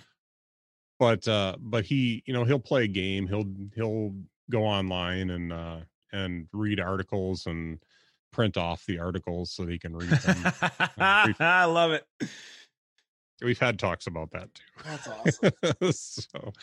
But 0.98 1.28
uh, 1.28 1.58
but 1.60 1.84
he, 1.84 2.24
you 2.26 2.34
know, 2.34 2.46
he'll 2.46 2.60
play 2.60 2.86
a 2.86 2.88
game. 2.88 3.28
He'll 3.28 3.44
he'll 3.76 4.16
go 4.50 4.64
online 4.64 5.30
and 5.32 5.52
uh, 5.52 5.80
and 6.14 6.48
read 6.54 6.80
articles 6.80 7.46
and 7.46 7.80
print 8.32 8.58
off 8.58 8.86
the 8.86 9.00
articles 9.00 9.52
so 9.52 9.66
they 9.66 9.78
can 9.78 9.96
read 9.96 10.10
them. 10.10 10.44
I 11.00 11.66
love 11.66 11.92
it. 11.92 12.06
We've 13.42 13.60
had 13.60 13.80
talks 13.80 14.08
about 14.08 14.32
that 14.32 14.50
too. 14.54 14.64
That's 14.86 15.08
awesome. 15.08 15.92
so, 15.92 16.54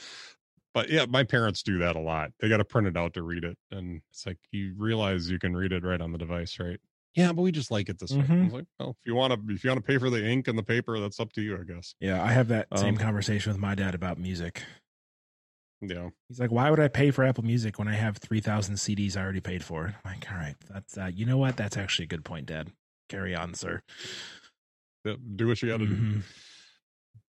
but 0.74 0.90
yeah, 0.90 1.06
my 1.08 1.24
parents 1.24 1.62
do 1.62 1.78
that 1.78 1.96
a 1.96 2.00
lot. 2.00 2.30
They 2.40 2.48
got 2.48 2.58
to 2.58 2.64
print 2.64 2.86
it 2.86 2.96
out 2.96 3.14
to 3.14 3.22
read 3.22 3.42
it, 3.44 3.58
and 3.72 4.00
it's 4.10 4.26
like 4.26 4.38
you 4.52 4.74
realize 4.76 5.28
you 5.28 5.38
can 5.40 5.56
read 5.56 5.72
it 5.72 5.82
right 5.84 6.00
on 6.00 6.12
the 6.12 6.18
device, 6.18 6.58
right? 6.60 6.78
Yeah, 7.14 7.32
but 7.32 7.42
we 7.42 7.50
just 7.50 7.72
like 7.72 7.88
it 7.88 7.98
this 7.98 8.12
way. 8.12 8.24
I 8.30 8.44
was 8.44 8.52
like, 8.52 8.66
well, 8.78 8.90
if 8.90 9.06
you 9.06 9.16
want 9.16 9.32
to, 9.32 9.52
if 9.52 9.64
you 9.64 9.70
want 9.70 9.80
to 9.84 9.86
pay 9.86 9.98
for 9.98 10.08
the 10.08 10.24
ink 10.24 10.46
and 10.46 10.56
the 10.56 10.62
paper, 10.62 11.00
that's 11.00 11.18
up 11.18 11.32
to 11.32 11.42
you, 11.42 11.56
I 11.58 11.64
guess. 11.64 11.96
Yeah, 11.98 12.22
I 12.22 12.28
have 12.28 12.46
that 12.48 12.68
same 12.76 12.94
Um, 12.94 13.00
conversation 13.00 13.50
with 13.50 13.60
my 13.60 13.74
dad 13.74 13.96
about 13.96 14.18
music. 14.18 14.62
Yeah, 15.80 16.10
He's 16.28 16.40
like, 16.40 16.50
"Why 16.50 16.70
would 16.70 16.80
I 16.80 16.88
pay 16.88 17.12
for 17.12 17.22
Apple 17.24 17.44
Music 17.44 17.78
when 17.78 17.86
I 17.86 17.94
have 17.94 18.16
three 18.16 18.40
thousand 18.40 18.76
CDs 18.76 19.16
I 19.16 19.22
already 19.22 19.40
paid 19.40 19.62
for?" 19.62 19.94
I'm 20.04 20.12
like, 20.12 20.30
"All 20.30 20.36
right, 20.36 20.56
that's 20.68 20.98
uh, 20.98 21.10
you 21.14 21.24
know 21.24 21.38
what? 21.38 21.56
That's 21.56 21.76
actually 21.76 22.04
a 22.04 22.08
good 22.08 22.24
point, 22.24 22.46
Dad. 22.46 22.72
Carry 23.08 23.34
on, 23.34 23.54
sir." 23.54 23.82
Yeah, 25.04 25.14
do 25.36 25.46
what 25.46 25.62
you 25.62 25.68
got 25.68 25.78
to 25.78 25.86
do. 25.86 25.94
Mhm. 25.94 26.22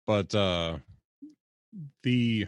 But 0.08 0.34
uh, 0.34 0.80
the 2.04 2.48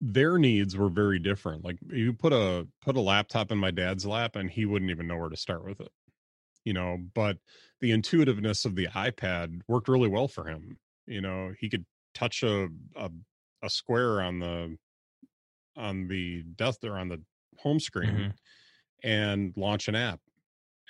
their 0.00 0.38
needs 0.38 0.76
were 0.76 0.88
very 0.88 1.18
different. 1.18 1.64
Like 1.64 1.76
you 1.88 2.12
put 2.12 2.32
a 2.32 2.66
put 2.80 2.96
a 2.96 3.00
laptop 3.00 3.50
in 3.52 3.58
my 3.58 3.70
dad's 3.70 4.06
lap, 4.06 4.36
and 4.36 4.50
he 4.50 4.64
wouldn't 4.66 4.90
even 4.90 5.06
know 5.06 5.16
where 5.16 5.28
to 5.28 5.36
start 5.36 5.64
with 5.64 5.80
it. 5.80 5.90
You 6.64 6.72
know, 6.74 6.98
but 7.14 7.38
the 7.80 7.92
intuitiveness 7.92 8.64
of 8.64 8.74
the 8.76 8.86
iPad 8.88 9.60
worked 9.68 9.88
really 9.88 10.08
well 10.08 10.28
for 10.28 10.46
him. 10.46 10.78
You 11.06 11.20
know, 11.20 11.52
he 11.58 11.68
could 11.68 11.84
touch 12.14 12.42
a 12.42 12.68
a, 12.96 13.10
a 13.62 13.70
square 13.70 14.22
on 14.22 14.38
the 14.38 14.78
on 15.76 16.08
the 16.08 16.42
death 16.42 16.82
or 16.84 16.98
on 16.98 17.08
the 17.08 17.22
home 17.58 17.80
screen 17.80 18.32
Mhm. 18.32 18.38
and 19.04 19.56
launch 19.56 19.88
an 19.88 19.94
app. 19.94 20.20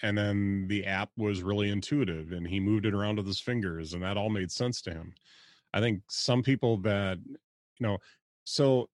And 0.02 0.16
then 0.18 0.68
the 0.68 0.86
app 0.86 1.10
was 1.16 1.42
really 1.42 1.70
intuitive 1.70 2.32
and 2.32 2.46
he 2.48 2.60
moved 2.60 2.86
it 2.86 2.94
around 2.94 3.16
with 3.16 3.26
his 3.26 3.40
fingers 3.40 3.94
and 3.94 4.02
that 4.02 4.16
all 4.16 4.30
made 4.30 4.50
sense 4.52 4.80
to 4.82 4.92
him. 4.94 5.14
I 5.74 5.80
think 5.80 6.10
some 6.10 6.42
people 6.42 6.78
that, 6.78 7.18
you 7.26 7.38
know, 7.80 7.98
so 8.44 8.90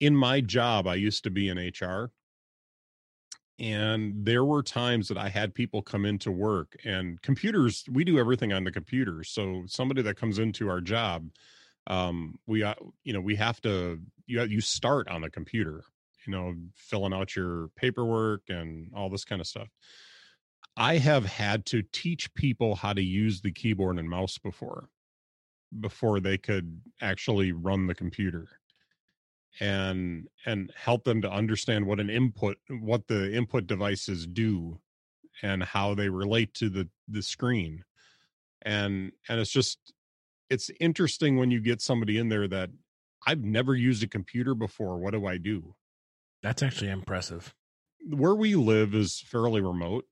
in 0.00 0.16
my 0.16 0.40
job, 0.40 0.86
I 0.86 0.96
used 0.96 1.24
to 1.24 1.30
be 1.30 1.48
in 1.48 1.58
HR 1.58 2.12
and 3.58 4.24
there 4.24 4.44
were 4.44 4.62
times 4.62 5.08
that 5.08 5.18
I 5.18 5.28
had 5.28 5.54
people 5.54 5.82
come 5.82 6.04
into 6.04 6.30
work 6.30 6.76
and 6.84 7.20
computers, 7.22 7.84
we 7.90 8.04
do 8.04 8.18
everything 8.18 8.52
on 8.52 8.64
the 8.64 8.70
computer. 8.72 9.24
So 9.24 9.64
somebody 9.66 10.02
that 10.02 10.16
comes 10.16 10.38
into 10.38 10.68
our 10.68 10.80
job, 10.80 11.30
um, 11.88 12.38
we, 12.46 12.62
uh, 12.62 12.74
you 13.02 13.12
know, 13.12 13.20
we 13.20 13.34
have 13.36 13.60
to, 13.62 13.98
you, 14.26 14.42
you 14.44 14.60
start 14.60 15.08
on 15.08 15.22
the 15.22 15.30
computer, 15.30 15.82
you 16.26 16.32
know, 16.32 16.54
filling 16.76 17.14
out 17.14 17.34
your 17.34 17.68
paperwork 17.76 18.42
and 18.48 18.92
all 18.94 19.08
this 19.08 19.24
kind 19.24 19.40
of 19.40 19.46
stuff. 19.46 19.68
I 20.76 20.98
have 20.98 21.24
had 21.24 21.66
to 21.66 21.82
teach 21.92 22.32
people 22.34 22.76
how 22.76 22.92
to 22.92 23.02
use 23.02 23.40
the 23.40 23.50
keyboard 23.50 23.98
and 23.98 24.08
mouse 24.08 24.38
before 24.38 24.88
before 25.80 26.20
they 26.20 26.38
could 26.38 26.80
actually 27.02 27.52
run 27.52 27.86
the 27.86 27.94
computer 27.94 28.48
and 29.60 30.28
and 30.46 30.72
help 30.76 31.04
them 31.04 31.20
to 31.20 31.30
understand 31.30 31.86
what 31.86 32.00
an 32.00 32.08
input 32.08 32.56
what 32.80 33.06
the 33.08 33.34
input 33.34 33.66
devices 33.66 34.26
do 34.26 34.78
and 35.42 35.62
how 35.62 35.94
they 35.94 36.08
relate 36.08 36.54
to 36.54 36.68
the 36.70 36.88
the 37.08 37.22
screen 37.22 37.84
and 38.62 39.12
and 39.28 39.40
it's 39.40 39.50
just 39.50 39.92
it's 40.50 40.70
interesting 40.80 41.36
when 41.36 41.50
you 41.50 41.60
get 41.60 41.80
somebody 41.82 42.18
in 42.18 42.28
there 42.28 42.48
that 42.48 42.70
I've 43.26 43.42
never 43.44 43.74
used 43.74 44.02
a 44.02 44.08
computer 44.08 44.54
before 44.54 44.98
what 44.98 45.12
do 45.12 45.26
I 45.26 45.38
do 45.38 45.74
That's 46.42 46.62
actually 46.62 46.90
impressive. 46.90 47.54
where 48.06 48.34
we 48.34 48.54
live 48.54 48.94
is 48.94 49.20
fairly 49.20 49.60
remote 49.60 50.06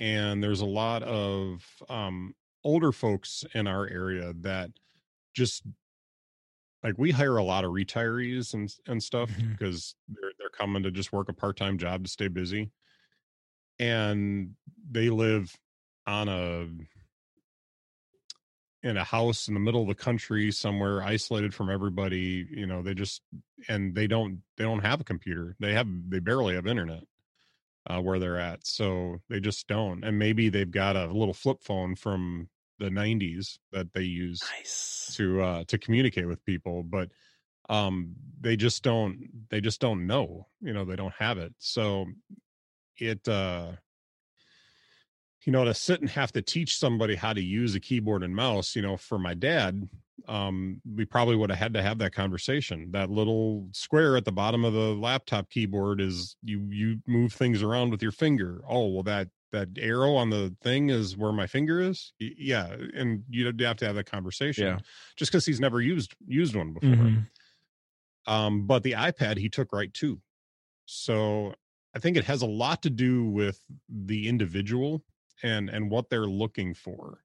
and 0.00 0.42
there's 0.42 0.60
a 0.62 0.66
lot 0.66 1.02
of 1.02 1.64
um 1.88 2.34
older 2.64 2.92
folks 2.92 3.44
in 3.54 3.66
our 3.66 3.86
area 3.88 4.32
that 4.34 4.70
just 5.34 5.62
like 6.82 6.94
we 6.98 7.10
hire 7.10 7.36
a 7.36 7.44
lot 7.44 7.64
of 7.64 7.70
retirees 7.72 8.54
and 8.54 8.74
and 8.86 9.02
stuff 9.02 9.30
Mhm. 9.30 9.52
because 9.52 9.94
they're 10.08 10.32
they're 10.38 10.50
coming 10.50 10.82
to 10.82 10.90
just 10.90 11.12
work 11.12 11.28
a 11.28 11.32
part-time 11.32 11.78
job 11.78 12.04
to 12.04 12.10
stay 12.10 12.28
busy 12.28 12.70
and 13.78 14.54
they 14.90 15.10
live 15.10 15.54
on 16.06 16.28
a 16.28 16.68
in 18.82 18.96
a 18.96 19.04
house 19.04 19.48
in 19.48 19.54
the 19.54 19.60
middle 19.60 19.82
of 19.82 19.88
the 19.88 19.94
country 19.94 20.50
somewhere 20.52 21.02
isolated 21.02 21.54
from 21.54 21.70
everybody 21.70 22.46
you 22.50 22.66
know 22.66 22.82
they 22.82 22.94
just 22.94 23.22
and 23.68 23.94
they 23.94 24.06
don't 24.06 24.42
they 24.56 24.64
don't 24.64 24.84
have 24.84 25.00
a 25.00 25.04
computer 25.04 25.56
they 25.60 25.72
have 25.72 25.86
they 26.08 26.18
barely 26.18 26.54
have 26.54 26.66
internet 26.66 27.02
uh, 27.88 28.00
where 28.00 28.18
they're 28.18 28.38
at 28.38 28.66
so 28.66 29.16
they 29.28 29.40
just 29.40 29.66
don't 29.66 30.04
and 30.04 30.18
maybe 30.18 30.48
they've 30.48 30.70
got 30.70 30.96
a 30.96 31.06
little 31.06 31.34
flip 31.34 31.62
phone 31.62 31.94
from 31.94 32.48
the 32.78 32.90
90s 32.90 33.58
that 33.72 33.92
they 33.94 34.02
use 34.02 34.42
Nice. 34.58 35.12
to 35.16 35.40
uh 35.40 35.64
to 35.68 35.78
communicate 35.78 36.26
with 36.26 36.44
people 36.44 36.82
but 36.82 37.08
um 37.68 38.14
they 38.40 38.56
just 38.56 38.82
don't 38.82 39.18
they 39.48 39.60
just 39.60 39.80
don't 39.80 40.06
know 40.06 40.46
you 40.60 40.72
know 40.72 40.84
they 40.84 40.96
don't 40.96 41.14
have 41.18 41.38
it 41.38 41.54
so 41.58 42.06
it 42.98 43.26
uh 43.26 43.72
you 45.46 45.52
know 45.52 45.64
to 45.64 45.72
sit 45.72 46.00
and 46.00 46.10
have 46.10 46.32
to 46.32 46.42
teach 46.42 46.76
somebody 46.76 47.14
how 47.14 47.32
to 47.32 47.40
use 47.40 47.74
a 47.74 47.80
keyboard 47.80 48.22
and 48.22 48.34
mouse 48.36 48.76
you 48.76 48.82
know 48.82 48.96
for 48.96 49.18
my 49.18 49.32
dad 49.32 49.88
um 50.28 50.80
we 50.96 51.04
probably 51.04 51.36
would 51.36 51.50
have 51.50 51.58
had 51.58 51.74
to 51.74 51.82
have 51.82 51.98
that 51.98 52.12
conversation. 52.12 52.90
That 52.92 53.10
little 53.10 53.68
square 53.72 54.16
at 54.16 54.24
the 54.24 54.32
bottom 54.32 54.64
of 54.64 54.72
the 54.72 54.94
laptop 54.94 55.50
keyboard 55.50 56.00
is 56.00 56.36
you 56.42 56.66
you 56.70 56.96
move 57.06 57.32
things 57.32 57.62
around 57.62 57.90
with 57.90 58.02
your 58.02 58.12
finger. 58.12 58.62
Oh 58.66 58.88
well 58.88 59.02
that 59.04 59.28
that 59.52 59.68
arrow 59.78 60.14
on 60.16 60.30
the 60.30 60.56
thing 60.62 60.88
is 60.90 61.16
where 61.16 61.32
my 61.32 61.46
finger 61.46 61.80
is? 61.80 62.12
Yeah 62.18 62.74
and 62.94 63.22
you'd 63.28 63.60
have 63.60 63.76
to 63.76 63.86
have 63.86 63.94
that 63.96 64.06
conversation 64.10 64.66
Yeah. 64.66 64.78
just 65.16 65.30
because 65.30 65.46
he's 65.46 65.60
never 65.60 65.80
used 65.80 66.16
used 66.26 66.56
one 66.56 66.72
before. 66.72 66.90
Mhm. 66.90 67.28
um 68.26 68.66
but 68.66 68.82
the 68.82 68.92
ipad 68.92 69.36
he 69.36 69.48
took 69.48 69.72
right 69.72 69.92
too 69.94 70.20
so 70.86 71.54
i 71.94 71.98
think 71.98 72.16
it 72.16 72.24
has 72.24 72.42
a 72.42 72.46
lot 72.46 72.82
to 72.82 72.90
do 72.90 73.24
with 73.28 73.60
the 73.88 74.28
individual 74.28 75.04
and 75.42 75.68
and 75.68 75.90
what 75.90 76.08
they're 76.08 76.26
looking 76.26 76.74
for 76.74 77.20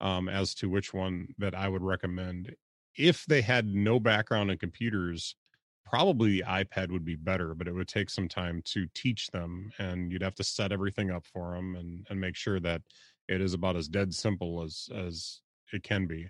um 0.00 0.28
as 0.28 0.54
to 0.54 0.68
which 0.68 0.92
one 0.92 1.28
that 1.38 1.54
i 1.54 1.68
would 1.68 1.82
recommend. 1.82 2.54
If 2.96 3.24
they 3.26 3.42
had 3.42 3.66
no 3.66 3.98
background 3.98 4.50
in 4.50 4.58
computers 4.58 5.36
probably 5.84 6.30
the 6.32 6.44
ipad 6.46 6.90
would 6.90 7.04
be 7.04 7.16
better 7.16 7.54
but 7.54 7.68
it 7.68 7.72
would 7.72 7.88
take 7.88 8.08
some 8.08 8.28
time 8.28 8.62
to 8.64 8.86
teach 8.94 9.28
them 9.28 9.70
and 9.78 10.10
you'd 10.10 10.22
have 10.22 10.34
to 10.36 10.44
set 10.44 10.72
everything 10.72 11.10
up 11.10 11.26
for 11.26 11.54
them 11.54 11.76
and 11.76 12.06
and 12.08 12.20
make 12.20 12.36
sure 12.36 12.60
that 12.60 12.82
it 13.28 13.40
is 13.40 13.54
about 13.54 13.76
as 13.76 13.88
dead 13.88 14.14
simple 14.14 14.62
as 14.62 14.88
as 14.94 15.40
it 15.72 15.82
can 15.82 16.06
be. 16.06 16.28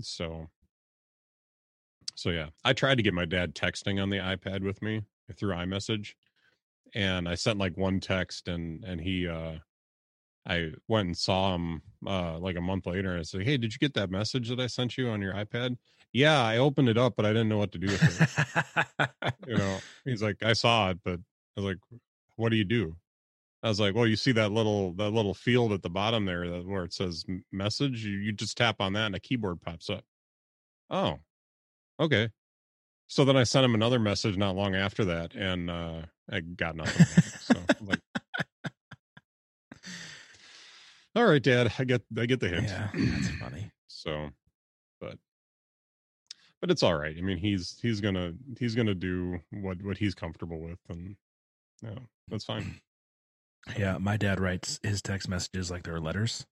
So 0.00 0.48
so 2.14 2.30
yeah 2.30 2.48
i 2.64 2.72
tried 2.72 2.96
to 2.96 3.02
get 3.02 3.14
my 3.14 3.24
dad 3.24 3.54
texting 3.54 4.02
on 4.02 4.10
the 4.10 4.18
ipad 4.18 4.62
with 4.62 4.80
me 4.82 5.02
through 5.36 5.54
imessage 5.54 6.16
and 6.94 7.28
i 7.28 7.34
sent 7.34 7.58
like 7.58 7.76
one 7.76 8.00
text 8.00 8.48
and 8.48 8.84
and 8.84 9.00
he 9.00 9.26
uh 9.26 9.54
i 10.46 10.70
went 10.88 11.06
and 11.06 11.16
saw 11.16 11.54
him 11.54 11.82
uh 12.06 12.38
like 12.38 12.56
a 12.56 12.60
month 12.60 12.86
later 12.86 13.10
and 13.10 13.20
i 13.20 13.22
said 13.22 13.42
hey 13.42 13.56
did 13.56 13.72
you 13.72 13.78
get 13.78 13.94
that 13.94 14.10
message 14.10 14.48
that 14.48 14.60
i 14.60 14.66
sent 14.66 14.96
you 14.96 15.08
on 15.08 15.20
your 15.20 15.34
ipad? 15.34 15.76
Yeah 16.12 16.42
i 16.42 16.58
opened 16.58 16.88
it 16.88 16.98
up 16.98 17.14
but 17.16 17.24
i 17.24 17.28
didn't 17.28 17.48
know 17.48 17.58
what 17.58 17.72
to 17.72 17.78
do 17.78 17.86
with 17.86 18.02
it. 18.20 19.32
You 19.46 19.56
know 19.56 19.78
he's 20.04 20.22
like 20.22 20.42
i 20.42 20.52
saw 20.52 20.90
it 20.90 20.98
but 21.04 21.18
i 21.56 21.60
was 21.60 21.64
like 21.64 21.78
what 22.36 22.48
do 22.50 22.56
you 22.56 22.64
do? 22.64 22.96
I 23.62 23.68
was 23.68 23.78
like 23.78 23.94
well 23.94 24.06
you 24.06 24.16
see 24.16 24.32
that 24.32 24.52
little 24.52 24.92
that 24.94 25.10
little 25.10 25.34
field 25.34 25.72
at 25.72 25.82
the 25.82 25.90
bottom 25.90 26.24
there 26.24 26.48
that 26.48 26.66
where 26.66 26.84
it 26.84 26.92
says 26.92 27.24
message? 27.52 28.04
You, 28.04 28.18
you 28.18 28.32
just 28.32 28.56
tap 28.56 28.80
on 28.80 28.94
that 28.94 29.06
and 29.06 29.14
a 29.14 29.20
keyboard 29.20 29.60
pops 29.60 29.88
up. 29.90 30.04
Oh 30.90 31.18
okay. 32.00 32.30
So 33.06 33.24
then 33.24 33.36
i 33.36 33.44
sent 33.44 33.64
him 33.64 33.74
another 33.74 33.98
message 33.98 34.36
not 34.36 34.56
long 34.56 34.74
after 34.74 35.04
that 35.04 35.34
and 35.34 35.70
uh 35.70 36.02
i 36.30 36.40
got 36.40 36.74
nothing 36.76 37.06
back. 37.06 37.24
so 37.24 37.54
I'm 37.80 37.86
like 37.86 38.00
all 41.16 41.24
right 41.26 41.42
dad 41.42 41.72
i 41.78 41.84
get 41.84 42.02
i 42.18 42.26
get 42.26 42.40
the 42.40 42.48
hint 42.48 42.68
yeah, 42.68 42.88
that's 42.94 43.28
funny. 43.40 43.70
so 43.88 44.30
but 45.00 45.18
but 46.60 46.70
it's 46.70 46.82
all 46.82 46.94
right 46.94 47.16
i 47.18 47.20
mean 47.20 47.36
he's 47.38 47.78
he's 47.82 48.00
gonna 48.00 48.32
he's 48.58 48.74
gonna 48.74 48.94
do 48.94 49.38
what 49.50 49.82
what 49.82 49.98
he's 49.98 50.14
comfortable 50.14 50.60
with 50.60 50.78
and 50.88 51.16
yeah 51.82 51.98
that's 52.28 52.44
fine 52.44 52.80
Yeah, 53.78 53.98
my 53.98 54.16
dad 54.16 54.40
writes 54.40 54.80
his 54.82 55.00
text 55.02 55.28
messages 55.28 55.70
like 55.70 55.84
they're 55.84 56.00
letters. 56.00 56.46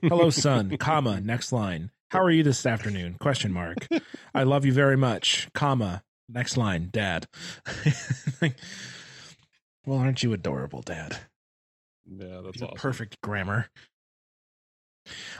Hello, 0.00 0.30
son, 0.30 0.76
comma, 0.80 1.20
next 1.20 1.52
line. 1.52 1.90
How 2.10 2.22
are 2.22 2.30
you 2.30 2.42
this 2.42 2.64
afternoon? 2.64 3.16
Question 3.20 3.52
mark. 3.52 3.86
I 4.34 4.44
love 4.44 4.64
you 4.64 4.72
very 4.72 4.96
much, 4.96 5.50
comma, 5.52 6.02
next 6.26 6.56
line, 6.56 6.88
dad. 6.90 7.26
Like, 8.40 8.56
Well, 9.84 9.98
aren't 9.98 10.22
you 10.22 10.32
adorable, 10.32 10.80
Dad? 10.80 11.18
Yeah, 12.06 12.40
that's 12.44 12.60
awesome. 12.62 12.76
perfect 12.76 13.20
grammar. 13.22 13.68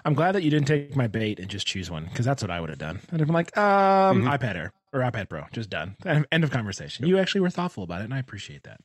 I'm 0.05 0.15
glad 0.15 0.33
that 0.33 0.43
you 0.43 0.51
didn't 0.51 0.67
take 0.69 0.95
my 0.95 1.07
bait 1.07 1.39
and 1.41 1.49
just 1.49 1.67
choose 1.67 1.91
one 1.91 2.05
because 2.05 2.27
that's 2.27 2.43
what 2.43 2.51
I 2.51 2.61
would 2.61 2.69
have 2.71 2.79
done. 2.79 3.01
I'd 3.13 3.21
have 3.21 3.27
been 3.29 3.35
like, 3.35 3.57
um, 3.57 4.23
Mhm. 4.23 4.39
iPad 4.39 4.57
Air 4.57 4.73
or 4.93 5.01
iPad 5.01 5.29
Pro, 5.31 5.47
just 5.53 5.71
done. 5.71 5.97
End 6.05 6.45
of 6.45 6.51
conversation. 6.51 7.07
You 7.07 7.19
actually 7.19 7.41
were 7.41 7.51
thoughtful 7.51 7.83
about 7.85 8.03
it, 8.03 8.05
and 8.05 8.15
I 8.15 8.19
appreciate 8.19 8.63
that. 8.65 8.81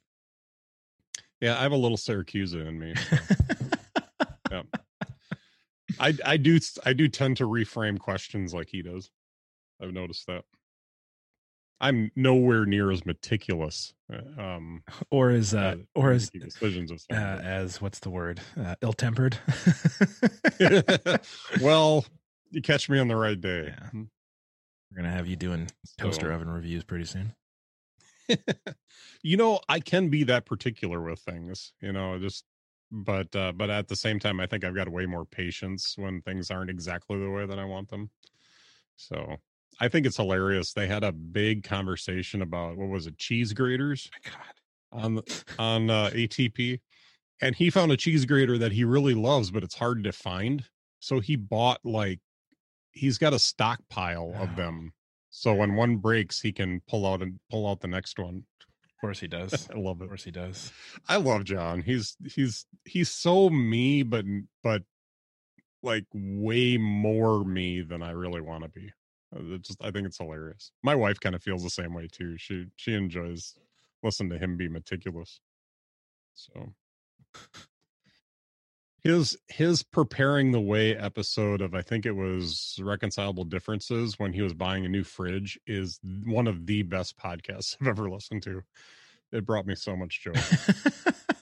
Yeah, 1.42 1.58
I 1.58 1.64
have 1.64 1.72
a 1.72 1.78
little 1.78 1.98
Siracusa 1.98 2.66
in 2.68 2.80
me. 2.80 2.94
so. 4.50 4.64
I 6.00 6.14
I 6.26 6.38
do 6.38 6.60
I 6.86 6.94
do 6.94 7.08
tend 7.10 7.38
to 7.38 7.46
reframe 7.46 8.00
questions 8.00 8.54
like 8.54 8.70
he 8.70 8.82
does. 8.82 9.10
I've 9.82 9.92
noticed 9.94 10.28
that. 10.28 10.46
I'm 11.82 12.12
nowhere 12.16 12.66
near 12.66 12.92
as 12.92 13.06
meticulous. 13.06 13.94
uh, 14.12 14.42
Um, 14.42 14.84
or 15.12 15.30
as 15.32 15.54
uh, 15.54 15.78
or 15.96 16.12
as 16.12 16.30
decisions 16.30 16.92
uh, 17.12 17.14
as 17.16 17.82
what's 17.82 18.00
the 18.00 18.10
word? 18.10 18.42
Uh, 18.60 18.76
ill-tempered. 18.82 19.38
well, 21.62 22.06
you 22.52 22.62
catch 22.62 22.90
me 22.90 23.00
on 23.00 23.08
the 23.08 23.16
right 23.16 23.40
day. 23.40 23.74
Yeah. 23.76 23.90
We're 23.94 24.96
gonna 24.98 25.12
have 25.12 25.28
you 25.28 25.36
doing 25.36 25.68
toaster 25.98 26.28
So- 26.28 26.34
oven 26.34 26.50
reviews 26.50 26.84
pretty 26.84 27.06
soon. 27.06 27.34
you 29.24 29.38
know, 29.38 29.60
I 29.68 29.80
can 29.80 30.10
be 30.10 30.24
that 30.26 30.46
particular 30.46 31.02
with 31.02 31.20
things, 31.20 31.74
you 31.82 31.92
know, 31.92 32.20
just 32.20 32.44
but 32.92 33.36
uh 33.36 33.52
but 33.52 33.70
at 33.70 33.88
the 33.88 33.96
same 33.96 34.20
time 34.20 34.40
I 34.40 34.48
think 34.48 34.64
I've 34.64 34.74
got 34.76 34.90
way 34.90 35.06
more 35.06 35.26
patience 35.26 35.94
when 35.98 36.22
things 36.22 36.50
aren't 36.52 36.70
exactly 36.72 37.20
the 37.20 37.30
way 37.30 37.46
that 37.46 37.60
I 37.60 37.66
want 37.66 37.90
them. 37.90 38.10
So 38.98 39.38
I 39.80 39.88
think 39.88 40.06
it's 40.06 40.18
hilarious. 40.18 40.74
They 40.74 40.88
had 40.88 41.04
a 41.04 41.12
big 41.12 41.64
conversation 41.64 42.42
about 42.42 42.78
what 42.78 42.90
was 42.90 43.08
it, 43.08 43.18
cheese 43.18 43.54
graters 43.54 44.10
God. 44.26 44.34
on 44.92 45.22
on 45.60 45.90
uh, 45.90 46.10
ATP, 46.14 46.80
and 47.42 47.56
he 47.56 47.70
found 47.70 47.92
a 47.92 47.98
cheese 47.98 48.26
grater 48.26 48.58
that 48.58 48.72
he 48.74 48.84
really 48.84 49.14
loves, 49.14 49.52
but 49.52 49.64
it's 49.64 49.76
hard 49.76 50.04
to 50.04 50.12
find. 50.12 50.66
So 51.00 51.20
he 51.22 51.36
bought 51.38 51.80
like 51.86 52.20
he's 52.92 53.18
got 53.18 53.34
a 53.34 53.40
stockpile 53.40 54.34
Oh. 54.38 54.44
of 54.44 54.56
them. 54.56 54.92
So 55.30 55.54
when 55.54 55.76
one 55.76 55.98
breaks, 55.98 56.42
he 56.42 56.52
can 56.52 56.82
pull 56.90 57.06
out 57.06 57.22
and 57.22 57.40
pull 57.52 57.70
out 57.70 57.82
the 57.82 57.88
next 57.88 58.18
one. 58.20 58.44
Of 58.84 59.00
course 59.00 59.20
he 59.20 59.28
does. 59.38 59.70
I 59.74 59.78
love 59.78 60.02
it. 60.02 60.06
Of 60.06 60.10
course 60.10 60.24
he 60.26 60.32
does. 60.32 60.74
I 61.08 61.18
love 61.18 61.44
John. 61.46 61.82
He's 61.84 62.18
he's 62.34 62.66
he's 62.84 63.10
so 63.10 63.50
me, 63.50 64.04
but 64.04 64.26
but 64.64 64.84
like 65.82 66.04
way 66.14 66.78
more 66.78 67.46
me 67.46 67.82
than 67.82 68.02
I 68.04 68.12
really 68.12 68.42
want 68.42 68.64
to 68.64 68.70
be. 68.70 68.92
Uh, 69.36 69.56
It 69.56 69.62
just 69.62 69.84
I 69.84 69.92
think 69.92 70.08
it's 70.08 70.18
hilarious. 70.18 70.72
My 70.84 70.96
wife 70.96 71.20
kind 71.20 71.36
of 71.36 71.44
feels 71.44 71.64
the 71.64 71.70
same 71.70 71.94
way 71.94 72.08
too. 72.12 72.38
She 72.38 72.66
she 72.76 72.94
enjoys 72.94 73.56
listening 74.04 74.32
to 74.32 74.38
him 74.38 74.58
be 74.58 74.70
meticulous. 74.70 75.40
So 76.36 76.74
his 79.02 79.38
his 79.48 79.84
preparing 79.84 80.52
the 80.52 80.60
way 80.60 80.96
episode 80.96 81.62
of 81.62 81.74
I 81.74 81.82
think 81.82 82.06
it 82.06 82.12
was 82.12 82.78
reconcilable 82.82 83.46
differences 83.46 84.20
when 84.20 84.34
he 84.34 84.42
was 84.42 84.54
buying 84.54 84.86
a 84.86 84.90
new 84.90 85.04
fridge 85.04 85.60
is 85.66 86.00
one 86.26 86.48
of 86.48 86.66
the 86.66 86.84
best 86.84 87.18
podcasts 87.18 87.78
I've 87.82 87.88
ever 87.88 88.10
listened 88.10 88.44
to. 88.44 88.64
It 89.32 89.46
brought 89.46 89.66
me 89.68 89.76
so 89.76 89.96
much 89.96 90.22
joy. 90.22 90.34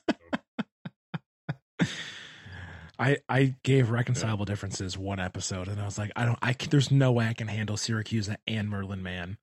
I 3.00 3.18
I 3.30 3.56
gave 3.64 3.89
reconcilable 3.89 4.45
differences 4.45 4.98
one 4.98 5.20
episode, 5.20 5.68
and 5.68 5.80
I 5.80 5.86
was 5.86 5.98
like, 5.98 6.12
I 6.16 6.26
don't, 6.26 6.39
I 6.41 6.54
can, 6.54 6.70
there's 6.70 6.91
no 6.91 7.12
way 7.12 7.28
I 7.28 7.34
can 7.34 7.48
handle 7.48 7.76
Siracusa 7.76 8.38
and 8.48 8.70
Merlin 8.70 9.04
Mann 9.04 9.38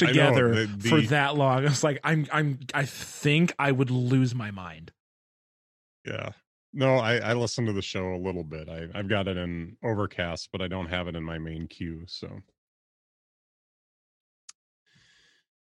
know, 0.00 0.06
together 0.06 0.66
the- 0.66 0.88
for 0.88 1.00
that 1.02 1.36
long. 1.36 1.58
I 1.66 1.68
was 1.68 1.84
like, 1.84 2.00
I'm 2.04 2.26
I'm 2.32 2.60
I 2.74 2.84
think 2.84 3.52
I 3.58 3.72
would 3.72 3.90
lose 3.90 4.34
my 4.34 4.50
mind. 4.50 4.92
Yeah. 6.04 6.30
No, 6.72 6.96
I, 6.96 7.16
I 7.16 7.32
listen 7.32 7.64
to 7.66 7.72
the 7.72 7.82
show 7.82 8.12
a 8.14 8.18
little 8.18 8.44
bit. 8.44 8.68
I, 8.68 8.88
I've 8.94 9.08
got 9.08 9.26
it 9.26 9.38
in 9.38 9.76
Overcast, 9.82 10.50
but 10.52 10.60
I 10.60 10.68
don't 10.68 10.86
have 10.86 11.08
it 11.08 11.16
in 11.16 11.24
my 11.24 11.38
main 11.38 11.66
queue. 11.66 12.04
So, 12.06 12.28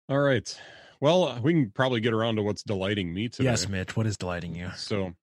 all 0.10 0.20
right. 0.20 0.60
Well, 1.00 1.40
we 1.42 1.54
can 1.54 1.72
probably 1.72 2.02
get 2.02 2.14
around 2.14 2.36
to 2.36 2.44
what's 2.44 2.62
delighting 2.64 3.14
me 3.14 3.30
today. 3.30 3.50
Yes, 3.50 3.68
Mitch, 3.68 3.96
what 3.96 4.06
is 4.06 4.18
delighting 4.18 4.56
you? 4.56 4.70
So, 4.76 5.14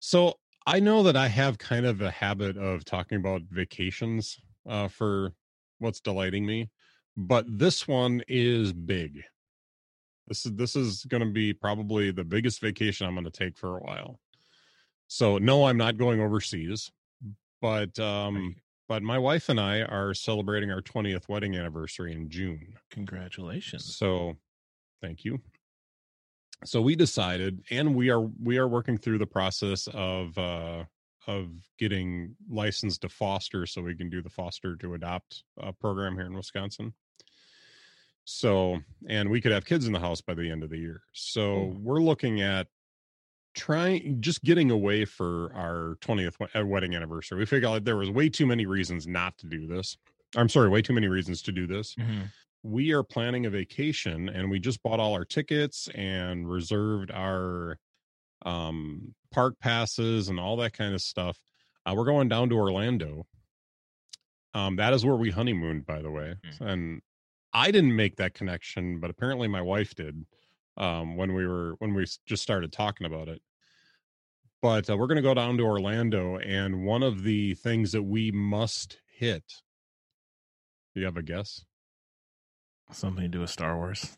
so 0.00 0.34
I 0.66 0.80
know 0.80 1.02
that 1.02 1.16
I 1.16 1.28
have 1.28 1.58
kind 1.58 1.84
of 1.84 2.00
a 2.00 2.10
habit 2.10 2.56
of 2.56 2.84
talking 2.84 3.18
about 3.18 3.42
vacations 3.50 4.40
uh, 4.68 4.88
for 4.88 5.32
what's 5.78 6.00
delighting 6.00 6.46
me, 6.46 6.70
but 7.16 7.44
this 7.48 7.86
one 7.86 8.22
is 8.28 8.72
big. 8.72 9.22
This 10.26 10.46
is 10.46 10.52
this 10.54 10.74
is 10.74 11.04
going 11.04 11.22
to 11.22 11.30
be 11.30 11.52
probably 11.52 12.10
the 12.10 12.24
biggest 12.24 12.60
vacation 12.60 13.06
I'm 13.06 13.14
going 13.14 13.24
to 13.24 13.30
take 13.30 13.58
for 13.58 13.76
a 13.76 13.82
while. 13.82 14.20
So, 15.06 15.36
no, 15.36 15.66
I'm 15.66 15.76
not 15.76 15.98
going 15.98 16.20
overseas, 16.20 16.90
but 17.60 17.98
um, 17.98 18.56
but 18.88 19.02
my 19.02 19.18
wife 19.18 19.50
and 19.50 19.60
I 19.60 19.82
are 19.82 20.14
celebrating 20.14 20.70
our 20.70 20.80
20th 20.80 21.28
wedding 21.28 21.56
anniversary 21.56 22.12
in 22.12 22.30
June. 22.30 22.74
Congratulations. 22.90 23.96
So, 23.96 24.36
thank 25.02 25.24
you. 25.26 25.40
So 26.64 26.80
we 26.80 26.96
decided, 26.96 27.62
and 27.70 27.94
we 27.94 28.10
are 28.10 28.20
we 28.42 28.58
are 28.58 28.68
working 28.68 28.96
through 28.96 29.18
the 29.18 29.26
process 29.26 29.86
of 29.92 30.36
uh, 30.38 30.84
of 31.26 31.48
getting 31.78 32.36
licensed 32.48 33.02
to 33.02 33.08
foster, 33.08 33.66
so 33.66 33.82
we 33.82 33.94
can 33.94 34.08
do 34.10 34.22
the 34.22 34.30
foster 34.30 34.76
to 34.76 34.94
adopt 34.94 35.44
uh, 35.60 35.72
program 35.72 36.14
here 36.14 36.26
in 36.26 36.34
Wisconsin. 36.34 36.94
So, 38.24 38.80
and 39.08 39.30
we 39.30 39.40
could 39.40 39.52
have 39.52 39.66
kids 39.66 39.86
in 39.86 39.92
the 39.92 40.00
house 40.00 40.22
by 40.22 40.32
the 40.34 40.50
end 40.50 40.62
of 40.62 40.70
the 40.70 40.78
year. 40.78 41.02
So 41.12 41.40
Cool. 41.54 41.76
we're 41.82 42.00
looking 42.00 42.40
at 42.40 42.68
trying 43.54 44.20
just 44.22 44.42
getting 44.42 44.70
away 44.70 45.04
for 45.04 45.52
our 45.54 45.96
20th 46.00 46.36
uh, 46.58 46.64
wedding 46.66 46.94
anniversary. 46.94 47.38
We 47.38 47.44
figured 47.46 47.70
out 47.70 47.84
there 47.84 47.96
was 47.96 48.10
way 48.10 48.30
too 48.30 48.46
many 48.46 48.64
reasons 48.64 49.06
not 49.06 49.36
to 49.38 49.46
do 49.46 49.66
this. 49.66 49.96
I'm 50.36 50.48
sorry, 50.48 50.68
way 50.70 50.80
too 50.82 50.94
many 50.94 51.06
reasons 51.06 51.42
to 51.42 51.52
do 51.52 51.66
this 51.66 51.94
Mhm. 51.94 52.28
We 52.64 52.92
are 52.92 53.02
planning 53.02 53.44
a 53.44 53.50
vacation 53.50 54.28
and 54.30 54.50
we 54.50 54.58
just 54.58 54.82
bought 54.82 54.98
all 54.98 55.12
our 55.12 55.24
tickets 55.26 55.88
and 55.94 56.50
reserved 56.50 57.10
our 57.12 57.78
um 58.46 59.14
park 59.30 59.54
passes 59.60 60.28
and 60.30 60.40
all 60.40 60.56
that 60.56 60.72
kind 60.72 60.94
of 60.94 61.00
stuff 61.02 61.38
uh, 61.86 61.92
we're 61.94 62.06
going 62.06 62.28
down 62.28 62.48
to 62.48 62.56
orlando. 62.56 63.26
Um 64.54 64.76
that 64.76 64.92
is 64.94 65.04
where 65.04 65.14
we 65.16 65.30
honeymooned 65.30 65.84
by 65.86 66.00
the 66.02 66.10
way 66.10 66.34
Mm. 66.44 66.60
and 66.72 67.02
i 67.52 67.70
didn't 67.70 67.94
make 67.94 68.16
that 68.16 68.32
connection 68.34 68.98
but 68.98 69.10
apparently 69.10 69.46
my 69.46 69.60
wife 69.62 69.94
did 69.94 70.24
um 70.78 71.16
when 71.16 71.34
we 71.34 71.46
were 71.46 71.74
when 71.80 71.92
we 71.94 72.06
just 72.26 72.42
started 72.42 72.72
talking 72.72 73.06
about 73.06 73.28
it. 73.28 73.42
But 74.62 74.88
uh, 74.88 74.96
we're 74.96 75.08
going 75.08 75.16
to 75.16 75.22
go 75.22 75.34
down 75.34 75.58
to 75.58 75.64
orlando 75.64 76.38
and 76.38 76.86
one 76.86 77.02
of 77.02 77.22
the 77.22 77.52
things 77.54 77.92
that 77.92 78.02
we 78.02 78.30
must 78.32 78.96
hit 79.06 79.44
Do 80.94 81.00
you 81.00 81.06
have 81.06 81.18
a 81.18 81.22
guess 81.22 81.62
Something 82.92 83.24
to 83.24 83.28
do 83.28 83.40
with 83.40 83.50
Star 83.50 83.76
Wars. 83.76 84.16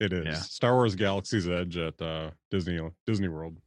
It 0.00 0.12
is 0.12 0.24
Yeah. 0.24 0.34
Star 0.34 0.74
Wars 0.74 0.94
Galaxy's 0.94 1.48
Edge 1.48 1.76
at 1.76 2.00
uh, 2.00 2.30
Disney 2.50 2.80
Disney 3.06 3.28
World. 3.28 3.58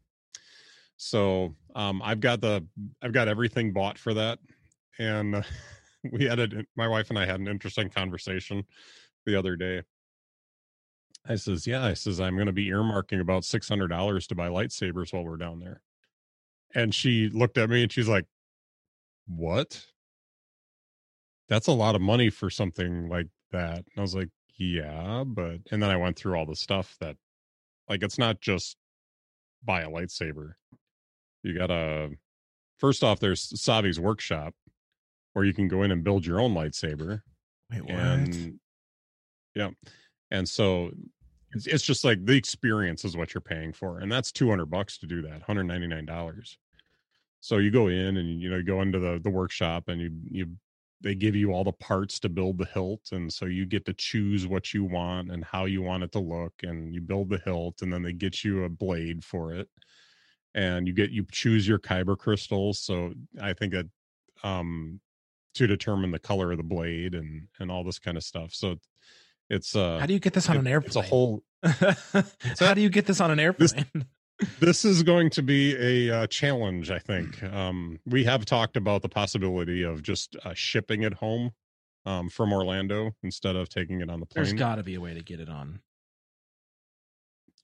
So 0.97 1.55
um, 1.76 2.01
I've 2.01 2.20
got 2.20 2.41
the 2.41 2.66
I've 3.01 3.13
got 3.13 3.28
everything 3.28 3.74
bought 3.74 3.97
for 3.97 4.13
that, 4.13 4.39
and 4.97 5.36
uh, 5.36 5.41
we 6.11 6.26
had 6.26 6.39
a 6.39 6.66
my 6.76 6.88
wife 6.88 7.09
and 7.09 7.20
I 7.20 7.26
had 7.26 7.39
an 7.39 7.47
interesting 7.47 7.89
conversation 7.89 8.63
the 9.26 9.38
other 9.38 9.55
day. 9.55 9.84
I 11.28 11.36
says, 11.36 11.66
"Yeah," 11.68 11.84
I 11.84 11.93
says, 11.93 12.20
"I'm 12.20 12.36
going 12.36 12.45
to 12.47 12.53
be 12.53 12.68
earmarking 12.70 13.20
about 13.20 13.45
six 13.45 13.68
hundred 13.68 13.88
dollars 13.88 14.28
to 14.28 14.36
buy 14.36 14.47
lightsabers 14.49 15.11
while 15.13 15.24
we're 15.24 15.38
down 15.38 15.59
there," 15.59 15.82
and 16.74 16.93
she 16.93 17.30
looked 17.30 17.57
at 17.57 17.70
me 17.70 17.84
and 17.84 17.91
she's 17.91 18.07
like, 18.07 18.26
"What?" 19.28 19.86
That's 21.47 21.68
a 21.68 21.74
lot 21.74 21.95
of 21.95 22.01
money 22.01 22.30
for 22.30 22.49
something 22.49 23.07
like 23.07 23.28
that. 23.52 23.78
And 23.78 23.98
I 23.98 24.02
was 24.02 24.16
like, 24.16 24.30
yeah, 24.58 25.24
but 25.26 25.60
and 25.72 25.82
then 25.82 25.89
I 25.89 25.98
went 25.98 26.18
through 26.18 26.36
all 26.36 26.46
the 26.46 26.56
stuff 26.56 26.96
that 27.02 27.16
like 27.89 28.04
it's 28.04 28.18
not 28.18 28.41
just 28.41 28.78
buy 29.64 29.82
a 29.82 29.89
lightsaber. 29.89 30.54
You 31.43 31.58
gotta 31.58 32.12
first 32.78 33.04
off, 33.04 33.20
there's 33.20 33.50
Savi's 33.54 34.00
workshop 34.00 34.54
where 35.34 35.46
you 35.46 35.54
can 35.54 35.68
go 35.68 35.84
in 35.84 35.91
and 35.91 36.04
build 36.04 36.26
your 36.26 36.39
own 36.39 36.54
lightsaber. 36.54 37.22
Wait, 37.72 37.84
what? 37.84 37.93
And 37.93 38.60
yeah. 39.56 39.70
And 40.32 40.48
so 40.48 40.91
it's, 41.52 41.68
it's 41.68 41.84
just 41.84 42.04
like 42.04 42.26
the 42.26 42.36
experience 42.36 43.06
is 43.06 43.18
what 43.18 43.34
you're 43.34 43.41
paying 43.41 43.74
for. 43.74 44.00
And 44.00 44.12
that's 44.12 44.32
200 44.32 44.66
bucks 44.66 44.98
to 45.00 45.08
do 45.08 45.22
that, 45.24 45.46
$199. 45.48 46.58
So 47.41 47.58
you 47.58 47.72
go 47.72 47.88
in 47.88 48.18
and 48.18 48.41
you 48.41 48.50
know, 48.50 48.58
you 48.58 48.64
go 48.64 48.82
into 48.82 49.00
the 49.00 49.20
the 49.24 49.30
workshop 49.30 49.88
and 49.88 50.02
you 50.02 50.12
you 50.32 50.48
they 51.02 51.14
give 51.16 51.36
you 51.36 51.52
all 51.52 51.64
the 51.64 51.72
parts 51.74 52.20
to 52.20 52.30
build 52.30 52.58
the 52.58 52.66
hilt 52.66 53.10
and 53.12 53.32
so 53.32 53.46
you 53.46 53.66
get 53.66 53.86
to 53.86 53.93
choose 53.93 54.48
what 54.48 54.74
you 54.74 54.84
want 54.84 55.30
and 55.32 55.43
how 55.43 55.66
you 55.66 55.82
want 55.82 56.04
it 56.04 56.12
to 56.12 56.20
look 56.20 56.54
and 56.64 56.93
you 56.93 57.02
build 57.02 57.30
the 57.30 57.38
hilt 57.46 57.82
and 57.82 57.91
then 57.93 58.02
they 58.02 58.14
get 58.14 58.43
you 58.43 58.64
a 58.64 58.70
blade 58.70 59.24
for 59.24 59.54
it 59.54 59.68
and 60.54 60.88
you 60.88 60.93
get 60.93 61.12
you 61.12 61.26
choose 61.32 61.68
your 61.68 61.78
kyber 61.80 62.18
crystals 62.18 62.80
so 62.80 63.14
i 63.41 63.52
think 63.54 63.74
that 63.74 63.86
um 64.43 65.00
to 65.54 65.68
determine 65.68 66.12
the 66.12 66.20
color 66.20 66.52
of 66.52 66.58
the 66.58 66.64
blade 66.64 67.14
and 67.14 67.48
and 67.60 67.70
all 67.72 67.84
this 67.84 68.00
kind 68.00 68.18
of 68.18 68.24
stuff 68.24 68.54
so 68.54 68.76
It's 69.50 69.76
uh 69.76 70.00
How 70.00 70.06
do 70.08 70.14
you 70.14 70.20
get 70.20 70.34
this 70.34 70.50
on 70.50 70.58
an 70.58 70.66
airplane? 70.68 70.88
it's 70.88 70.96
a 70.96 71.02
whole 71.02 71.43
so 72.56 72.66
How 72.66 72.74
do 72.74 72.82
you 72.82 72.89
get 72.89 73.06
this 73.06 73.22
on 73.22 73.32
an 73.32 73.39
airplane? 73.39 73.68
this 73.93 74.04
is 74.61 75.03
going 75.03 75.29
to 75.29 75.41
be 75.41 75.75
a 76.09 76.15
uh, 76.15 76.27
challenge 76.27 76.91
i 76.91 76.99
think 76.99 77.41
um, 77.43 77.99
we 78.05 78.23
have 78.23 78.45
talked 78.45 78.77
about 78.77 79.01
the 79.01 79.09
possibility 79.09 79.83
of 79.83 80.01
just 80.01 80.36
uh, 80.43 80.53
shipping 80.53 81.03
it 81.03 81.13
home 81.13 81.51
um, 82.05 82.29
from 82.29 82.51
orlando 82.53 83.11
instead 83.23 83.55
of 83.55 83.69
taking 83.69 84.01
it 84.01 84.09
on 84.09 84.19
the 84.19 84.25
There's 84.33 84.49
plane 84.49 84.57
got 84.57 84.75
to 84.75 84.83
be 84.83 84.95
a 84.95 85.01
way 85.01 85.13
to 85.13 85.21
get 85.21 85.39
it 85.39 85.49
on. 85.49 85.79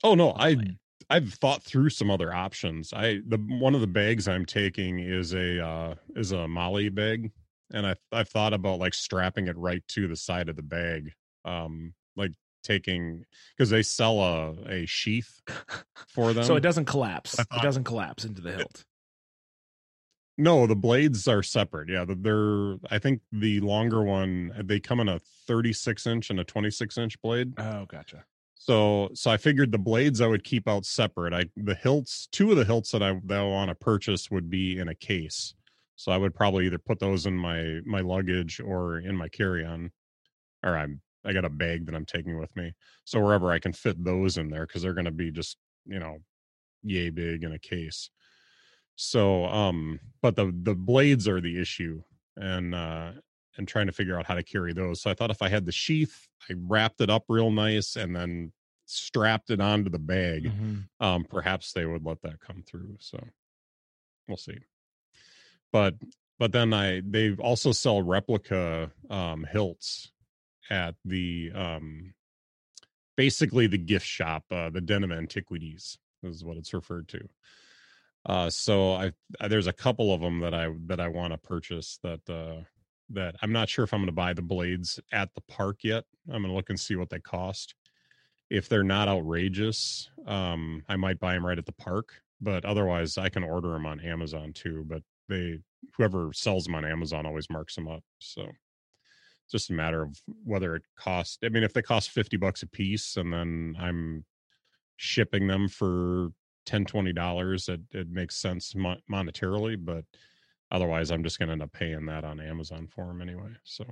oh 0.04 0.16
no 0.16 0.32
i 0.38 0.56
plane. 0.56 0.80
i've 1.10 1.34
thought 1.34 1.62
through 1.64 1.90
some 1.90 2.10
other 2.10 2.34
options 2.34 2.94
i 2.94 3.20
the 3.28 3.38
one 3.38 3.76
of 3.76 3.82
the 3.82 3.88
bags 3.88 4.28
i'm 4.28 4.46
taking 4.46 5.00
is 5.00 5.34
a 5.34 5.64
uh 5.64 5.96
is 6.16 6.32
a 6.32 6.48
MOLLE 6.48 6.90
bag 6.92 7.32
and 7.74 7.86
i 7.86 7.96
i've 8.12 8.30
thought 8.30 8.54
about 8.54 8.80
like 8.80 8.94
strapping 8.94 9.48
it 9.48 9.58
right 9.58 9.84
to 9.90 10.08
the 10.08 10.16
side 10.16 10.50
of 10.50 10.56
the 10.56 10.64
bag 10.64 11.12
um 11.46 11.94
like 12.16 12.32
taking 12.64 13.26
because 13.56 13.70
they 13.70 13.84
sell 13.84 14.20
a 14.20 14.52
a 14.68 14.86
sheath 14.86 15.42
for 16.08 16.34
them 16.34 16.44
so 16.46 16.56
it 16.56 16.62
doesn't 16.62 16.86
collapse. 16.86 17.40
I 17.40 17.58
It 17.58 17.62
doesn't 17.62 17.84
collapse 17.84 18.26
into 18.26 18.42
the 18.42 18.52
hilt. 18.52 18.86
No, 20.38 20.66
the 20.66 20.76
blades 20.76 21.28
are 21.28 21.44
separate. 21.44 21.90
Yeah, 21.90 22.06
they're. 22.08 22.78
I 22.90 22.98
think 23.00 23.22
the 23.32 23.60
longer 23.60 24.02
one 24.02 24.52
uh, 24.58 24.64
they 24.66 24.80
come 24.80 25.00
in 25.00 25.10
a 25.10 25.20
36 25.48 26.08
inch 26.08 26.30
and 26.30 26.40
a 26.40 26.44
26 26.44 26.98
inch 26.98 27.22
blade. 27.22 27.54
Oh, 27.58 27.86
gotcha. 27.86 28.26
So, 28.56 29.10
so 29.14 29.32
I 29.32 29.38
figured 29.38 29.72
the 29.72 29.80
blades 29.80 30.22
I 30.22 30.28
would 30.28 30.44
keep 30.44 30.68
out 30.68 30.86
separate. 30.86 31.34
I 31.34 31.46
the 31.58 31.76
hilts, 31.76 32.28
two 32.32 32.52
of 32.52 32.58
the 32.58 32.66
hilts 32.66 32.92
that 32.92 33.04
I 33.04 33.20
that 33.26 33.40
I 33.40 33.44
want 33.44 33.70
to 33.70 33.76
purchase 33.76 34.32
would 34.32 34.50
be 34.50 34.80
in 34.80 34.88
a 34.88 34.96
case. 34.96 35.54
So 35.96 36.12
I 36.12 36.18
would 36.18 36.34
probably 36.34 36.66
either 36.66 36.80
put 36.80 37.00
those 37.00 37.26
in 37.26 37.36
my 37.36 37.80
my 37.86 38.02
luggage 38.02 38.60
or 38.60 39.00
in 39.00 39.16
my 39.16 39.30
carry 39.30 39.66
on, 39.66 39.92
or 40.64 40.78
I'm 40.78 41.02
I 41.24 41.34
got 41.34 41.46
a 41.46 41.50
bag 41.50 41.86
that 41.86 41.96
I'm 41.96 42.06
taking 42.06 42.40
with 42.40 42.56
me. 42.56 42.74
So 43.06 43.20
wherever 43.20 43.52
I 43.52 43.60
can 43.60 43.74
fit 43.74 44.04
those 44.04 44.38
in 44.38 44.50
there 44.50 44.66
because 44.66 44.82
they're 44.82 44.94
going 44.94 45.06
to 45.06 45.12
be 45.12 45.32
just 45.32 45.58
you 45.86 46.00
know, 46.00 46.18
yay 46.84 47.10
big 47.10 47.44
in 47.44 47.52
a 47.52 47.60
case. 47.60 48.10
So, 48.96 49.46
um, 49.46 50.00
but 50.22 50.36
the 50.36 50.54
the 50.64 50.76
blades 50.76 51.28
are 51.28 51.42
the 51.42 51.60
issue, 51.60 52.04
and 52.36 52.76
uh, 52.76 53.12
and 53.58 53.68
trying 53.68 53.88
to 53.88 53.92
figure 53.94 54.18
out 54.18 54.28
how 54.28 54.36
to 54.36 54.44
carry 54.44 54.74
those. 54.74 55.02
So 55.02 55.10
I 55.10 55.14
thought 55.14 55.32
if 55.32 55.42
I 55.42 55.50
had 55.50 55.66
the 55.66 55.72
sheath, 55.72 56.28
I 56.50 56.54
wrapped 56.56 57.02
it 57.02 57.10
up 57.10 57.24
real 57.28 57.52
nice 57.52 57.96
and 57.96 58.16
then 58.16 58.52
strapped 58.86 59.50
it 59.50 59.60
onto 59.62 59.90
the 59.90 60.00
bag. 60.00 60.52
Mhm. 60.52 60.88
Um, 61.00 61.24
perhaps 61.24 61.72
they 61.74 61.86
would 61.86 62.06
let 62.06 62.22
that 62.22 62.40
come 62.40 62.64
through. 62.64 62.98
So 63.00 63.24
we'll 64.28 64.38
see. 64.38 64.60
But 65.72 65.96
but 66.38 66.52
then 66.52 66.74
I 66.74 67.02
they 67.04 67.34
also 67.36 67.72
sell 67.72 68.02
replica 68.02 68.92
um 69.10 69.46
hilts 69.52 70.12
at 70.72 70.96
the 71.06 71.52
um 71.54 72.16
basically 73.16 73.68
the 73.68 73.78
gift 73.78 74.08
shop, 74.08 74.46
uh 74.52 74.72
the 74.72 74.82
Den 74.82 75.04
of 75.04 75.12
Antiquities 75.12 75.98
is 76.24 76.44
what 76.44 76.58
it's 76.58 76.74
referred 76.74 77.08
to. 77.10 77.28
Uh 78.26 78.50
so 78.50 78.94
I 78.94 79.12
there's 79.48 79.68
a 79.68 79.74
couple 79.74 80.14
of 80.14 80.22
them 80.22 80.40
that 80.40 80.56
I 80.56 80.74
that 80.88 81.00
I 81.00 81.10
want 81.10 81.34
to 81.34 81.38
purchase 81.38 82.00
that 82.02 82.28
uh 82.30 82.64
that 83.14 83.36
I'm 83.42 83.52
not 83.52 83.70
sure 83.70 83.84
if 83.84 83.94
I'm 83.94 84.00
going 84.00 84.08
to 84.08 84.14
buy 84.14 84.34
the 84.34 84.42
blades 84.42 85.00
at 85.12 85.34
the 85.36 85.42
park 85.42 85.80
yet. 85.84 86.06
I'm 86.28 86.42
going 86.42 86.52
to 86.52 86.56
look 86.56 86.70
and 86.70 86.80
see 86.80 86.96
what 86.96 87.10
they 87.10 87.20
cost. 87.20 87.76
If 88.50 88.68
they're 88.68 88.84
not 88.84 89.08
outrageous, 89.08 90.10
um, 90.26 90.84
I 90.88 90.96
might 90.96 91.20
buy 91.20 91.34
them 91.34 91.46
right 91.46 91.58
at 91.58 91.66
the 91.66 91.72
park. 91.74 92.22
But 92.42 92.66
otherwise, 92.66 93.18
I 93.18 93.30
can 93.30 93.44
order 93.44 93.70
them 93.70 93.86
on 93.86 94.00
Amazon 94.00 94.52
too. 94.54 94.84
But 94.88 95.04
they, 95.30 95.60
whoever 95.96 96.32
sells 96.34 96.66
them 96.66 96.76
on 96.76 96.86
Amazon, 96.86 97.26
always 97.26 97.50
marks 97.50 97.76
them 97.76 97.88
up. 97.88 98.04
So 98.20 98.48
it's 99.54 99.64
just 99.64 99.70
a 99.70 99.74
matter 99.74 100.02
of 100.02 100.20
whether 100.44 100.76
it 100.76 100.84
costs. 100.98 101.38
I 101.44 101.50
mean, 101.50 101.64
if 101.64 101.74
they 101.74 101.82
cost 101.82 102.12
fifty 102.12 102.38
bucks 102.38 102.64
a 102.64 102.68
piece, 102.68 103.18
and 103.18 103.34
then 103.34 103.76
I'm 103.80 104.26
shipping 104.98 105.48
them 105.48 105.68
for 105.68 106.30
10 106.68 106.86
20 106.86 107.12
dollars 107.14 107.68
it, 107.70 107.82
it 107.92 108.08
makes 108.10 108.36
sense 108.36 108.76
mon- 108.76 109.02
monetarily 109.12 109.76
but 109.84 110.06
otherwise 110.70 111.10
i'm 111.10 111.24
just 111.24 111.40
going 111.40 111.48
to 111.48 111.54
end 111.54 111.64
up 111.64 111.74
paying 111.74 112.06
that 112.06 112.24
on 112.24 112.40
amazon 112.40 112.88
for 112.88 113.08
them 113.08 113.20
anyway 113.20 113.50
so 113.64 113.84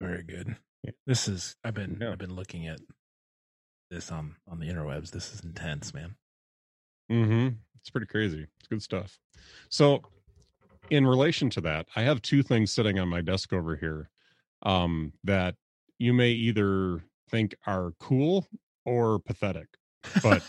Very 0.00 0.24
good. 0.24 0.56
Yeah. 0.82 0.90
This 1.06 1.28
is 1.28 1.54
I've 1.62 1.74
been 1.74 1.98
Yeah. 2.00 2.10
I've 2.10 2.18
been 2.18 2.34
looking 2.34 2.66
at 2.66 2.80
this 3.90 4.10
on 4.10 4.34
on 4.48 4.58
the 4.58 4.66
interwebs. 4.66 5.12
This 5.12 5.32
is 5.32 5.40
intense, 5.44 5.94
man. 5.94 6.16
Mm 7.10 7.26
hmm 7.26 7.48
It's 7.80 7.90
pretty 7.90 8.08
crazy. 8.08 8.48
It's 8.58 8.68
good 8.68 8.82
stuff. 8.82 9.20
So, 9.68 10.02
in 10.92 11.06
relation 11.06 11.48
to 11.48 11.60
that, 11.62 11.86
I 11.96 12.02
have 12.02 12.20
two 12.20 12.42
things 12.42 12.70
sitting 12.70 12.98
on 12.98 13.08
my 13.08 13.22
desk 13.22 13.54
over 13.54 13.76
here 13.76 14.10
um, 14.62 15.14
that 15.24 15.54
you 15.98 16.12
may 16.12 16.28
either 16.32 17.02
think 17.30 17.54
are 17.66 17.92
cool 17.98 18.46
or 18.84 19.18
pathetic. 19.18 19.68
But 20.22 20.42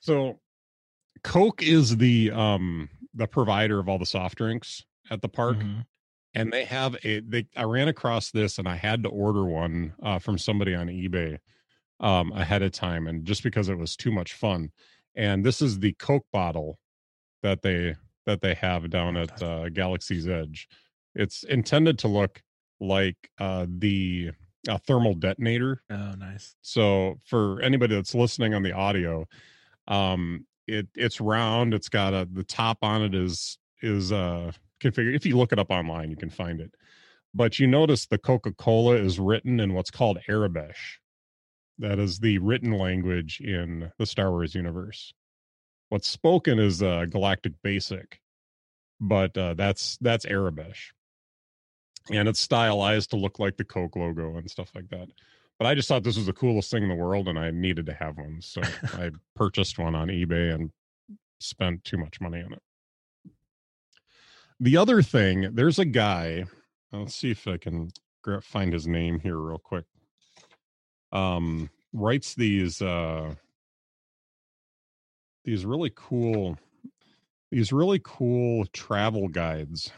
so, 0.00 0.40
Coke 1.22 1.62
is 1.62 1.98
the 1.98 2.30
um, 2.30 2.88
the 3.12 3.26
provider 3.26 3.78
of 3.78 3.90
all 3.90 3.98
the 3.98 4.06
soft 4.06 4.38
drinks 4.38 4.82
at 5.10 5.20
the 5.20 5.28
park. 5.28 5.58
Mhm. 5.58 5.84
and 6.34 6.52
they 6.52 6.64
have 6.64 6.96
a 7.04 7.20
they 7.20 7.46
i 7.56 7.62
ran 7.62 7.88
across 7.88 8.30
this 8.30 8.58
and 8.58 8.68
i 8.68 8.76
had 8.76 9.02
to 9.02 9.08
order 9.08 9.44
one 9.44 9.94
uh, 10.02 10.18
from 10.18 10.36
somebody 10.36 10.74
on 10.74 10.88
ebay 10.88 11.38
um 12.00 12.30
ahead 12.32 12.62
of 12.62 12.72
time 12.72 13.06
and 13.06 13.24
just 13.24 13.42
because 13.42 13.68
it 13.70 13.78
was 13.78 13.96
too 13.96 14.10
much 14.10 14.34
fun 14.34 14.70
and 15.14 15.46
this 15.46 15.62
is 15.62 15.78
the 15.78 15.92
coke 15.94 16.26
bottle 16.32 16.78
that 17.42 17.62
they 17.62 17.94
that 18.26 18.40
they 18.40 18.54
have 18.54 18.90
down 18.90 19.16
at 19.16 19.42
uh, 19.42 19.68
galaxy's 19.70 20.28
edge. 20.28 20.68
It's 21.14 21.44
intended 21.44 21.98
to 22.00 22.08
look 22.08 22.42
like 22.80 23.16
uh 23.38 23.66
the 23.68 24.32
uh, 24.68 24.78
thermal 24.86 25.14
detonator. 25.14 25.82
Oh, 25.90 26.12
nice. 26.18 26.56
so 26.60 27.18
for 27.24 27.60
anybody 27.62 27.94
that's 27.94 28.14
listening 28.14 28.52
on 28.52 28.62
the 28.62 28.72
audio 28.72 29.26
um 29.88 30.44
it 30.66 30.88
it's 30.94 31.20
round 31.20 31.72
it's 31.72 31.88
got 31.88 32.12
a 32.12 32.28
the 32.30 32.42
top 32.44 32.78
on 32.82 33.02
it 33.02 33.14
is 33.14 33.56
is 33.80 34.12
uh 34.12 34.50
configured 34.80 35.14
if 35.14 35.24
you 35.24 35.38
look 35.38 35.52
it 35.52 35.58
up 35.58 35.70
online 35.70 36.10
you 36.10 36.16
can 36.16 36.30
find 36.30 36.60
it. 36.60 36.72
But 37.32 37.58
you 37.58 37.66
notice 37.66 38.06
the 38.06 38.18
coca-cola 38.18 38.96
is 38.96 39.18
written 39.18 39.60
in 39.60 39.74
what's 39.74 39.90
called 39.90 40.18
Aurebesh 40.28 40.98
that 41.78 41.98
is 41.98 42.18
the 42.18 42.38
written 42.38 42.72
language 42.72 43.40
in 43.40 43.92
the 43.98 44.06
star 44.06 44.30
wars 44.30 44.54
universe 44.54 45.12
what's 45.88 46.08
spoken 46.08 46.58
is 46.58 46.82
uh, 46.82 47.04
galactic 47.06 47.52
basic 47.62 48.20
but 49.00 49.36
uh, 49.36 49.54
that's 49.54 49.98
that's 50.00 50.26
Aurebesh 50.26 50.92
and 52.10 52.28
it's 52.28 52.40
stylized 52.40 53.10
to 53.10 53.16
look 53.16 53.38
like 53.38 53.56
the 53.56 53.64
coke 53.64 53.96
logo 53.96 54.36
and 54.36 54.50
stuff 54.50 54.70
like 54.74 54.88
that 54.90 55.08
but 55.58 55.66
I 55.66 55.74
just 55.74 55.88
thought 55.88 56.04
this 56.04 56.16
was 56.16 56.26
the 56.26 56.32
coolest 56.32 56.70
thing 56.70 56.82
in 56.82 56.88
the 56.88 56.94
world, 56.94 57.28
and 57.28 57.38
I 57.38 57.50
needed 57.50 57.86
to 57.86 57.94
have 57.94 58.18
one, 58.18 58.40
so 58.42 58.60
I 58.94 59.10
purchased 59.34 59.78
one 59.78 59.94
on 59.94 60.08
eBay 60.08 60.54
and 60.54 60.70
spent 61.40 61.84
too 61.84 61.96
much 61.96 62.20
money 62.20 62.42
on 62.42 62.52
it. 62.52 62.62
The 64.60 64.76
other 64.76 65.02
thing, 65.02 65.54
there's 65.54 65.78
a 65.78 65.84
guy. 65.84 66.44
Let's 66.92 67.14
see 67.14 67.30
if 67.30 67.46
I 67.46 67.56
can 67.56 67.90
find 68.42 68.72
his 68.72 68.86
name 68.86 69.20
here 69.20 69.36
real 69.36 69.58
quick. 69.58 69.84
Um, 71.12 71.70
writes 71.92 72.34
these 72.34 72.82
uh, 72.82 73.34
these 75.46 75.64
really 75.64 75.92
cool 75.94 76.58
these 77.50 77.72
really 77.72 78.00
cool 78.04 78.66
travel 78.72 79.28
guides. 79.28 79.92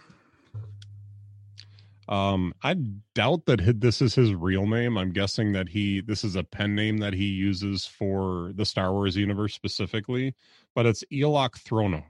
Um, 2.08 2.54
I 2.62 2.74
doubt 3.14 3.46
that 3.46 3.60
hi- 3.60 3.72
this 3.74 4.00
is 4.00 4.14
his 4.14 4.34
real 4.34 4.66
name. 4.66 4.96
I'm 4.96 5.12
guessing 5.12 5.52
that 5.52 5.68
he 5.68 6.00
this 6.00 6.22
is 6.22 6.36
a 6.36 6.44
pen 6.44 6.74
name 6.74 6.98
that 6.98 7.14
he 7.14 7.24
uses 7.24 7.86
for 7.86 8.52
the 8.54 8.64
Star 8.64 8.92
Wars 8.92 9.16
universe 9.16 9.54
specifically, 9.54 10.34
but 10.74 10.86
it's 10.86 11.02
Elok 11.12 11.62
Throno. 11.62 12.04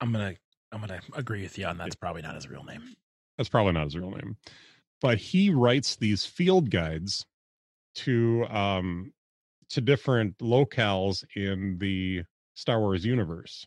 I'm 0.00 0.12
gonna 0.12 0.34
I'm 0.72 0.80
gonna 0.80 1.00
agree 1.14 1.42
with 1.42 1.56
you 1.56 1.66
on 1.66 1.78
that's 1.78 1.96
probably 1.96 2.22
not 2.22 2.34
his 2.34 2.48
real 2.48 2.64
name. 2.64 2.82
That's 3.38 3.48
probably 3.48 3.72
not 3.72 3.84
his 3.84 3.96
real 3.96 4.10
name. 4.10 4.36
But 5.00 5.18
he 5.18 5.50
writes 5.50 5.96
these 5.96 6.24
field 6.24 6.70
guides 6.70 7.24
to 7.96 8.46
um 8.48 9.12
to 9.70 9.80
different 9.80 10.38
locales 10.38 11.24
in 11.34 11.78
the 11.78 12.24
Star 12.54 12.80
Wars 12.80 13.04
universe. 13.04 13.66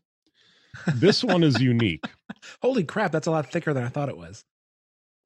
This 0.94 1.24
one 1.24 1.44
is 1.44 1.62
unique. 1.62 2.06
Holy 2.62 2.84
crap, 2.84 3.12
that's 3.12 3.28
a 3.28 3.32
lot 3.32 3.52
thicker 3.52 3.74
than 3.74 3.84
I 3.84 3.90
thought 3.90 4.10
it 4.10 4.18
was. 4.18 4.44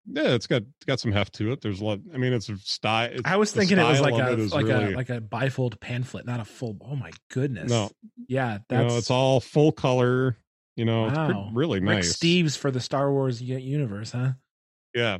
Yeah, 0.08 0.30
it's 0.34 0.48
got 0.48 0.64
it's 0.64 0.86
got 0.88 1.00
some 1.00 1.12
heft 1.12 1.34
to 1.36 1.52
it. 1.52 1.62
There's 1.62 1.80
a 1.80 1.86
lot. 1.86 2.00
I 2.14 2.18
mean, 2.18 2.34
it's 2.34 2.50
a 2.50 2.58
style. 2.58 3.12
I 3.24 3.38
was 3.38 3.52
thinking 3.52 3.78
it 3.78 3.84
was 3.84 4.02
like 4.02 4.14
a 4.14 4.36
like 4.56 4.66
really- 4.66 4.94
a 4.94 4.96
like 4.96 5.10
a 5.10 5.22
bifold 5.22 5.80
pamphlet, 5.80 6.26
not 6.26 6.40
a 6.40 6.46
full. 6.46 6.78
Oh 6.82 6.96
my 6.96 7.12
goodness! 7.30 7.70
No. 7.70 7.92
yeah, 8.28 8.54
you 8.56 8.60
that's 8.70 8.92
know, 8.92 8.98
it's 8.98 9.12
all 9.12 9.40
full 9.40 9.72
color. 9.72 10.38
You 10.76 10.86
know, 10.86 11.04
Wow. 11.04 11.52
really 11.54 11.80
Rick 11.82 11.90
nice. 11.98 12.14
Steves 12.18 12.58
for 12.58 12.72
the 12.72 12.80
Star 12.80 13.12
Wars 13.12 13.42
universe, 13.42 14.12
huh? 14.14 14.32
Yeah. 14.96 15.18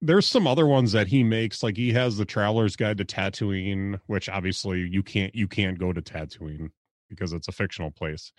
There's 0.00 0.26
some 0.26 0.46
other 0.46 0.66
ones 0.66 0.92
that 0.92 1.06
he 1.06 1.22
makes, 1.22 1.62
like 1.62 1.76
he 1.76 1.92
has 1.92 2.16
the 2.16 2.24
Traveler's 2.24 2.74
Guide 2.74 2.98
to 2.98 3.04
Tatooine, 3.04 4.00
which 4.06 4.28
obviously 4.28 4.80
you 4.80 5.02
can't 5.02 5.34
you 5.34 5.46
can't 5.46 5.78
go 5.78 5.92
to 5.92 6.02
Tatooine 6.02 6.70
because 7.14 7.32
it's 7.32 7.48
a 7.48 7.52
fictional 7.52 7.90
place. 7.90 8.32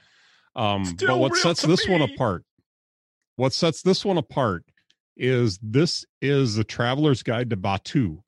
Um, 0.55 0.85
Still 0.85 1.15
but 1.15 1.17
what 1.19 1.35
sets 1.35 1.61
this 1.61 1.87
one 1.87 2.01
apart, 2.01 2.43
what 3.35 3.53
sets 3.53 3.81
this 3.81 4.05
one 4.05 4.17
apart 4.17 4.63
is 5.17 5.59
this 5.61 6.05
is 6.21 6.55
the 6.55 6.63
traveler's 6.63 7.23
guide 7.23 7.49
to 7.49 7.57
Batuu, 7.57 8.21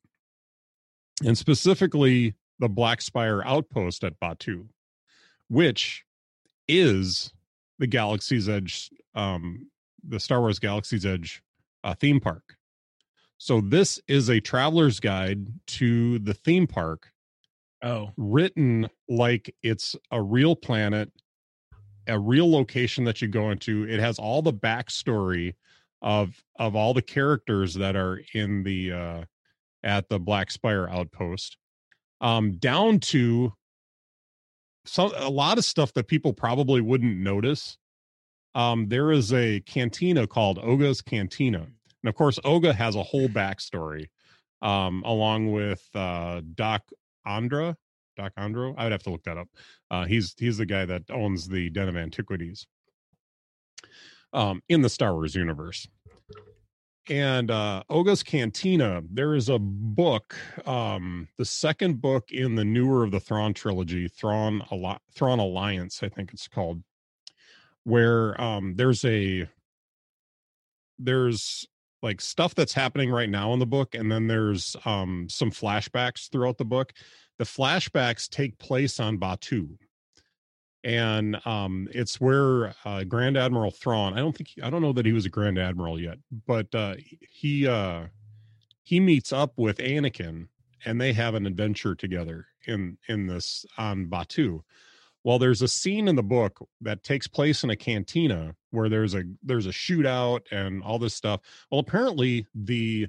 and 1.24 1.36
specifically 1.36 2.34
the 2.58 2.68
Black 2.68 3.00
Spire 3.00 3.42
outpost 3.44 4.04
at 4.04 4.18
Batuu, 4.20 4.66
which 5.48 6.04
is 6.66 7.32
the 7.78 7.86
Galaxy's 7.86 8.48
Edge, 8.48 8.90
um, 9.14 9.70
the 10.06 10.20
Star 10.20 10.40
Wars 10.40 10.58
Galaxy's 10.58 11.06
Edge 11.06 11.42
uh, 11.84 11.94
theme 11.94 12.20
park. 12.20 12.56
So 13.38 13.60
this 13.60 14.00
is 14.08 14.28
a 14.28 14.40
traveler's 14.40 14.98
guide 15.00 15.46
to 15.68 16.18
the 16.18 16.34
theme 16.34 16.66
park 16.66 17.12
Oh, 17.82 18.10
written 18.16 18.88
like 19.08 19.54
it's 19.62 19.94
a 20.10 20.20
real 20.20 20.56
planet, 20.56 21.12
a 22.08 22.18
real 22.18 22.50
location 22.50 23.04
that 23.04 23.22
you 23.22 23.28
go 23.28 23.50
into. 23.50 23.88
It 23.88 24.00
has 24.00 24.18
all 24.18 24.42
the 24.42 24.52
backstory 24.52 25.54
of 26.02 26.42
of 26.58 26.74
all 26.74 26.92
the 26.94 27.02
characters 27.02 27.74
that 27.74 27.96
are 27.96 28.20
in 28.34 28.62
the 28.64 28.92
uh 28.92 29.24
at 29.84 30.08
the 30.08 30.18
Black 30.18 30.50
Spire 30.50 30.88
outpost. 30.88 31.56
Um 32.20 32.52
down 32.58 32.98
to 33.00 33.52
some 34.84 35.12
a 35.16 35.30
lot 35.30 35.58
of 35.58 35.64
stuff 35.64 35.92
that 35.94 36.08
people 36.08 36.32
probably 36.32 36.80
wouldn't 36.80 37.16
notice. 37.18 37.78
Um 38.56 38.88
there 38.88 39.12
is 39.12 39.32
a 39.32 39.60
cantina 39.60 40.26
called 40.26 40.58
Oga's 40.58 41.00
Cantina. 41.00 41.60
And 41.60 42.08
of 42.08 42.14
course 42.16 42.40
Oga 42.40 42.74
has 42.74 42.96
a 42.96 43.02
whole 43.04 43.28
backstory 43.28 44.06
um 44.62 45.02
along 45.04 45.52
with 45.52 45.88
uh 45.94 46.42
Doc 46.56 46.82
Andra, 47.28 47.76
Doc 48.16 48.32
Andro. 48.38 48.74
I 48.76 48.84
would 48.84 48.92
have 48.92 49.02
to 49.04 49.10
look 49.10 49.24
that 49.24 49.36
up. 49.36 49.48
Uh, 49.90 50.04
he's 50.04 50.34
he's 50.38 50.58
the 50.58 50.66
guy 50.66 50.84
that 50.86 51.02
owns 51.10 51.46
the 51.46 51.70
Den 51.70 51.88
of 51.88 51.96
Antiquities 51.96 52.66
um, 54.32 54.62
in 54.68 54.82
the 54.82 54.88
Star 54.88 55.14
Wars 55.14 55.34
universe. 55.34 55.86
And 57.10 57.50
uh, 57.50 57.84
Oga's 57.88 58.22
Cantina, 58.22 59.02
there 59.10 59.34
is 59.34 59.48
a 59.48 59.58
book, 59.58 60.36
um, 60.66 61.28
the 61.38 61.44
second 61.44 62.02
book 62.02 62.30
in 62.30 62.54
the 62.54 62.66
newer 62.66 63.02
of 63.02 63.12
the 63.12 63.20
Thrawn 63.20 63.54
trilogy, 63.54 64.08
Thrawn 64.08 64.62
Al- 64.70 65.00
Thrawn 65.14 65.38
Alliance, 65.38 66.02
I 66.02 66.10
think 66.10 66.34
it's 66.34 66.48
called, 66.48 66.82
where 67.84 68.38
um, 68.38 68.74
there's 68.76 69.06
a 69.06 69.48
there's 70.98 71.66
like 72.02 72.20
stuff 72.20 72.54
that's 72.54 72.72
happening 72.72 73.10
right 73.10 73.30
now 73.30 73.52
in 73.52 73.58
the 73.58 73.66
book 73.66 73.94
and 73.94 74.10
then 74.10 74.26
there's 74.26 74.76
um 74.84 75.26
some 75.28 75.50
flashbacks 75.50 76.30
throughout 76.30 76.58
the 76.58 76.64
book. 76.64 76.92
The 77.38 77.44
flashbacks 77.44 78.28
take 78.28 78.58
place 78.58 78.98
on 79.00 79.18
Batuu 79.18 79.78
and 80.84 81.44
um 81.44 81.88
it's 81.90 82.20
where 82.20 82.72
uh 82.84 83.02
grand 83.02 83.36
admiral 83.36 83.72
thrawn 83.72 84.14
i 84.14 84.18
don't 84.18 84.36
think 84.36 84.50
i 84.62 84.70
don't 84.70 84.80
know 84.80 84.92
that 84.92 85.04
he 85.04 85.12
was 85.12 85.26
a 85.26 85.28
grand 85.28 85.58
admiral 85.58 86.00
yet 86.00 86.18
but 86.46 86.72
uh 86.72 86.94
he 87.28 87.66
uh 87.66 88.04
he 88.84 89.00
meets 89.00 89.32
up 89.32 89.52
with 89.56 89.78
anakin 89.78 90.46
and 90.84 91.00
they 91.00 91.12
have 91.12 91.34
an 91.34 91.46
adventure 91.46 91.94
together 91.94 92.46
in 92.66 92.96
in 93.08 93.26
this 93.26 93.66
on 93.76 94.06
Batuu 94.06 94.62
well 95.28 95.38
there's 95.38 95.60
a 95.60 95.68
scene 95.68 96.08
in 96.08 96.16
the 96.16 96.22
book 96.22 96.66
that 96.80 97.02
takes 97.02 97.26
place 97.26 97.62
in 97.62 97.68
a 97.68 97.76
cantina 97.76 98.54
where 98.70 98.88
there's 98.88 99.14
a 99.14 99.24
there's 99.42 99.66
a 99.66 99.70
shootout 99.70 100.40
and 100.50 100.82
all 100.82 100.98
this 100.98 101.12
stuff. 101.12 101.42
Well 101.70 101.80
apparently 101.80 102.46
the 102.54 103.08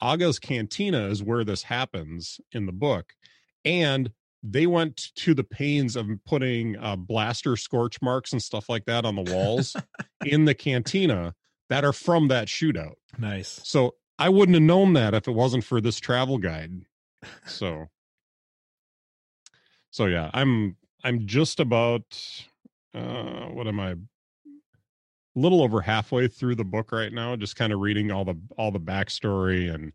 Oga's 0.00 0.38
cantina 0.38 1.08
is 1.08 1.24
where 1.24 1.42
this 1.42 1.64
happens 1.64 2.40
in 2.52 2.66
the 2.66 2.72
book 2.72 3.14
and 3.64 4.12
they 4.44 4.68
went 4.68 5.10
to 5.16 5.34
the 5.34 5.42
pains 5.42 5.96
of 5.96 6.06
putting 6.24 6.78
uh, 6.78 6.94
blaster 6.94 7.56
scorch 7.56 8.00
marks 8.00 8.30
and 8.30 8.40
stuff 8.40 8.68
like 8.68 8.84
that 8.84 9.04
on 9.04 9.16
the 9.16 9.34
walls 9.34 9.74
in 10.24 10.44
the 10.44 10.54
cantina 10.54 11.34
that 11.68 11.84
are 11.84 11.92
from 11.92 12.28
that 12.28 12.46
shootout. 12.46 12.94
Nice. 13.18 13.60
so 13.64 13.96
i 14.20 14.28
wouldn't 14.28 14.54
have 14.54 14.62
known 14.62 14.92
that 14.92 15.14
if 15.14 15.26
it 15.26 15.32
wasn't 15.32 15.64
for 15.64 15.80
this 15.80 15.98
travel 15.98 16.38
guide. 16.38 16.82
So. 17.44 17.86
So 19.90 20.06
yeah 20.06 20.30
i'm 20.32 20.76
i'm 21.04 21.26
just 21.26 21.60
about 21.60 22.04
uh 22.94 23.46
what 23.46 23.66
am 23.66 23.80
i? 23.80 23.90
A 23.90 23.96
little 25.38 25.62
over 25.62 25.82
halfway 25.82 26.28
through 26.28 26.54
the 26.54 26.64
book 26.64 26.92
right 26.92 27.12
now 27.12 27.36
just 27.36 27.56
kind 27.56 27.70
of 27.72 27.80
reading 27.80 28.10
all 28.10 28.24
the 28.24 28.36
all 28.56 28.70
the 28.70 28.80
backstory 28.80 29.72
and 29.72 29.92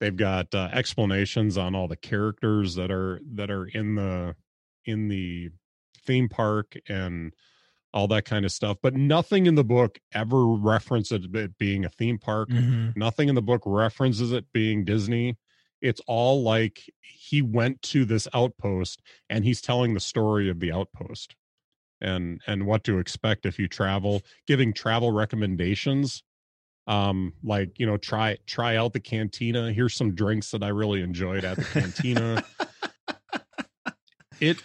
they've 0.00 0.16
got 0.16 0.52
uh, 0.54 0.68
explanations 0.72 1.56
on 1.56 1.76
all 1.76 1.86
the 1.86 1.96
characters 1.96 2.74
that 2.74 2.90
are 2.90 3.20
that 3.34 3.50
are 3.52 3.66
in 3.66 3.94
the 3.94 4.34
in 4.84 5.06
the 5.08 5.50
theme 6.04 6.28
park 6.28 6.74
and 6.88 7.32
all 7.94 8.08
that 8.08 8.24
kind 8.24 8.44
of 8.44 8.50
stuff 8.50 8.78
but 8.82 8.94
nothing 8.94 9.46
in 9.46 9.54
the 9.54 9.62
book 9.64 10.00
ever 10.12 10.44
references 10.46 11.24
it 11.34 11.56
being 11.58 11.84
a 11.84 11.88
theme 11.88 12.18
park. 12.18 12.48
Mhm. 12.48 12.96
nothing 12.96 13.28
in 13.28 13.36
the 13.36 13.42
book 13.42 13.62
references 13.64 14.32
it 14.32 14.46
being 14.52 14.84
disney 14.84 15.36
it's 15.80 16.00
all 16.06 16.42
like 16.42 16.82
he 17.00 17.42
went 17.42 17.80
to 17.82 18.04
this 18.04 18.28
outpost 18.34 19.02
and 19.28 19.44
he's 19.44 19.60
telling 19.60 19.94
the 19.94 20.00
story 20.00 20.48
of 20.48 20.60
the 20.60 20.72
outpost. 20.72 21.36
And 22.02 22.40
and 22.46 22.66
what 22.66 22.84
to 22.84 22.98
expect 22.98 23.44
if 23.44 23.58
you 23.58 23.68
travel 23.68 24.22
giving 24.46 24.72
travel 24.72 25.12
recommendations. 25.12 26.22
Um 26.86 27.34
like 27.42 27.78
you 27.78 27.86
know 27.86 27.98
try 27.98 28.38
try 28.46 28.76
out 28.76 28.94
the 28.94 29.00
cantina. 29.00 29.72
Here's 29.72 29.94
some 29.94 30.14
drinks 30.14 30.50
that 30.52 30.62
i 30.62 30.68
really 30.68 31.02
enjoyed 31.02 31.44
at 31.44 31.56
the 31.56 31.64
cantina. 31.64 32.44
It 34.40 34.56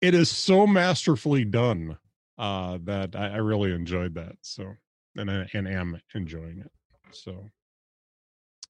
it 0.00 0.14
is 0.14 0.30
so 0.30 0.64
masterfully 0.64 1.44
done 1.44 1.98
uh 2.38 2.78
that 2.84 3.16
I, 3.16 3.30
I 3.30 3.36
really 3.38 3.72
enjoyed 3.72 4.14
that 4.14 4.36
so 4.42 4.74
and 5.16 5.28
I, 5.28 5.48
and 5.52 5.66
am 5.66 6.00
enjoying 6.14 6.60
it 6.60 6.70
so. 7.10 7.50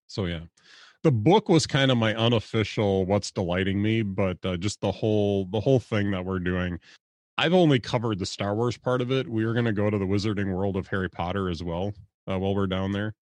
So 0.07 0.25
yeah 0.25 0.45
the 1.05 1.13
book 1.13 1.49
was 1.51 1.67
kind 1.67 1.91
of 1.93 1.99
my 1.99 2.15
unofficial 2.15 3.05
what's 3.05 3.31
delighting 3.31 3.81
me 3.81 4.03
but 4.03 4.39
uh, 4.45 4.57
just 4.57 4.81
the 4.81 4.91
whole 4.91 5.45
the 5.47 5.61
whole 5.61 5.79
thing 5.79 6.11
that 6.11 6.25
we're 6.25 6.41
doing. 6.41 6.81
I've 7.37 7.53
only 7.53 7.79
covered 7.79 8.19
the 8.19 8.27
star 8.27 8.55
wars 8.55 8.77
part 8.77 9.01
of 9.01 9.11
it. 9.13 9.29
We 9.29 9.45
are 9.45 9.53
going 9.53 9.65
to 9.65 9.73
go 9.73 9.91
to 9.91 9.99
the 9.99 10.07
wizarding 10.07 10.53
world 10.55 10.77
of 10.77 10.89
harry 10.89 11.11
potter 11.11 11.49
as 11.49 11.63
well 11.63 11.93
uh, 12.29 12.39
while 12.39 12.55
we're 12.55 12.67
down 12.67 12.91
there. 12.91 13.15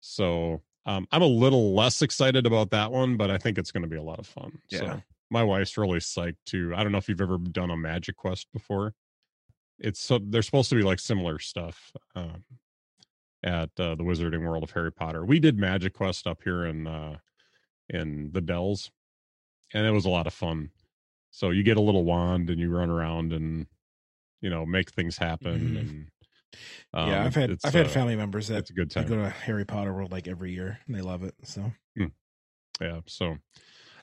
So 0.00 0.60
um, 0.86 1.06
i'm 1.12 1.22
a 1.22 1.26
little 1.26 1.74
less 1.74 2.02
excited 2.02 2.46
about 2.46 2.70
that 2.70 2.90
one 2.90 3.16
but 3.16 3.30
i 3.30 3.36
think 3.36 3.58
it's 3.58 3.70
going 3.70 3.82
to 3.82 3.88
be 3.88 3.96
a 3.96 4.02
lot 4.02 4.18
of 4.18 4.26
fun. 4.26 4.58
Yeah. 4.70 4.78
so 4.78 5.02
my 5.30 5.44
wife's 5.44 5.78
really 5.78 6.00
psyched 6.00 6.36
too 6.46 6.72
i 6.74 6.82
don't 6.82 6.90
know 6.90 6.98
if 6.98 7.08
you've 7.08 7.20
ever 7.20 7.38
done 7.38 7.70
a 7.70 7.76
magic 7.76 8.16
quest 8.16 8.48
before. 8.52 8.94
It's 9.78 10.00
so 10.00 10.18
they're 10.22 10.42
supposed 10.42 10.68
to 10.70 10.76
be 10.76 10.82
like 10.82 10.98
similar 10.98 11.38
stuff 11.38 11.92
um, 12.14 12.44
at 13.42 13.70
uh, 13.78 13.94
the 13.94 14.04
Wizarding 14.04 14.46
World 14.46 14.62
of 14.62 14.70
Harry 14.72 14.92
Potter. 14.92 15.24
We 15.24 15.40
did 15.40 15.58
Magic 15.58 15.94
Quest 15.94 16.26
up 16.26 16.42
here 16.44 16.64
in 16.66 16.86
uh, 16.86 17.18
in 17.88 18.30
the 18.32 18.40
Dells, 18.40 18.90
and 19.74 19.86
it 19.86 19.90
was 19.92 20.04
a 20.04 20.10
lot 20.10 20.26
of 20.26 20.34
fun. 20.34 20.70
So 21.30 21.50
you 21.50 21.62
get 21.62 21.76
a 21.76 21.80
little 21.82 22.04
wand 22.04 22.50
and 22.50 22.58
you 22.60 22.70
run 22.70 22.90
around 22.90 23.32
and 23.32 23.66
you 24.40 24.50
know 24.50 24.66
make 24.66 24.90
things 24.90 25.16
happen. 25.16 25.60
Mhm. 25.60 25.80
And 25.80 26.10
yeah, 27.08 27.20
um, 27.20 27.26
I've 27.26 27.34
had 27.34 27.58
I've 27.64 27.72
had 27.72 27.86
uh, 27.86 27.90
family 27.90 28.16
members 28.16 28.48
that 28.48 28.58
It's 28.58 28.70
a 28.70 28.74
good 28.74 28.90
time. 28.90 29.06
go 29.06 29.16
to 29.16 29.28
Harry 29.30 29.64
Potter 29.64 29.92
World 29.92 30.10
like 30.10 30.26
every 30.28 30.52
year 30.52 30.78
and 30.86 30.96
they 30.96 31.02
love 31.02 31.22
it. 31.22 31.34
So 31.44 31.70
yeah 32.80 33.00
so 33.06 33.36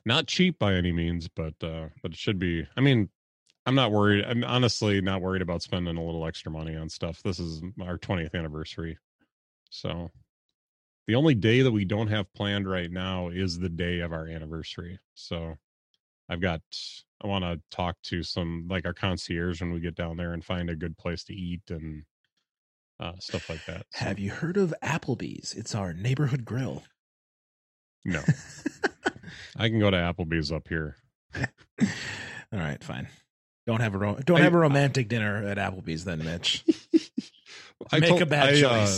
not 0.06 0.28
cheap 0.28 0.56
by 0.56 0.72
any 0.74 0.92
means 0.92 1.26
but 1.26 1.54
uh 1.64 1.88
but 2.00 2.12
it 2.12 2.16
should 2.16 2.38
be 2.38 2.64
i 2.76 2.80
mean 2.80 3.08
i'm 3.66 3.74
not 3.74 3.90
worried 3.90 4.24
i'm 4.24 4.44
honestly 4.44 5.00
not 5.00 5.20
worried 5.20 5.42
about 5.42 5.62
spending 5.62 5.96
a 5.96 6.04
little 6.04 6.24
extra 6.24 6.52
money 6.52 6.76
on 6.76 6.88
stuff 6.88 7.20
this 7.24 7.40
is 7.40 7.60
our 7.82 7.98
20th 7.98 8.34
anniversary 8.36 8.96
so 9.70 10.10
the 11.06 11.14
only 11.14 11.34
day 11.34 11.62
that 11.62 11.70
we 11.72 11.84
don't 11.84 12.08
have 12.08 12.32
planned 12.34 12.68
right 12.68 12.90
now 12.90 13.28
is 13.28 13.58
the 13.58 13.68
day 13.68 14.00
of 14.00 14.12
our 14.12 14.26
anniversary 14.28 14.98
so 15.14 15.56
i've 16.28 16.40
got 16.40 16.60
i 17.22 17.26
want 17.26 17.44
to 17.44 17.60
talk 17.74 17.96
to 18.02 18.22
some 18.22 18.66
like 18.68 18.84
our 18.86 18.94
concierge 18.94 19.60
when 19.60 19.72
we 19.72 19.80
get 19.80 19.94
down 19.94 20.16
there 20.16 20.32
and 20.32 20.44
find 20.44 20.68
a 20.70 20.76
good 20.76 20.96
place 20.98 21.24
to 21.24 21.34
eat 21.34 21.62
and 21.70 22.02
uh 23.00 23.12
stuff 23.20 23.48
like 23.48 23.64
that 23.66 23.86
So, 23.92 24.04
have 24.06 24.18
you 24.18 24.30
heard 24.30 24.56
of 24.56 24.74
Applebee's? 24.82 25.54
It's 25.54 25.74
our 25.74 25.92
neighborhood 25.92 26.44
grill. 26.44 26.82
no 28.04 28.22
i 29.56 29.68
can 29.68 29.78
go 29.78 29.90
to 29.90 29.96
applebee's 29.96 30.50
up 30.52 30.68
here 30.68 30.96
All 32.50 32.58
right, 32.58 32.82
fine. 32.82 33.08
Don't 33.66 33.80
have 33.80 33.94
a 33.94 33.98
ro- 33.98 34.18
don't 34.24 34.38
I- 34.40 34.44
have 34.44 34.54
a 34.54 34.58
romantic 34.58 35.08
dinner 35.08 35.46
at 35.46 35.58
Applebee's 35.58 36.06
then, 36.06 36.24
Mitch. 36.24 36.64
I 37.92 38.00
Make 38.00 38.08
told- 38.08 38.22
a 38.22 38.26
bad 38.26 38.54
I, 38.64 38.66
uh, 38.66 38.88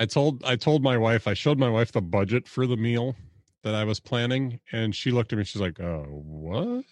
I 0.00 0.06
told 0.06 0.42
I 0.44 0.56
told 0.56 0.82
my 0.82 0.96
wife 0.96 1.26
I 1.26 1.34
showed 1.34 1.58
my 1.58 1.68
wife 1.68 1.92
the 1.92 2.00
budget 2.00 2.48
for 2.48 2.66
the 2.66 2.76
meal 2.76 3.16
that 3.62 3.74
I 3.74 3.84
was 3.84 4.00
planning, 4.00 4.60
and 4.72 4.94
she 4.94 5.10
looked 5.10 5.32
at 5.32 5.38
me. 5.38 5.44
She's 5.44 5.60
like, 5.60 5.78
"Uh, 5.78 6.04
what?" 6.04 6.84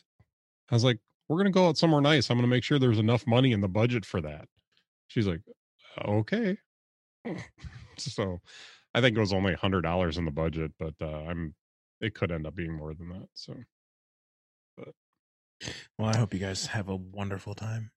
I 0.71 0.75
was 0.75 0.85
like, 0.85 0.99
"We're 1.29 1.39
gonna 1.39 1.51
go 1.51 1.69
out 1.69 1.79
somewhere 1.79 2.01
nice. 2.01 2.31
I'm 2.31 2.37
gonna 2.37 2.49
make 2.49 2.65
sure 2.65 2.79
there's 2.79 2.99
enough 2.99 3.27
money 3.27 3.53
in 3.53 3.61
the 3.61 3.69
budget 3.69 4.05
for 4.05 4.21
that." 4.21 4.49
She's 5.09 5.27
like, 5.27 5.41
"Okay." 6.05 6.59
so, 7.99 8.41
I 8.95 9.01
think 9.01 9.17
it 9.17 9.21
was 9.21 9.33
only 9.33 9.55
a 9.55 9.59
hundred 9.59 9.83
dollars 9.83 10.19
in 10.19 10.25
the 10.25 10.31
budget, 10.31 10.73
but 10.79 10.95
uh, 11.01 11.25
I'm 11.29 11.55
it 12.01 12.15
could 12.15 12.31
end 12.31 12.47
up 12.47 12.55
being 12.55 12.73
more 12.75 12.95
than 12.95 13.09
that. 13.11 13.29
So, 13.35 13.55
but 14.77 14.95
well, 15.99 16.11
I 16.11 16.17
hope 16.17 16.35
you 16.35 16.41
guys 16.41 16.67
have 16.67 16.89
a 16.89 16.97
wonderful 16.97 17.55
time. 17.55 17.91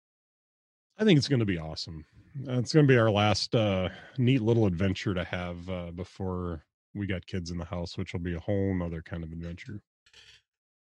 I 1.01 1.03
think 1.03 1.17
it's 1.17 1.27
going 1.27 1.39
to 1.39 1.47
be 1.47 1.57
awesome. 1.57 2.05
Uh, 2.47 2.59
it's 2.59 2.71
going 2.71 2.85
to 2.85 2.93
be 2.93 2.97
our 2.97 3.09
last 3.09 3.55
uh, 3.55 3.89
neat 4.19 4.43
little 4.43 4.67
adventure 4.67 5.15
to 5.15 5.23
have 5.23 5.67
uh, 5.67 5.89
before 5.89 6.63
we 6.93 7.07
got 7.07 7.25
kids 7.25 7.49
in 7.49 7.57
the 7.57 7.65
house, 7.65 7.97
which 7.97 8.13
will 8.13 8.19
be 8.19 8.35
a 8.35 8.39
whole 8.39 8.75
nother 8.75 9.01
kind 9.01 9.23
of 9.23 9.31
adventure. 9.31 9.81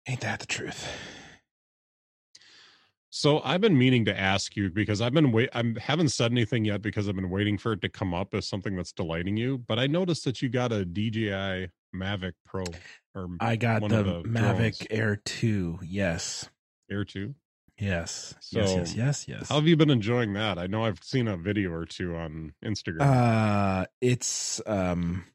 Ain't 0.08 0.22
that 0.22 0.40
the 0.40 0.48
truth? 0.48 0.90
So 3.12 3.42
I've 3.44 3.62
been 3.62 3.78
meaning 3.78 4.04
to 4.06 4.20
ask 4.20 4.56
you 4.56 4.72
because 4.72 5.00
I've 5.00 5.14
been 5.14 5.32
wait. 5.32 5.50
I 5.54 5.76
haven't 5.78 6.10
said 6.10 6.32
anything 6.32 6.66
yet 6.66 6.82
because 6.82 7.08
I've 7.08 7.16
been 7.16 7.30
waiting 7.30 7.60
for 7.60 7.74
it 7.74 7.82
to 7.82 7.90
come 7.90 8.16
up 8.16 8.34
as 8.34 8.48
something 8.48 8.76
that's 8.76 8.92
delighting 8.92 9.38
you. 9.38 9.60
But 9.60 9.78
I 9.78 9.86
noticed 9.86 10.26
that 10.26 10.42
you 10.42 10.50
got 10.50 10.72
a 10.72 10.86
DJI 10.86 11.70
Mavic 11.96 12.34
Pro. 12.48 12.64
Or 13.14 13.28
I 13.40 13.58
got 13.58 13.88
the, 13.88 14.02
the, 14.02 14.24
Mavic 14.24 14.80
drones. 14.80 14.88
Air 14.90 15.16
Two. 15.18 15.78
Yes, 15.84 16.50
Air 16.90 17.06
Two. 17.06 17.36
Yes. 17.80 18.36
So 18.42 18.60
yes, 18.60 18.76
yes, 18.76 18.96
yes, 18.96 19.26
yes. 19.28 19.50
How 19.50 19.56
have 19.56 19.68
you 19.68 19.78
been 19.78 19.90
enjoying 19.90 20.34
that? 20.34 20.58
I 20.58 20.68
know 20.68 20.84
I've 20.84 21.04
seen 21.04 21.28
a 21.28 21.38
video 21.38 21.72
or 21.72 21.86
two 21.86 22.16
on 22.16 22.54
Instagram. 22.64 23.02
Uh 23.02 23.86
it's 24.02 24.62
um 24.66 25.26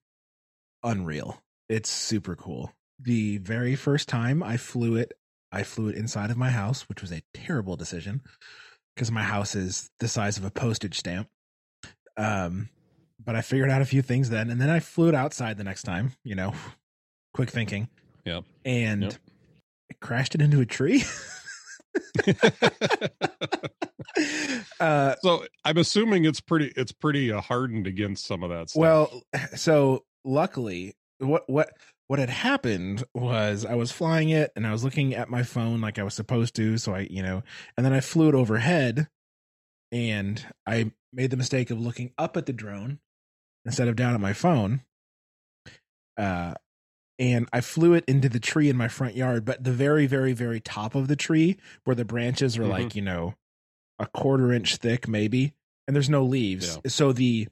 unreal. 0.82 1.42
It's 1.68 1.88
super 1.88 2.36
cool. 2.36 2.72
The 3.01 3.38
very 3.38 3.74
first 3.74 4.09
time 4.09 4.42
I 4.42 4.57
flew 4.57 4.97
it, 4.97 5.14
I 5.51 5.62
flew 5.62 5.88
it 5.88 5.97
inside 5.97 6.30
of 6.30 6.36
my 6.36 6.51
house, 6.51 6.88
which 6.88 7.01
was 7.01 7.12
a 7.12 7.22
terrible 7.32 7.76
decision 7.76 8.22
because 8.95 9.11
my 9.11 9.22
house 9.22 9.55
is 9.55 9.90
the 9.99 10.09
size 10.09 10.36
of 10.36 10.45
a 10.45 10.51
postage 10.51 10.99
stamp. 10.99 11.28
Um, 12.16 12.68
but 13.24 13.34
I 13.34 13.40
figured 13.40 13.70
out 13.70 13.82
a 13.82 13.86
few 13.86 14.03
things 14.03 14.30
then, 14.30 14.51
and 14.51 14.61
then 14.61 14.70
I 14.70 14.80
flew 14.80 15.09
it 15.09 15.14
outside 15.14 15.57
the 15.57 15.64
next 15.64 15.82
time. 15.82 16.12
You 16.22 16.34
know, 16.34 16.55
quick 17.34 17.51
thinking. 17.51 17.88
Yep. 18.24 18.45
And 18.64 19.03
yep. 19.03 19.14
it 19.90 20.01
crashed 20.01 20.34
it 20.34 20.42
into 20.42 20.61
a 20.61 20.66
tree. 20.66 21.05
uh, 24.80 25.14
so 25.22 25.45
I'm 25.64 25.78
assuming 25.78 26.24
it's 26.24 26.40
pretty 26.40 26.72
it's 26.76 26.92
pretty 26.92 27.32
uh, 27.32 27.40
hardened 27.40 27.86
against 27.86 28.26
some 28.26 28.42
of 28.42 28.51
that 28.51 28.70
stuff. 28.70 28.80
Well, 28.80 29.22
so 29.57 30.05
luckily, 30.24 30.95
what 31.18 31.49
what 31.49 31.70
what 32.07 32.18
had 32.18 32.30
happened 32.30 33.05
was 33.14 33.64
I 33.64 33.74
was 33.74 33.90
flying 33.90 34.28
it 34.28 34.53
and 34.57 34.66
I 34.66 34.72
was 34.72 34.84
looking 34.84 35.14
at 35.14 35.30
my 35.30 35.42
phone 35.42 35.80
like 35.80 35.99
I 35.99 36.03
was 36.03 36.14
supposed 36.14 36.55
to. 36.57 36.76
So 36.76 36.95
I, 36.95 37.07
you 37.11 37.22
know, 37.22 37.42
and 37.76 37.86
then 37.86 37.92
I 37.92 38.01
flew 38.01 38.28
it 38.28 38.34
overhead 38.34 39.09
and 39.90 40.45
I 40.66 40.92
made 41.12 41.30
the 41.30 41.36
mistake 41.36 41.70
of 41.70 41.80
looking 41.80 42.12
up 42.18 42.36
at 42.36 42.47
the 42.47 42.53
drone 42.53 42.99
instead 43.64 43.88
of 43.88 43.97
down 43.97 44.14
at 44.14 44.20
my 44.20 44.34
phone. 44.34 44.82
Uh, 46.18 46.55
and 47.18 47.48
I 47.52 47.60
flew 47.60 47.94
it 47.94 48.04
into 48.06 48.28
the 48.28 48.40
tree 48.40 48.68
in 48.68 48.76
my 48.76 48.88
front 48.88 49.14
yard, 49.14 49.44
but 49.44 49.62
the 49.62 49.72
very, 49.72 50.06
very, 50.06 50.32
very 50.32 50.60
top 50.60 50.94
of 50.94 51.08
the 51.08 51.16
tree 51.16 51.56
where 51.84 51.94
the 51.94 52.04
branches 52.04 52.58
are 52.58 52.62
mm-hmm. 52.62 52.70
like, 52.70 52.96
you 52.96 53.02
know, 53.02 53.34
a 53.98 54.06
quarter 54.06 54.52
inch 54.52 54.76
thick, 54.76 55.06
maybe, 55.06 55.54
and 55.86 55.94
there's 55.94 56.10
no 56.10 56.24
leaves. 56.24 56.78
Yeah. 56.84 56.90
So 56.90 57.12
the 57.12 57.48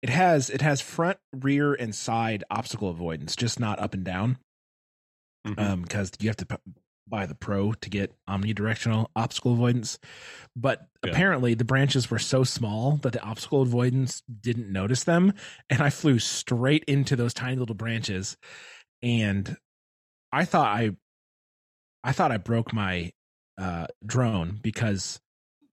it 0.00 0.10
has 0.10 0.48
it 0.48 0.62
has 0.62 0.80
front, 0.80 1.18
rear, 1.34 1.74
and 1.74 1.94
side 1.94 2.44
obstacle 2.50 2.88
avoidance, 2.88 3.36
just 3.36 3.60
not 3.60 3.78
up 3.78 3.94
and 3.94 4.04
down. 4.04 4.38
Mm-hmm. 5.46 5.60
Um, 5.60 5.82
because 5.82 6.10
you 6.20 6.28
have 6.28 6.36
to 6.38 6.46
p- 6.46 6.56
buy 7.08 7.26
the 7.26 7.34
pro 7.34 7.72
to 7.72 7.90
get 7.90 8.14
omnidirectional 8.28 9.06
obstacle 9.16 9.52
avoidance. 9.52 9.98
But 10.56 10.88
yeah. 11.04 11.10
apparently 11.10 11.54
the 11.54 11.64
branches 11.64 12.10
were 12.10 12.18
so 12.18 12.44
small 12.44 12.96
that 13.02 13.12
the 13.12 13.22
obstacle 13.22 13.62
avoidance 13.62 14.22
didn't 14.40 14.70
notice 14.70 15.04
them. 15.04 15.32
And 15.70 15.80
I 15.80 15.90
flew 15.90 16.18
straight 16.18 16.84
into 16.84 17.16
those 17.16 17.34
tiny 17.34 17.56
little 17.56 17.74
branches. 17.74 18.36
And 19.02 19.56
I 20.32 20.44
thought 20.44 20.68
I 20.68 20.90
I 22.04 22.12
thought 22.12 22.32
I 22.32 22.36
broke 22.36 22.72
my 22.72 23.12
uh 23.58 23.86
drone 24.04 24.58
because 24.62 25.20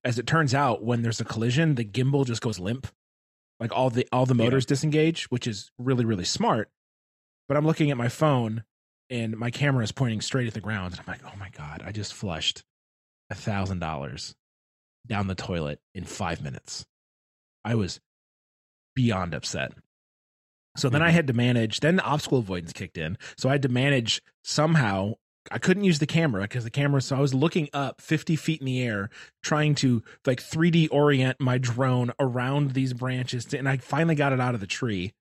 as 0.04 0.18
it 0.18 0.26
turns 0.26 0.54
out, 0.54 0.84
when 0.84 1.02
there's 1.02 1.20
a 1.20 1.24
collision, 1.24 1.74
the 1.74 1.84
gimbal 1.84 2.26
just 2.26 2.42
goes 2.42 2.58
limp 2.58 2.86
like 3.60 3.72
all 3.72 3.90
the 3.90 4.06
all 4.12 4.26
the 4.26 4.34
motors 4.34 4.64
yeah. 4.64 4.68
disengage, 4.68 5.24
which 5.30 5.46
is 5.46 5.70
really 5.78 6.04
really 6.04 6.24
smart. 6.24 6.70
But 7.48 7.56
I'm 7.56 7.66
looking 7.66 7.90
at 7.90 7.96
my 7.96 8.08
phone 8.08 8.64
and 9.08 9.36
my 9.36 9.50
camera 9.50 9.84
is 9.84 9.92
pointing 9.92 10.20
straight 10.20 10.48
at 10.48 10.54
the 10.54 10.60
ground, 10.60 10.92
and 10.92 11.00
I'm 11.00 11.06
like, 11.06 11.22
oh 11.24 11.36
my 11.38 11.50
god, 11.50 11.82
I 11.84 11.92
just 11.92 12.14
flushed 12.14 12.64
a 13.30 13.34
thousand 13.34 13.78
dollars 13.78 14.34
down 15.06 15.28
the 15.28 15.34
toilet 15.34 15.80
in 15.94 16.04
five 16.04 16.42
minutes. 16.42 16.84
I 17.64 17.74
was 17.76 18.00
beyond 18.94 19.34
upset. 19.34 19.72
So 20.76 20.88
then 20.88 21.02
I 21.02 21.08
mm-hmm. 21.08 21.16
had 21.16 21.26
to 21.28 21.32
manage, 21.32 21.80
then 21.80 21.96
the 21.96 22.04
obstacle 22.04 22.38
avoidance 22.38 22.72
kicked 22.72 22.98
in. 22.98 23.18
So 23.36 23.48
I 23.48 23.52
had 23.52 23.62
to 23.62 23.68
manage 23.68 24.22
somehow 24.42 25.14
I 25.50 25.58
couldn't 25.58 25.84
use 25.84 25.98
the 25.98 26.06
camera 26.06 26.42
because 26.42 26.64
the 26.64 26.70
camera. 26.70 27.00
So 27.00 27.16
I 27.16 27.20
was 27.20 27.34
looking 27.34 27.68
up 27.72 28.00
50 28.00 28.36
feet 28.36 28.60
in 28.60 28.66
the 28.66 28.82
air, 28.82 29.10
trying 29.42 29.74
to 29.76 30.02
like 30.26 30.42
3D 30.42 30.88
orient 30.90 31.40
my 31.40 31.58
drone 31.58 32.12
around 32.18 32.72
these 32.72 32.92
branches. 32.92 33.44
To, 33.46 33.58
and 33.58 33.68
I 33.68 33.76
finally 33.76 34.14
got 34.14 34.32
it 34.32 34.40
out 34.40 34.54
of 34.54 34.60
the 34.60 34.66
tree. 34.66 35.12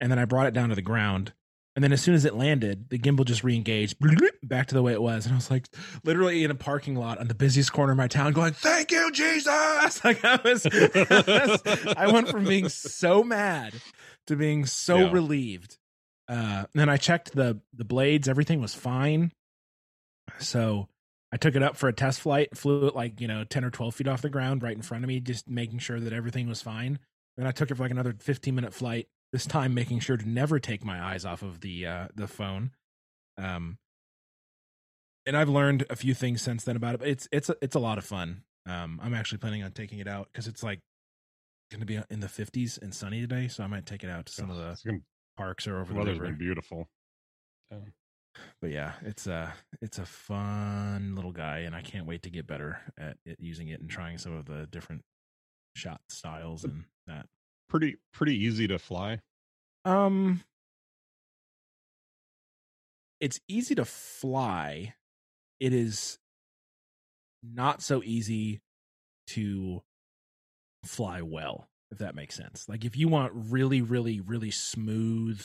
And 0.00 0.10
then 0.10 0.18
I 0.18 0.24
brought 0.24 0.46
it 0.46 0.54
down 0.54 0.68
to 0.68 0.74
the 0.74 0.82
ground. 0.82 1.32
And 1.76 1.84
then 1.84 1.92
as 1.92 2.00
soon 2.00 2.14
as 2.14 2.24
it 2.24 2.34
landed, 2.34 2.88
the 2.88 2.98
gimbal 2.98 3.26
just 3.26 3.44
re-engaged 3.44 3.96
back 4.42 4.68
to 4.68 4.74
the 4.74 4.82
way 4.82 4.94
it 4.94 5.02
was. 5.02 5.26
And 5.26 5.34
I 5.34 5.36
was 5.36 5.50
like 5.50 5.68
literally 6.04 6.42
in 6.42 6.50
a 6.50 6.54
parking 6.54 6.96
lot 6.96 7.18
on 7.18 7.28
the 7.28 7.34
busiest 7.34 7.70
corner 7.70 7.92
of 7.92 7.98
my 7.98 8.08
town 8.08 8.32
going, 8.32 8.54
thank 8.54 8.90
you, 8.90 9.12
Jesus. 9.12 9.46
Like 10.04 10.24
I 10.24 10.40
was, 10.42 10.66
I 11.96 12.10
went 12.12 12.28
from 12.28 12.44
being 12.44 12.68
so 12.68 13.22
mad 13.22 13.74
to 14.26 14.36
being 14.36 14.64
so 14.64 14.98
yeah. 14.98 15.12
relieved. 15.12 15.78
Uh, 16.28 16.64
and 16.64 16.68
then 16.74 16.88
I 16.88 16.96
checked 16.96 17.34
the, 17.34 17.60
the 17.74 17.84
blades. 17.84 18.28
Everything 18.28 18.60
was 18.60 18.74
fine. 18.74 19.32
So 20.38 20.88
I 21.32 21.36
took 21.36 21.56
it 21.56 21.62
up 21.62 21.76
for 21.76 21.88
a 21.88 21.92
test 21.92 22.20
flight, 22.20 22.56
flew 22.56 22.86
it 22.86 22.94
like, 22.94 23.20
you 23.20 23.28
know, 23.28 23.44
10 23.44 23.64
or 23.64 23.70
12 23.70 23.94
feet 23.94 24.08
off 24.08 24.22
the 24.22 24.30
ground 24.30 24.62
right 24.62 24.76
in 24.76 24.82
front 24.82 25.04
of 25.04 25.08
me, 25.08 25.20
just 25.20 25.48
making 25.48 25.80
sure 25.80 26.00
that 26.00 26.12
everything 26.12 26.48
was 26.48 26.62
fine. 26.62 26.98
Then 27.36 27.46
I 27.46 27.50
took 27.50 27.70
it 27.70 27.74
for 27.74 27.82
like 27.82 27.90
another 27.90 28.14
15 28.18 28.54
minute 28.54 28.72
flight, 28.72 29.08
this 29.36 29.44
time 29.44 29.74
making 29.74 30.00
sure 30.00 30.16
to 30.16 30.26
never 30.26 30.58
take 30.58 30.82
my 30.82 30.98
eyes 30.98 31.26
off 31.26 31.42
of 31.42 31.60
the 31.60 31.86
uh 31.86 32.08
the 32.14 32.26
phone. 32.26 32.70
Um 33.36 33.76
and 35.26 35.36
I've 35.36 35.50
learned 35.50 35.84
a 35.90 35.96
few 35.96 36.14
things 36.14 36.40
since 36.40 36.64
then 36.64 36.74
about 36.74 36.94
it, 36.94 36.98
but 37.00 37.08
it's 37.08 37.28
it's 37.30 37.50
a, 37.50 37.56
it's 37.60 37.76
a 37.76 37.78
lot 37.78 37.98
of 37.98 38.04
fun. 38.06 38.44
Um 38.64 38.98
I'm 39.02 39.12
actually 39.12 39.38
planning 39.38 39.62
on 39.62 39.72
taking 39.72 39.98
it 39.98 40.08
out 40.08 40.30
cuz 40.32 40.46
it's 40.46 40.62
like 40.62 40.80
going 41.70 41.80
to 41.80 41.86
be 41.86 42.00
in 42.10 42.20
the 42.20 42.28
50s 42.28 42.80
and 42.80 42.94
sunny 42.94 43.20
today, 43.20 43.48
so 43.48 43.62
I 43.62 43.66
might 43.66 43.84
take 43.84 44.04
it 44.04 44.08
out 44.08 44.26
to 44.26 44.32
some 44.32 44.50
of 44.50 44.56
the 44.56 44.78
gonna, 44.86 45.00
parks 45.36 45.66
or 45.66 45.80
over 45.80 45.92
the 45.92 46.00
river. 46.00 46.24
Been 46.26 46.38
beautiful. 46.38 46.88
Yeah 47.70 47.78
but 48.60 48.70
yeah, 48.70 48.92
it's 49.02 49.26
a 49.26 49.54
it's 49.80 49.98
a 49.98 50.04
fun 50.06 51.14
little 51.14 51.32
guy, 51.32 51.60
and 51.60 51.74
I 51.74 51.80
can't 51.80 52.06
wait 52.06 52.22
to 52.22 52.30
get 52.30 52.46
better 52.46 52.80
at 52.98 53.16
it, 53.24 53.40
using 53.40 53.68
it 53.68 53.80
and 53.80 53.88
trying 53.88 54.18
some 54.18 54.34
of 54.34 54.46
the 54.46 54.66
different 54.70 55.02
shot 55.74 56.00
styles 56.08 56.64
and 56.64 56.84
that. 57.06 57.26
Pretty 57.68 57.96
pretty 58.12 58.36
easy 58.36 58.68
to 58.68 58.78
fly. 58.78 59.20
Um, 59.84 60.42
it's 63.20 63.40
easy 63.48 63.74
to 63.74 63.84
fly. 63.84 64.94
It 65.58 65.72
is 65.72 66.18
not 67.42 67.82
so 67.82 68.02
easy 68.04 68.60
to 69.28 69.82
fly 70.84 71.22
well, 71.22 71.68
if 71.90 71.98
that 71.98 72.14
makes 72.14 72.34
sense. 72.34 72.68
Like 72.68 72.84
if 72.84 72.96
you 72.96 73.08
want 73.08 73.32
really, 73.34 73.82
really, 73.82 74.20
really 74.20 74.50
smooth, 74.50 75.44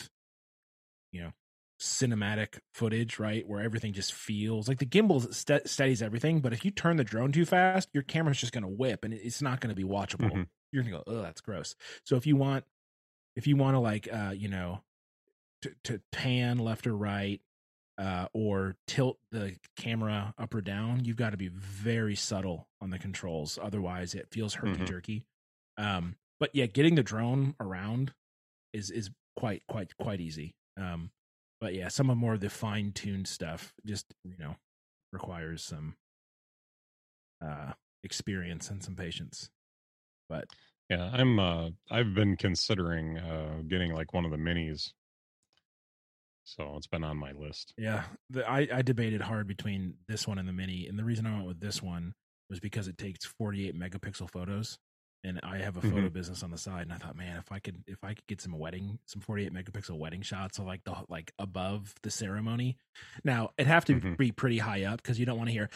you 1.11 1.22
know, 1.22 1.32
cinematic 1.82 2.59
footage, 2.73 3.19
right? 3.19 3.47
Where 3.47 3.61
everything 3.61 3.93
just 3.93 4.13
feels 4.13 4.67
like 4.67 4.79
the 4.79 4.86
gimbal 4.86 5.34
st- 5.34 5.67
steadies 5.67 6.01
everything, 6.01 6.39
but 6.39 6.53
if 6.53 6.63
you 6.63 6.71
turn 6.71 6.97
the 6.97 7.03
drone 7.03 7.32
too 7.32 7.45
fast, 7.45 7.89
your 7.93 8.03
camera's 8.03 8.39
just 8.39 8.53
going 8.53 8.63
to 8.63 8.69
whip 8.69 9.03
and 9.03 9.13
it's 9.13 9.41
not 9.41 9.59
going 9.59 9.75
to 9.75 9.75
be 9.75 9.88
watchable. 9.88 10.32
Mm-hmm. 10.32 10.43
You're 10.71 10.84
going 10.84 10.93
to 10.93 10.97
go, 10.99 11.03
"Oh, 11.07 11.21
that's 11.21 11.41
gross." 11.41 11.75
So 12.05 12.15
if 12.15 12.25
you 12.25 12.36
want 12.38 12.63
if 13.36 13.47
you 13.47 13.57
want 13.57 13.75
to 13.75 13.79
like 13.79 14.07
uh, 14.11 14.34
you 14.36 14.47
know, 14.47 14.82
to, 15.63 15.71
to 15.86 16.01
pan 16.11 16.59
left 16.59 16.88
or 16.88 16.95
right 16.95 17.41
uh 17.97 18.27
or 18.34 18.75
tilt 18.88 19.19
the 19.32 19.55
camera 19.75 20.34
up 20.38 20.53
or 20.53 20.61
down, 20.61 21.03
you've 21.03 21.17
got 21.17 21.32
to 21.32 21.38
be 21.38 21.49
very 21.49 22.15
subtle 22.15 22.67
on 22.79 22.89
the 22.89 22.99
controls. 22.99 23.59
Otherwise, 23.61 24.13
it 24.13 24.27
feels 24.32 24.53
herky 24.53 24.73
mm-hmm. 24.73 24.86
jerky. 24.86 25.25
Um 25.77 26.15
but 26.39 26.51
yeah, 26.53 26.67
getting 26.67 26.95
the 26.95 27.03
drone 27.03 27.53
around 27.59 28.13
is 28.71 28.91
is 28.91 29.09
quite 29.36 29.63
quite 29.67 29.95
quite 29.97 30.21
easy. 30.21 30.55
Um 30.77 31.11
but 31.62 31.76
yeah, 31.76 31.88
some 31.88 32.09
of 32.09 32.18
more 32.18 32.34
of 32.34 32.41
the 32.41 32.49
fine 32.49 32.91
tuned 32.91 33.28
stuff 33.28 33.74
just 33.86 34.14
you 34.26 34.36
know 34.38 34.55
requires 35.14 35.64
some 35.64 35.95
uh 37.45 37.74
experience 38.03 38.70
and 38.70 38.84
some 38.84 38.95
patience. 38.95 39.49
But 40.28 40.45
yeah, 40.89 41.12
I'm 41.14 41.39
uh 41.39 41.70
I've 41.89 42.14
been 42.14 42.36
considering 42.36 43.20
uh 43.20 43.62
getting 43.68 43.93
like 43.93 44.14
one 44.14 44.26
of 44.26 44.32
the 44.32 44.38
minis. 44.38 44.91
So 46.43 46.74
it's 46.76 46.88
been 46.88 47.03
on 47.03 47.18
my 47.18 47.32
list. 47.34 47.74
Yeah. 47.78 48.03
The, 48.32 48.49
I, 48.49 48.68
I 48.74 48.82
debated 48.82 49.22
hard 49.22 49.47
between 49.47 49.93
this 50.07 50.28
one 50.28 50.39
and 50.39 50.47
the 50.47 50.51
mini. 50.51 50.88
And 50.88 50.97
the 50.97 51.03
reason 51.03 51.28
I 51.28 51.34
went 51.34 51.45
with 51.45 51.59
this 51.59 51.84
one 51.84 52.14
was 52.49 52.59
because 52.59 52.88
it 52.88 52.97
takes 52.97 53.26
48 53.26 53.80
megapixel 53.80 54.30
photos 54.30 54.80
and 55.24 55.39
I 55.43 55.57
have 55.57 55.78
a 55.78 55.82
photo 55.82 55.97
mm-hmm. 55.97 56.07
business 56.07 56.43
on 56.43 56.51
the 56.51 56.57
side, 56.57 56.84
and 56.84 56.93
I 56.93 56.97
thought, 56.97 57.15
man, 57.15 57.38
if 57.38 57.51
I 57.51 57.59
could, 57.59 57.84
if 57.88 58.03
I 58.03 58.13
could 58.13 58.26
get 58.28 58.41
some 58.41 58.57
wedding, 58.57 58.99
some 59.05 59.22
48 59.22 59.53
megapixel 59.53 59.97
wedding 59.97 60.22
shots 60.22 60.57
of 60.57 60.65
like 60.65 60.84
the 60.84 60.95
like 61.09 61.34
above 61.38 61.93
the 62.01 62.11
ceremony. 62.11 62.78
Now 63.24 63.51
it'd 63.57 63.67
have 63.67 63.86
to 63.86 63.95
mm-hmm. 63.95 64.13
be 64.13 64.32
pretty 64.32 64.57
high 64.57 64.86
up 64.86 65.01
because 65.01 65.19
you 65.19 65.26
don't 65.26 65.38
want 65.38 65.49
to 65.49 65.53
hear 65.53 65.69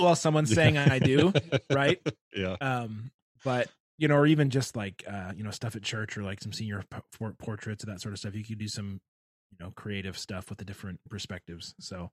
while 0.00 0.16
someone's 0.16 0.52
saying 0.52 0.78
I 0.78 0.98
do, 0.98 1.32
right? 1.70 2.00
Yeah. 2.36 2.56
Um, 2.60 3.12
but 3.44 3.68
you 3.96 4.08
know, 4.08 4.16
or 4.16 4.26
even 4.26 4.50
just 4.50 4.76
like 4.76 5.02
uh, 5.10 5.32
you 5.34 5.42
know, 5.42 5.50
stuff 5.50 5.74
at 5.74 5.82
church 5.82 6.18
or 6.18 6.22
like 6.22 6.42
some 6.42 6.52
senior 6.52 6.84
portraits 7.38 7.82
and 7.82 7.90
that 7.90 8.02
sort 8.02 8.12
of 8.12 8.18
stuff. 8.18 8.34
You 8.34 8.44
could 8.44 8.58
do 8.58 8.68
some, 8.68 9.00
you 9.50 9.64
know, 9.64 9.72
creative 9.74 10.18
stuff 10.18 10.50
with 10.50 10.58
the 10.58 10.66
different 10.66 11.00
perspectives. 11.08 11.74
So, 11.80 12.10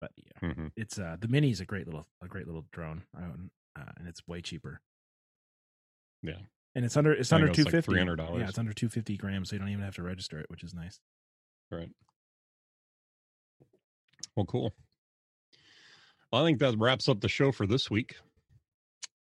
but 0.00 0.10
yeah, 0.16 0.48
Mm-hmm. 0.48 0.66
it's 0.76 0.98
uh 0.98 1.18
the 1.20 1.28
mini 1.28 1.50
is 1.50 1.60
a 1.60 1.64
great 1.64 1.86
little 1.86 2.08
a 2.20 2.26
great 2.26 2.46
little 2.46 2.64
drone, 2.72 3.04
um, 3.16 3.52
uh, 3.78 3.92
and 3.96 4.08
it's 4.08 4.26
way 4.26 4.40
cheaper. 4.40 4.80
Yeah. 6.22 6.34
and 6.74 6.84
it's 6.84 6.96
under 6.96 7.12
it's 7.12 7.32
under 7.32 7.48
two 7.48 7.64
fifty. 7.64 7.76
Like 7.76 7.84
Three 7.84 7.98
hundred 7.98 8.16
dollars. 8.16 8.40
Yeah, 8.42 8.48
it's 8.48 8.58
under 8.58 8.72
two 8.72 8.88
fifty 8.88 9.16
grams, 9.16 9.48
so 9.50 9.56
you 9.56 9.60
don't 9.60 9.68
even 9.70 9.84
have 9.84 9.94
to 9.96 10.02
register 10.02 10.38
it, 10.38 10.46
which 10.48 10.62
is 10.62 10.74
nice. 10.74 11.00
Right. 11.70 11.88
Well, 14.36 14.46
cool. 14.46 14.72
Well, 16.32 16.42
I 16.42 16.46
think 16.46 16.60
that 16.60 16.78
wraps 16.78 17.08
up 17.08 17.20
the 17.20 17.28
show 17.28 17.50
for 17.52 17.66
this 17.66 17.90
week. 17.90 18.16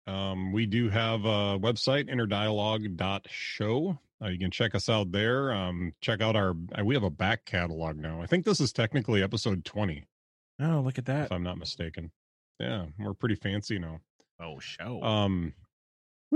Um, 0.06 0.52
we 0.52 0.66
do 0.66 0.88
have 0.88 1.24
a 1.24 1.58
website, 1.58 2.08
interdialogue.show. 2.10 3.98
Uh, 4.20 4.28
you 4.28 4.38
can 4.38 4.50
check 4.50 4.74
us 4.74 4.88
out 4.88 5.12
there. 5.12 5.52
Um, 5.52 5.92
check 6.00 6.20
out 6.20 6.34
our, 6.34 6.54
uh, 6.76 6.84
we 6.84 6.94
have 6.94 7.04
a 7.04 7.10
back 7.10 7.44
catalog 7.44 7.96
now. 7.98 8.20
I 8.20 8.26
think 8.26 8.44
this 8.44 8.58
is 8.60 8.72
technically 8.72 9.22
episode 9.22 9.64
20, 9.64 10.04
Oh, 10.60 10.80
look 10.84 10.98
at 10.98 11.04
that! 11.06 11.26
if 11.26 11.32
I'm 11.32 11.44
not 11.44 11.58
mistaken. 11.58 12.10
Yeah, 12.58 12.86
we're 12.98 13.14
pretty 13.14 13.36
fancy 13.36 13.78
now. 13.78 14.00
Oh, 14.40 14.58
show. 14.58 15.00
Um, 15.02 15.52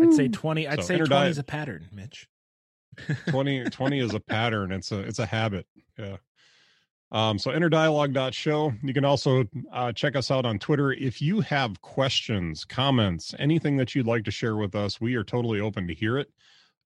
I'd 0.01 0.13
say 0.15 0.29
twenty. 0.29 0.67
I'd 0.69 0.81
So 0.81 0.87
say 0.87 0.99
interdi- 0.99 1.07
twenty 1.09 1.31
is 1.31 1.39
a 1.39 1.43
pattern, 1.45 1.89
Mitch. 1.93 2.29
20, 3.31 3.65
20 3.71 4.01
is 4.01 4.13
a 4.15 4.21
pattern. 4.21 4.71
It's 4.71 4.93
a 4.93 5.01
it's 5.01 5.19
a 5.19 5.27
habit. 5.27 5.67
Yeah. 5.99 6.17
Um, 7.11 7.39
so 7.39 7.51
interdialogue.show. 7.51 8.73
You 8.83 8.95
can 8.95 9.05
also 9.05 9.45
uh, 9.73 9.93
check 9.93 10.17
us 10.17 10.31
out 10.31 10.45
on 10.47 10.59
Twitter. 10.59 10.93
If 10.93 11.21
you 11.21 11.41
have 11.41 11.81
questions, 11.83 12.65
comments, 12.65 13.35
anything 13.39 13.77
that 13.79 13.95
you'd 13.95 14.07
like 14.07 14.25
to 14.25 14.31
share 14.31 14.57
with 14.57 14.75
us, 14.75 15.01
we 15.01 15.15
are 15.17 15.25
totally 15.25 15.61
open 15.61 15.87
to 15.89 15.95
hear 15.95 16.19
it. 16.19 16.31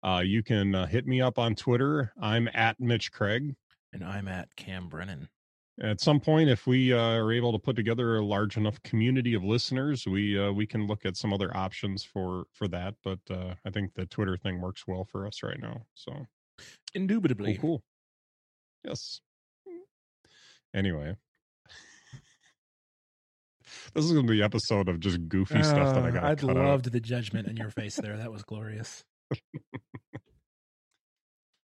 Uh, 0.02 0.22
you 0.24 0.42
can 0.42 0.74
uh, 0.74 0.86
hit 0.86 1.07
me 1.07 1.20
up 1.20 1.38
on 1.38 1.54
Twitter. 1.54 2.12
I'm 2.20 2.48
at 2.54 2.78
Mitch 2.80 3.12
Craig. 3.12 3.54
and 3.92 4.04
I'm 4.04 4.26
at 4.28 4.54
Cam 4.57 4.88
Brennan. 4.88 5.28
At 5.83 6.01
some 6.01 6.20
point, 6.20 6.49
if 6.49 6.66
we 6.66 6.93
uh, 6.95 6.99
are 6.99 7.31
able 7.33 7.53
to 7.53 7.59
put 7.59 7.77
together 7.77 8.16
a 8.16 8.24
large 8.24 8.57
enough 8.57 8.83
community 8.83 9.35
of 9.35 9.45
listeners, 9.45 10.07
we 10.07 10.39
uh, 10.39 10.51
we 10.51 10.66
can 10.66 10.87
look 10.87 11.05
at 11.05 11.16
some 11.18 11.35
other 11.35 11.55
options 11.55 12.03
for 12.03 12.47
for 12.53 12.66
that. 12.68 12.95
But 13.05 13.18
uh, 13.31 13.55
I 13.66 13.70
think 13.70 13.93
the 13.95 14.07
Twitter 14.07 14.39
thing 14.39 14.61
works 14.62 14.87
well 14.87 15.05
for 15.05 15.27
us 15.27 15.43
right 15.43 15.61
now. 15.61 15.83
So 15.95 16.12
Cool, 16.12 16.27
Indubitably. 16.95 17.59
cool. 17.59 17.83
Yes. 18.85 19.20
Anyway, 20.74 21.16
this 23.95 24.05
is 24.05 24.12
going 24.12 24.27
to 24.27 24.31
be 24.33 24.39
an 24.41 24.45
episode 24.45 24.89
of 24.89 24.99
just 25.01 25.29
goofy 25.29 25.62
stuff 25.62 25.95
that 25.95 26.05
I 26.05 26.09
Uh, 26.09 26.12
got. 26.12 26.24
I'd 26.24 26.39
cut 26.39 26.51
out. 26.57 26.57
loved 26.57 26.93
the 26.93 27.01
judgment 27.01 27.49
in 27.49 27.57
your 27.59 27.68
face 27.70 27.97
there. 27.97 28.16
That 28.16 28.33
was 28.33 28.43
glorious. 28.43 29.05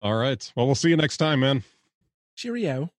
All 0.02 0.14
right. 0.16 0.52
Well, 0.54 0.66
we'll 0.66 0.74
see 0.74 0.90
you 0.90 0.96
next 0.96 1.16
time, 1.16 1.40
man. 1.40 1.64
Cheerio. 2.36 2.90